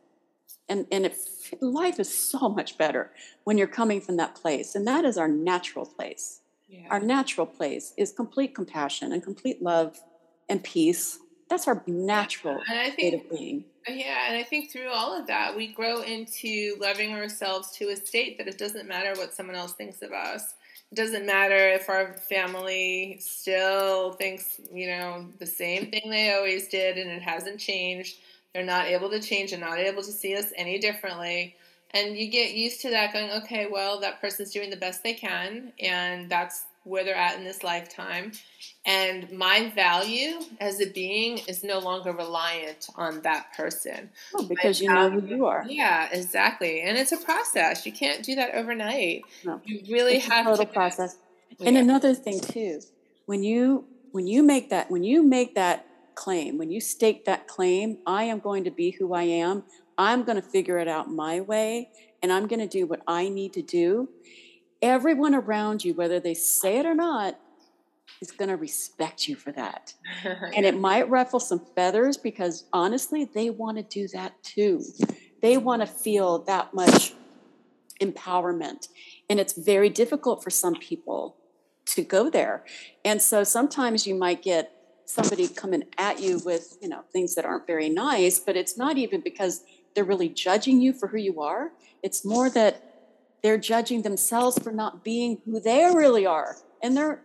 And, 0.68 0.86
and 0.90 1.06
if, 1.06 1.54
life 1.60 2.00
is 2.00 2.12
so 2.12 2.48
much 2.48 2.78
better 2.78 3.12
when 3.44 3.58
you're 3.58 3.66
coming 3.66 4.00
from 4.00 4.16
that 4.16 4.34
place. 4.34 4.74
And 4.74 4.86
that 4.86 5.04
is 5.04 5.16
our 5.18 5.28
natural 5.28 5.86
place. 5.86 6.40
Yeah. 6.68 6.88
Our 6.90 6.98
natural 6.98 7.46
place 7.46 7.92
is 7.96 8.10
complete 8.10 8.54
compassion 8.54 9.12
and 9.12 9.22
complete 9.22 9.62
love 9.62 10.00
and 10.48 10.64
peace. 10.64 11.18
That's 11.48 11.68
our 11.68 11.82
natural 11.86 12.60
and 12.68 12.78
I 12.78 12.90
think, 12.90 12.98
state 12.98 13.14
of 13.14 13.30
being. 13.30 13.64
Yeah, 13.88 14.26
and 14.28 14.36
I 14.36 14.42
think 14.42 14.72
through 14.72 14.88
all 14.88 15.18
of 15.18 15.28
that, 15.28 15.56
we 15.56 15.68
grow 15.68 16.02
into 16.02 16.76
loving 16.80 17.12
ourselves 17.12 17.70
to 17.78 17.90
a 17.90 17.96
state 17.96 18.38
that 18.38 18.48
it 18.48 18.58
doesn't 18.58 18.88
matter 18.88 19.12
what 19.18 19.32
someone 19.32 19.56
else 19.56 19.72
thinks 19.72 20.02
of 20.02 20.12
us 20.12 20.54
it 20.92 20.94
doesn't 20.94 21.26
matter 21.26 21.56
if 21.56 21.88
our 21.88 22.14
family 22.14 23.18
still 23.20 24.12
thinks, 24.12 24.60
you 24.72 24.86
know, 24.86 25.28
the 25.38 25.46
same 25.46 25.86
thing 25.90 26.10
they 26.10 26.32
always 26.32 26.68
did 26.68 26.96
and 26.96 27.10
it 27.10 27.22
hasn't 27.22 27.58
changed. 27.58 28.18
They're 28.54 28.64
not 28.64 28.86
able 28.86 29.10
to 29.10 29.20
change 29.20 29.52
and 29.52 29.60
not 29.60 29.78
able 29.78 30.02
to 30.02 30.12
see 30.12 30.36
us 30.36 30.52
any 30.56 30.78
differently. 30.78 31.56
And 31.92 32.16
you 32.16 32.30
get 32.30 32.54
used 32.54 32.80
to 32.82 32.90
that 32.90 33.12
going, 33.12 33.30
okay, 33.42 33.66
well, 33.70 34.00
that 34.00 34.20
person's 34.20 34.52
doing 34.52 34.70
the 34.70 34.76
best 34.76 35.02
they 35.02 35.14
can, 35.14 35.72
and 35.80 36.28
that's 36.28 36.64
where 36.86 37.04
they're 37.04 37.16
at 37.16 37.36
in 37.36 37.44
this 37.44 37.64
lifetime. 37.64 38.30
And 38.86 39.30
my 39.32 39.72
value 39.74 40.40
as 40.60 40.80
a 40.80 40.86
being 40.86 41.38
is 41.48 41.64
no 41.64 41.80
longer 41.80 42.12
reliant 42.12 42.88
on 42.94 43.22
that 43.22 43.52
person. 43.56 44.10
Oh, 44.34 44.46
because 44.46 44.80
you 44.80 44.88
know 44.88 45.10
who 45.10 45.26
you 45.26 45.46
are. 45.46 45.64
Yeah, 45.68 46.08
exactly. 46.12 46.82
And 46.82 46.96
it's 46.96 47.10
a 47.10 47.16
process. 47.16 47.84
You 47.84 47.92
can't 47.92 48.22
do 48.22 48.36
that 48.36 48.54
overnight. 48.54 49.22
No. 49.44 49.60
You 49.64 49.80
really 49.92 50.18
it's 50.18 50.26
have 50.26 50.46
a 50.46 50.50
total 50.50 50.66
to 50.66 50.72
process. 50.72 51.16
Yeah. 51.58 51.68
And 51.68 51.76
another 51.76 52.14
thing 52.14 52.40
too, 52.40 52.80
when 53.26 53.42
you 53.42 53.84
when 54.12 54.28
you 54.28 54.44
make 54.44 54.70
that 54.70 54.88
when 54.88 55.02
you 55.02 55.24
make 55.24 55.56
that 55.56 55.86
claim, 56.14 56.56
when 56.56 56.70
you 56.70 56.80
stake 56.80 57.24
that 57.24 57.48
claim, 57.48 57.98
I 58.06 58.24
am 58.24 58.38
going 58.38 58.62
to 58.62 58.70
be 58.70 58.92
who 58.92 59.12
I 59.12 59.24
am. 59.24 59.64
I'm 59.98 60.22
going 60.22 60.36
to 60.36 60.42
figure 60.42 60.78
it 60.78 60.86
out 60.86 61.10
my 61.10 61.40
way 61.40 61.90
and 62.22 62.32
I'm 62.32 62.46
going 62.46 62.60
to 62.60 62.68
do 62.68 62.86
what 62.86 63.02
I 63.08 63.28
need 63.28 63.54
to 63.54 63.62
do 63.62 64.08
everyone 64.82 65.34
around 65.34 65.84
you, 65.84 65.94
whether 65.94 66.20
they 66.20 66.34
say 66.34 66.78
it 66.78 66.86
or 66.86 66.94
not, 66.94 67.38
is 68.20 68.30
going 68.30 68.48
to 68.48 68.56
respect 68.56 69.28
you 69.28 69.36
for 69.36 69.52
that. 69.52 69.94
and 70.24 70.64
it 70.64 70.78
might 70.78 71.08
ruffle 71.08 71.40
some 71.40 71.60
feathers 71.74 72.16
because 72.16 72.64
honestly, 72.72 73.24
they 73.24 73.50
want 73.50 73.76
to 73.76 73.82
do 73.82 74.08
that 74.08 74.42
too. 74.42 74.82
They 75.42 75.56
want 75.56 75.82
to 75.82 75.86
feel 75.86 76.40
that 76.44 76.72
much 76.72 77.14
empowerment. 78.00 78.88
And 79.28 79.40
it's 79.40 79.52
very 79.52 79.90
difficult 79.90 80.42
for 80.42 80.50
some 80.50 80.74
people 80.74 81.36
to 81.86 82.02
go 82.02 82.30
there. 82.30 82.64
And 83.04 83.20
so 83.20 83.44
sometimes 83.44 84.06
you 84.06 84.14
might 84.14 84.42
get 84.42 84.72
somebody 85.04 85.46
coming 85.46 85.84
at 85.98 86.20
you 86.20 86.40
with, 86.44 86.76
you 86.82 86.88
know, 86.88 87.02
things 87.12 87.34
that 87.36 87.44
aren't 87.44 87.66
very 87.66 87.88
nice, 87.88 88.38
but 88.38 88.56
it's 88.56 88.76
not 88.76 88.98
even 88.98 89.20
because 89.20 89.62
they're 89.94 90.04
really 90.04 90.28
judging 90.28 90.80
you 90.80 90.92
for 90.92 91.08
who 91.08 91.18
you 91.18 91.40
are. 91.40 91.70
It's 92.02 92.24
more 92.24 92.50
that 92.50 92.95
they're 93.42 93.58
judging 93.58 94.02
themselves 94.02 94.58
for 94.58 94.72
not 94.72 95.04
being 95.04 95.40
who 95.44 95.60
they 95.60 95.90
really 95.94 96.26
are. 96.26 96.56
And 96.82 96.96
they're 96.96 97.22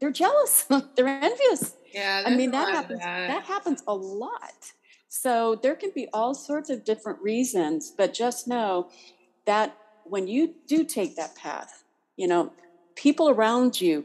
they're 0.00 0.10
jealous. 0.10 0.66
They're 0.96 1.08
envious. 1.08 1.74
Yeah 1.92 2.24
i 2.26 2.34
mean 2.34 2.50
that 2.50 2.68
happens 2.68 3.00
that. 3.00 3.28
that 3.28 3.44
happens 3.44 3.82
a 3.86 3.94
lot. 3.94 4.72
So 5.08 5.58
there 5.62 5.74
can 5.74 5.92
be 5.94 6.08
all 6.12 6.34
sorts 6.34 6.68
of 6.68 6.84
different 6.84 7.20
reasons 7.22 7.92
but 7.96 8.12
just 8.12 8.46
know 8.46 8.90
that 9.46 9.76
when 10.04 10.28
you 10.28 10.54
do 10.66 10.84
take 10.84 11.16
that 11.16 11.34
path 11.36 11.84
you 12.16 12.28
know 12.28 12.52
people 12.96 13.30
around 13.30 13.80
you 13.80 14.04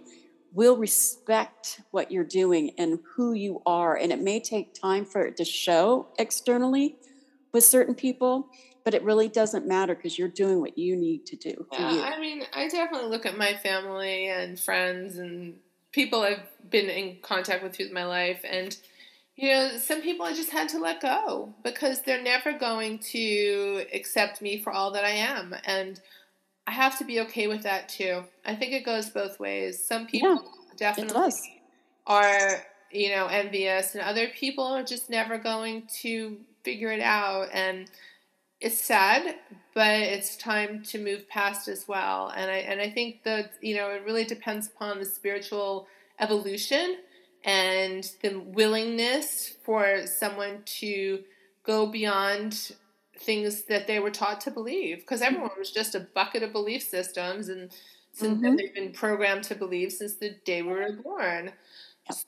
will 0.54 0.76
respect 0.76 1.82
what 1.92 2.12
you're 2.12 2.24
doing 2.24 2.72
and 2.78 3.00
who 3.16 3.34
you 3.34 3.62
are. 3.66 3.96
And 3.96 4.12
it 4.12 4.22
may 4.22 4.40
take 4.40 4.74
time 4.74 5.06
for 5.06 5.26
it 5.26 5.38
to 5.38 5.46
show 5.46 6.08
externally 6.20 6.98
with 7.54 7.64
certain 7.64 7.96
people 7.96 8.50
but 8.84 8.94
it 8.94 9.04
really 9.04 9.28
doesn't 9.28 9.68
matter 9.68 9.96
because 9.96 10.18
you're 10.18 10.28
doing 10.28 10.60
what 10.60 10.78
you 10.78 10.96
need 10.96 11.26
to 11.28 11.36
do. 11.36 11.66
Yeah, 11.72 12.12
I 12.14 12.20
mean, 12.20 12.44
I 12.54 12.68
definitely 12.68 13.10
look 13.10 13.26
at 13.26 13.38
my 13.38 13.54
family 13.56 14.28
and 14.28 14.60
friends 14.60 15.18
and 15.18 15.60
people 15.92 16.22
I've 16.22 16.48
been 16.70 16.90
in 16.90 17.18
contact 17.22 17.64
with 17.64 17.76
through 17.76 17.92
my 17.92 18.06
life, 18.06 18.42
and 18.50 18.76
you 19.36 19.50
know, 19.50 19.78
some 19.78 20.02
people 20.02 20.26
I 20.26 20.34
just 20.34 20.50
had 20.50 20.70
to 20.70 20.80
let 20.80 21.02
go 21.02 21.54
because 21.64 22.02
they're 22.02 22.22
never 22.22 22.54
going 22.54 23.00
to 23.12 23.86
accept 23.94 24.42
me 24.42 24.62
for 24.62 24.72
all 24.72 24.92
that 24.92 25.06
I 25.06 25.12
am, 25.12 25.56
and 25.66 26.00
I 26.68 26.72
have 26.72 26.98
to 27.00 27.04
be 27.04 27.20
okay 27.22 27.48
with 27.48 27.64
that 27.64 27.90
too. 27.90 28.24
I 28.46 28.56
think 28.56 28.74
it 28.74 28.86
goes 28.86 29.10
both 29.10 29.40
ways. 29.40 29.84
Some 29.84 30.08
people 30.08 30.34
yeah, 30.34 30.72
definitely 30.78 31.32
are, 32.08 32.66
you 32.92 33.10
know, 33.10 33.28
envious, 33.28 33.96
and 33.96 34.04
other 34.04 34.28
people 34.28 34.66
are 34.66 34.84
just 34.84 35.10
never 35.10 35.38
going 35.38 35.88
to 36.02 36.38
figure 36.64 36.92
it 36.92 37.02
out 37.02 37.50
and 37.54 37.90
it's 38.62 38.80
sad, 38.80 39.36
but 39.74 40.00
it's 40.00 40.38
time 40.38 40.84
to 40.84 41.04
move 41.04 41.28
past 41.28 41.68
as 41.68 41.88
well. 41.88 42.32
And 42.36 42.50
I 42.50 42.58
and 42.58 42.80
I 42.80 42.90
think 42.90 43.24
that 43.24 43.54
you 43.62 43.76
know 43.76 43.90
it 43.90 44.04
really 44.06 44.24
depends 44.24 44.68
upon 44.68 45.00
the 45.00 45.06
spiritual 45.06 45.88
evolution 46.20 46.98
and 47.44 48.08
the 48.22 48.40
willingness 48.40 49.54
for 49.64 50.06
someone 50.06 50.62
to 50.66 51.24
go 51.64 51.88
beyond 51.88 52.74
things 53.18 53.64
that 53.64 53.88
they 53.88 54.00
were 54.00 54.12
taught 54.12 54.42
to 54.42 54.52
believe 54.52 55.00
because 55.00 55.22
everyone 55.22 55.52
was 55.58 55.72
just 55.72 55.96
a 55.96 56.08
bucket 56.16 56.44
of 56.44 56.52
belief 56.52 56.82
systems 56.82 57.50
and 57.50 57.72
since 58.14 58.40
mm-hmm. 58.40 58.56
they've 58.56 58.74
been 58.74 58.92
programmed 58.92 59.44
to 59.44 59.56
believe 59.56 59.92
since 59.92 60.16
the 60.16 60.36
day 60.44 60.62
we 60.64 60.70
were 60.70 60.92
born 61.04 61.52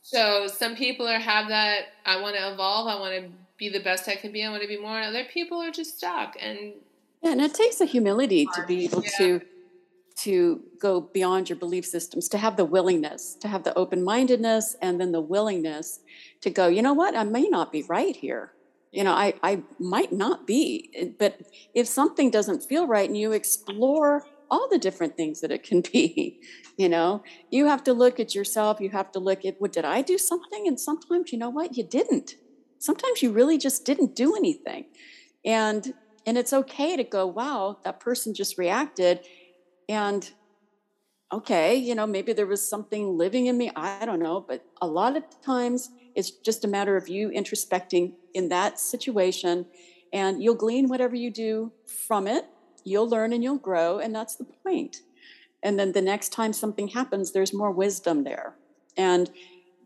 so 0.02 0.48
some 0.48 0.76
people 0.76 1.08
are 1.08 1.20
have 1.20 1.50
that 1.50 1.86
I 2.06 2.22
want 2.22 2.36
to 2.36 2.52
evolve, 2.52 2.88
I 2.88 3.00
want 3.00 3.14
to 3.16 3.30
be 3.58 3.70
the 3.70 3.80
best 3.80 4.08
I 4.08 4.16
can 4.16 4.32
be, 4.32 4.44
I 4.44 4.50
want 4.50 4.62
to 4.62 4.68
be 4.68 4.80
more. 4.80 4.98
And 4.98 5.16
other 5.16 5.26
people 5.26 5.62
are 5.62 5.72
just 5.72 5.98
stuck 5.98 6.36
and 6.40 6.74
yeah, 7.22 7.32
and 7.32 7.42
it 7.42 7.54
takes 7.54 7.80
a 7.80 7.86
humility 7.86 8.46
to 8.54 8.66
be 8.66 8.84
able 8.84 9.04
yeah. 9.04 9.10
to 9.18 9.42
to 10.16 10.62
go 10.80 11.02
beyond 11.02 11.50
your 11.50 11.58
belief 11.58 11.86
systems, 11.86 12.30
to 12.30 12.38
have 12.38 12.56
the 12.56 12.66
willingness, 12.66 13.36
to 13.36 13.48
have 13.48 13.64
the 13.64 13.74
open 13.76 14.04
mindedness, 14.04 14.76
and 14.82 15.02
then 15.02 15.12
the 15.12 15.22
willingness 15.22 16.02
to 16.42 16.52
go, 16.52 16.68
you 16.68 16.84
know 16.84 16.94
what, 16.94 17.16
I 17.16 17.24
may 17.24 17.48
not 17.48 17.72
be 17.72 17.82
right 17.84 18.16
here. 18.16 18.52
You 18.92 19.04
know, 19.04 19.14
I, 19.14 19.34
I 19.42 19.64
might 19.80 20.12
not 20.12 20.46
be, 20.46 20.92
eh, 20.94 21.08
but 21.18 21.42
if 21.74 21.88
something 21.88 22.30
doesn't 22.30 22.62
feel 22.62 22.86
right 22.86 23.10
and 23.10 23.18
you 23.18 23.32
explore 23.32 24.28
all 24.52 24.70
the 24.70 24.78
different 24.78 25.18
things 25.18 25.42
that 25.42 25.52
it 25.52 25.64
can 25.64 25.82
be, 25.82 26.40
you 26.78 26.90
know 26.90 27.24
you 27.52 27.68
have 27.68 27.84
to 27.84 27.94
look 27.94 28.20
at 28.20 28.34
yourself 28.34 28.80
you 28.80 28.90
have 28.90 29.12
to 29.12 29.20
look 29.20 29.46
at 29.46 29.60
what 29.60 29.72
did 29.72 29.86
i 29.86 30.02
do 30.02 30.18
something 30.18 30.68
and 30.68 30.80
sometimes 30.80 31.32
you 31.32 31.38
know 31.38 31.50
what 31.50 31.78
you 31.78 31.84
didn't 31.84 32.36
sometimes 32.84 33.22
you 33.22 33.32
really 33.32 33.58
just 33.58 33.86
didn't 33.86 34.16
do 34.16 34.36
anything. 34.36 34.86
And 35.46 35.94
and 36.26 36.38
it's 36.38 36.54
okay 36.54 36.96
to 36.96 37.04
go 37.04 37.28
wow 37.28 37.78
that 37.84 38.00
person 38.00 38.34
just 38.34 38.58
reacted. 38.58 39.22
And 39.90 40.30
okay 41.32 41.74
you 41.76 41.96
know 41.96 42.06
maybe 42.06 42.32
there 42.32 42.46
was 42.46 42.70
something 42.70 43.18
living 43.18 43.48
in 43.48 43.58
me 43.58 43.72
i 43.76 44.06
don't 44.06 44.20
know 44.20 44.40
but 44.40 44.64
a 44.84 44.86
lot 44.86 45.18
of 45.18 45.24
times 45.42 45.90
it's 46.14 46.30
just 46.30 46.64
a 46.64 46.68
matter 46.68 46.96
of 46.96 47.10
you 47.10 47.30
introspecting 47.30 48.14
in 48.36 48.50
that 48.50 48.80
situation 48.80 49.66
and 50.12 50.44
you'll 50.44 50.54
glean 50.54 50.88
whatever 50.88 51.16
you 51.16 51.32
do 51.32 51.72
from 51.88 52.28
it 52.28 52.46
you'll 52.84 53.08
learn 53.08 53.34
and 53.34 53.44
you'll 53.44 53.58
grow 53.58 54.00
and 54.00 54.14
that's 54.14 54.36
the 54.36 54.44
point. 54.44 54.98
And 55.62 55.80
then 55.80 55.94
the 55.94 56.02
next 56.02 56.30
time 56.30 56.54
something 56.54 56.90
happens 56.90 57.32
there's 57.32 57.54
more 57.54 57.72
wisdom 57.72 58.24
there. 58.24 58.56
And 58.98 59.30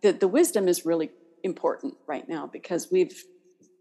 the, 0.02 0.12
the 0.12 0.28
wisdom 0.28 0.68
is 0.68 0.86
really 0.86 1.12
important 1.44 1.96
right 2.08 2.28
now 2.28 2.48
because 2.48 2.90
we've 2.92 3.24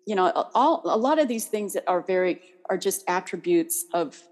you 0.06 0.14
know, 0.14 0.30
all 0.54 0.82
a 0.84 0.96
lot 0.96 1.18
of 1.18 1.26
these 1.26 1.46
things 1.46 1.72
that 1.74 1.84
are 1.88 2.00
very 2.00 2.40
are 2.70 2.78
just 2.78 3.04
attributes 3.08 3.84
of 3.92 4.22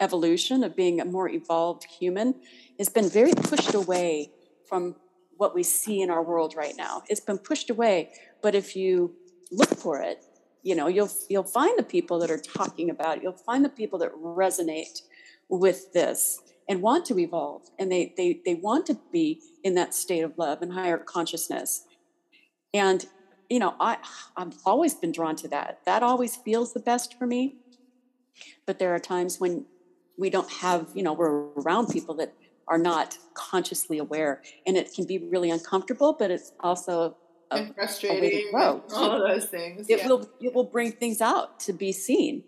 evolution 0.00 0.62
of 0.62 0.76
being 0.76 1.00
a 1.00 1.04
more 1.04 1.28
evolved 1.28 1.84
human 1.84 2.34
has 2.78 2.88
been 2.88 3.08
very 3.08 3.32
pushed 3.32 3.74
away 3.74 4.30
from 4.68 4.94
what 5.36 5.54
we 5.54 5.62
see 5.62 6.00
in 6.00 6.10
our 6.10 6.22
world 6.22 6.54
right 6.56 6.74
now. 6.76 7.02
It's 7.08 7.20
been 7.20 7.38
pushed 7.38 7.70
away, 7.70 8.12
but 8.40 8.54
if 8.54 8.76
you 8.76 9.14
look 9.50 9.68
for 9.68 10.00
it, 10.00 10.22
you 10.62 10.74
know, 10.74 10.86
you'll 10.86 11.10
you'll 11.28 11.42
find 11.42 11.76
the 11.76 11.82
people 11.82 12.20
that 12.20 12.30
are 12.30 12.40
talking 12.40 12.88
about 12.88 13.18
it. 13.18 13.22
You'll 13.24 13.32
find 13.32 13.64
the 13.64 13.68
people 13.68 13.98
that 14.00 14.12
resonate 14.14 15.02
with 15.48 15.92
this 15.92 16.40
and 16.68 16.82
want 16.82 17.04
to 17.06 17.18
evolve 17.18 17.62
and 17.78 17.90
they 17.90 18.14
they 18.16 18.40
they 18.44 18.54
want 18.54 18.86
to 18.86 18.98
be 19.12 19.40
in 19.64 19.74
that 19.74 19.94
state 19.94 20.22
of 20.22 20.38
love 20.38 20.62
and 20.62 20.72
higher 20.72 20.98
consciousness. 20.98 21.84
And 22.76 23.04
you 23.50 23.58
know, 23.58 23.74
I 23.80 23.98
I've 24.36 24.56
always 24.64 24.94
been 24.94 25.12
drawn 25.12 25.36
to 25.36 25.48
that. 25.48 25.80
That 25.84 26.02
always 26.02 26.36
feels 26.36 26.72
the 26.72 26.80
best 26.80 27.18
for 27.18 27.26
me. 27.26 27.56
But 28.66 28.78
there 28.78 28.94
are 28.94 28.98
times 28.98 29.40
when 29.40 29.64
we 30.18 30.30
don't 30.30 30.50
have, 30.50 30.88
you 30.94 31.02
know, 31.02 31.12
we're 31.12 31.48
around 31.56 31.88
people 31.88 32.14
that 32.16 32.34
are 32.68 32.78
not 32.78 33.16
consciously 33.34 33.98
aware 33.98 34.42
and 34.66 34.76
it 34.76 34.92
can 34.92 35.06
be 35.06 35.18
really 35.18 35.50
uncomfortable 35.50 36.12
but 36.18 36.30
it's 36.30 36.52
also 36.60 37.16
a, 37.50 37.56
and 37.56 37.74
frustrating 37.74 38.50
all 38.54 38.82
of 38.92 39.28
those 39.28 39.46
things 39.46 39.86
it 39.88 40.00
yeah. 40.00 40.08
will 40.08 40.28
it 40.40 40.52
will 40.52 40.64
bring 40.64 40.90
things 40.90 41.20
out 41.20 41.60
to 41.60 41.72
be 41.72 41.92
seen 41.92 42.42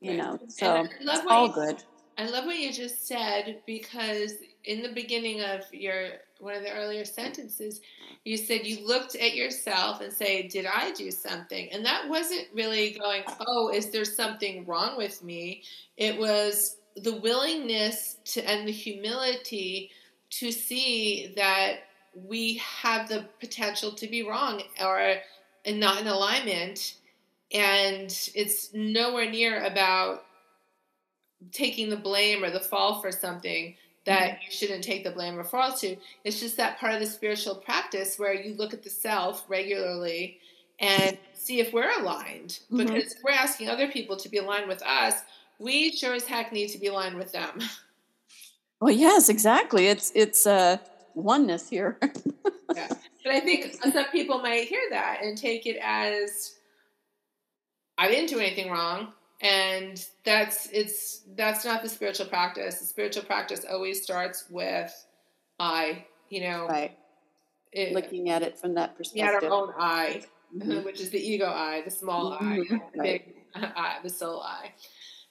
you 0.00 0.10
right. 0.10 0.18
know 0.18 0.38
so 0.48 0.86
it's 1.00 1.22
all 1.28 1.46
you, 1.46 1.54
good 1.54 1.82
i 2.18 2.26
love 2.26 2.44
what 2.44 2.58
you 2.58 2.72
just 2.72 3.06
said 3.06 3.62
because 3.66 4.34
in 4.64 4.82
the 4.82 4.92
beginning 4.92 5.40
of 5.40 5.62
your 5.72 6.08
one 6.40 6.54
of 6.54 6.62
the 6.62 6.72
earlier 6.72 7.04
sentences 7.04 7.80
you 8.24 8.36
said 8.36 8.66
you 8.66 8.86
looked 8.86 9.14
at 9.14 9.34
yourself 9.34 10.00
and 10.00 10.12
say 10.12 10.48
did 10.48 10.66
i 10.66 10.92
do 10.92 11.10
something? 11.10 11.68
And 11.72 11.84
that 11.84 12.08
wasn't 12.08 12.46
really 12.52 12.92
going 12.98 13.22
oh 13.46 13.70
is 13.70 13.90
there 13.90 14.04
something 14.04 14.64
wrong 14.66 14.96
with 14.96 15.22
me? 15.22 15.62
It 15.96 16.18
was 16.18 16.76
the 16.96 17.16
willingness 17.16 18.16
to 18.24 18.48
and 18.48 18.66
the 18.66 18.72
humility 18.72 19.90
to 20.30 20.50
see 20.50 21.32
that 21.36 21.80
we 22.14 22.54
have 22.54 23.08
the 23.08 23.26
potential 23.40 23.92
to 23.92 24.06
be 24.06 24.22
wrong 24.22 24.62
or 24.80 25.16
not 25.66 26.00
in 26.00 26.06
alignment. 26.06 26.94
And 27.52 28.06
it's 28.34 28.72
nowhere 28.72 29.30
near 29.30 29.64
about 29.64 30.24
taking 31.52 31.90
the 31.90 31.96
blame 31.96 32.42
or 32.42 32.50
the 32.50 32.60
fall 32.60 33.00
for 33.00 33.12
something 33.12 33.74
that 34.06 34.32
mm-hmm. 34.32 34.42
you 34.44 34.52
shouldn't 34.52 34.84
take 34.84 35.04
the 35.04 35.10
blame 35.10 35.38
or 35.38 35.44
fall 35.44 35.72
to 35.72 35.96
it's 36.24 36.40
just 36.40 36.56
that 36.56 36.78
part 36.78 36.92
of 36.92 37.00
the 37.00 37.06
spiritual 37.06 37.54
practice 37.54 38.18
where 38.18 38.34
you 38.34 38.54
look 38.54 38.74
at 38.74 38.82
the 38.82 38.90
self 38.90 39.44
regularly 39.48 40.38
and 40.80 41.16
see 41.32 41.60
if 41.60 41.72
we're 41.72 41.90
aligned 42.00 42.60
mm-hmm. 42.70 42.78
because 42.78 43.14
we're 43.24 43.30
asking 43.30 43.68
other 43.68 43.88
people 43.88 44.16
to 44.16 44.28
be 44.28 44.38
aligned 44.38 44.68
with 44.68 44.82
us 44.82 45.22
we 45.58 45.92
sure 45.92 46.14
as 46.14 46.24
heck 46.24 46.52
need 46.52 46.68
to 46.68 46.78
be 46.78 46.88
aligned 46.88 47.16
with 47.16 47.32
them. 47.32 47.60
Well, 48.80 48.92
yes, 48.92 49.30
exactly. 49.30 49.86
It's 49.86 50.12
it's 50.14 50.46
uh, 50.46 50.76
oneness 51.14 51.70
here. 51.70 51.96
yeah. 52.74 52.88
But 53.22 53.32
I 53.32 53.40
think 53.40 53.72
some 53.80 54.04
people 54.12 54.40
might 54.40 54.68
hear 54.68 54.82
that 54.90 55.20
and 55.22 55.38
take 55.38 55.64
it 55.64 55.78
as 55.82 56.56
I 57.96 58.08
didn't 58.08 58.28
do 58.28 58.40
anything 58.40 58.70
wrong, 58.70 59.14
and 59.44 60.02
that's 60.24 60.70
it's 60.72 61.20
that's 61.36 61.66
not 61.66 61.82
the 61.82 61.88
spiritual 61.88 62.26
practice. 62.26 62.80
The 62.80 62.86
spiritual 62.86 63.24
practice 63.24 63.64
always 63.70 64.02
starts 64.02 64.46
with 64.48 64.92
I. 65.60 66.06
You 66.30 66.40
know, 66.48 66.66
right. 66.66 66.96
It, 67.70 67.92
Looking 67.92 68.30
at 68.30 68.42
it 68.42 68.58
from 68.58 68.74
that 68.74 68.96
perspective. 68.96 69.42
At 69.42 69.44
our 69.44 69.50
own 69.50 69.72
I, 69.78 70.22
mm-hmm. 70.56 70.84
which 70.84 71.00
is 71.00 71.10
the 71.10 71.18
ego 71.18 71.46
eye 71.46 71.82
the 71.84 71.90
small 71.90 72.32
mm-hmm. 72.32 72.52
I, 72.52 72.56
the 72.56 72.98
right. 72.98 73.26
big 73.26 73.34
I, 73.54 73.98
the 74.02 74.08
soul 74.08 74.40
I. 74.40 74.72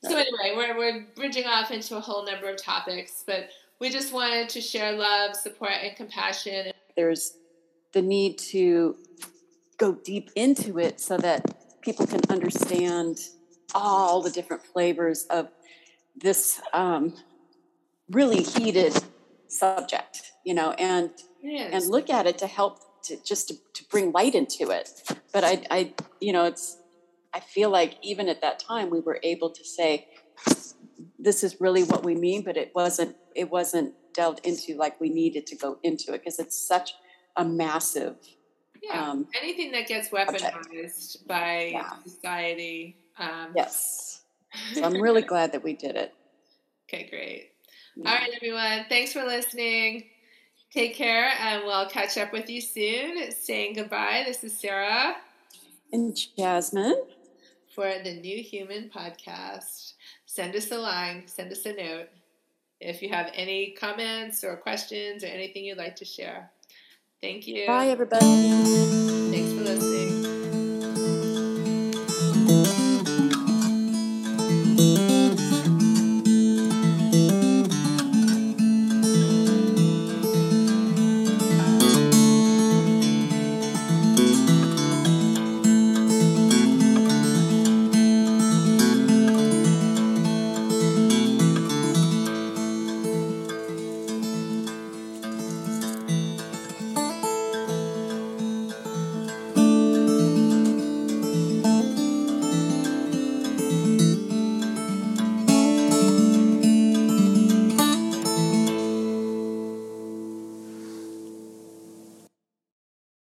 So 0.04 0.16
anyway, 0.16 0.54
we're 0.56 0.78
we're 0.78 1.08
bridging 1.16 1.46
off 1.46 1.72
into 1.72 1.98
a 1.98 2.00
whole 2.00 2.26
number 2.26 2.50
of 2.50 2.62
topics, 2.62 3.24
but 3.26 3.50
we 3.80 3.90
just 3.90 4.14
wanted 4.14 4.48
to 4.50 4.62
share 4.62 4.92
love, 4.92 5.36
support, 5.36 5.72
and 5.82 5.96
compassion. 5.96 6.72
There's 6.96 7.36
the 7.94 8.02
need 8.02 8.38
to 8.38 8.96
go 9.78 9.94
deep 9.94 10.30
into 10.36 10.78
it 10.78 11.00
so 11.00 11.18
that 11.18 11.82
people 11.82 12.06
can 12.06 12.22
understand 12.30 13.20
all 13.74 14.22
the 14.22 14.32
different 14.32 14.64
flavors 14.64 15.26
of 15.30 15.50
this 16.16 16.62
um, 16.74 17.14
really 18.10 18.44
heated 18.44 18.94
subject, 19.48 20.32
you 20.46 20.54
know, 20.54 20.72
and 20.72 21.12
and 21.44 21.86
look 21.88 22.10
at 22.10 22.26
it 22.26 22.38
to 22.38 22.48
help 22.48 22.80
to 23.04 23.18
just 23.24 23.50
to, 23.50 23.56
to 23.74 23.84
bring 23.90 24.12
light 24.12 24.36
into 24.36 24.70
it. 24.70 24.90
But 25.34 25.44
I, 25.44 25.64
I, 25.70 25.94
you 26.22 26.32
know, 26.32 26.46
it's 26.46 26.78
I 27.34 27.40
feel 27.40 27.70
like 27.70 27.98
even 28.02 28.30
at 28.30 28.42
that 28.42 28.60
time 28.60 28.90
we 28.90 29.00
were 29.00 29.20
able 29.24 29.50
to 29.50 29.64
say 29.64 30.08
this 31.20 31.44
is 31.44 31.60
really 31.60 31.84
what 31.84 32.04
we 32.04 32.16
mean, 32.16 32.44
but 32.44 32.58
it 32.58 32.72
wasn't 32.74 33.16
it 33.36 33.50
wasn't 33.50 33.94
delved 34.14 34.46
into 34.46 34.76
like 34.76 35.00
we 35.02 35.10
needed 35.10 35.48
to 35.48 35.56
go 35.56 35.80
into 35.84 36.14
it 36.14 36.20
because 36.20 36.40
it's 36.40 36.58
such 36.58 36.94
a 37.36 37.44
massive 37.44 38.16
yeah 38.84 39.10
um, 39.10 39.28
anything 39.42 39.72
that 39.72 39.88
gets 39.88 40.10
weaponized 40.10 41.26
by 41.28 41.72
yeah. 41.74 41.90
society 42.06 42.96
um, 43.20 43.52
yes 43.56 44.22
so 44.74 44.84
i'm 44.84 45.02
really 45.02 45.22
glad 45.34 45.52
that 45.52 45.64
we 45.64 45.74
did 45.74 45.96
it 45.96 46.14
okay 46.88 47.08
great 47.10 47.52
yeah. 47.96 48.10
all 48.10 48.16
right 48.16 48.32
everyone 48.36 48.86
thanks 48.90 49.14
for 49.14 49.24
listening 49.24 50.06
take 50.72 50.96
care 50.96 51.32
and 51.40 51.64
we'll 51.66 51.90
catch 51.90 52.18
up 52.18 52.32
with 52.34 52.50
you 52.50 52.62
soon 52.62 53.32
saying 53.32 53.74
goodbye 53.74 54.24
this 54.26 54.44
is 54.44 54.54
Sarrah 54.54 55.14
and 55.92 56.18
jasmine 56.38 57.04
for 57.74 57.92
the 58.04 58.14
New 58.14 58.42
Human 58.42 58.90
podcast. 58.90 59.94
Send 60.26 60.56
us 60.56 60.72
a 60.72 60.78
line, 60.78 61.24
send 61.28 61.52
us 61.52 61.66
a 61.66 61.74
note 61.74 62.10
if 62.80 63.02
you 63.02 63.10
have 63.10 63.32
any 63.34 63.72
comments 63.72 64.44
or 64.44 64.56
questions 64.58 65.24
or 65.24 65.28
anything 65.28 65.66
you'd 65.66 65.78
like 65.78 65.96
to 65.98 66.06
share. 66.06 66.52
Thank 67.22 67.48
you. 67.48 67.66
Bye, 67.68 67.88
everybody. 67.88 68.26
Thanks 68.26 69.54
for 69.54 69.62
listening. 69.62 69.93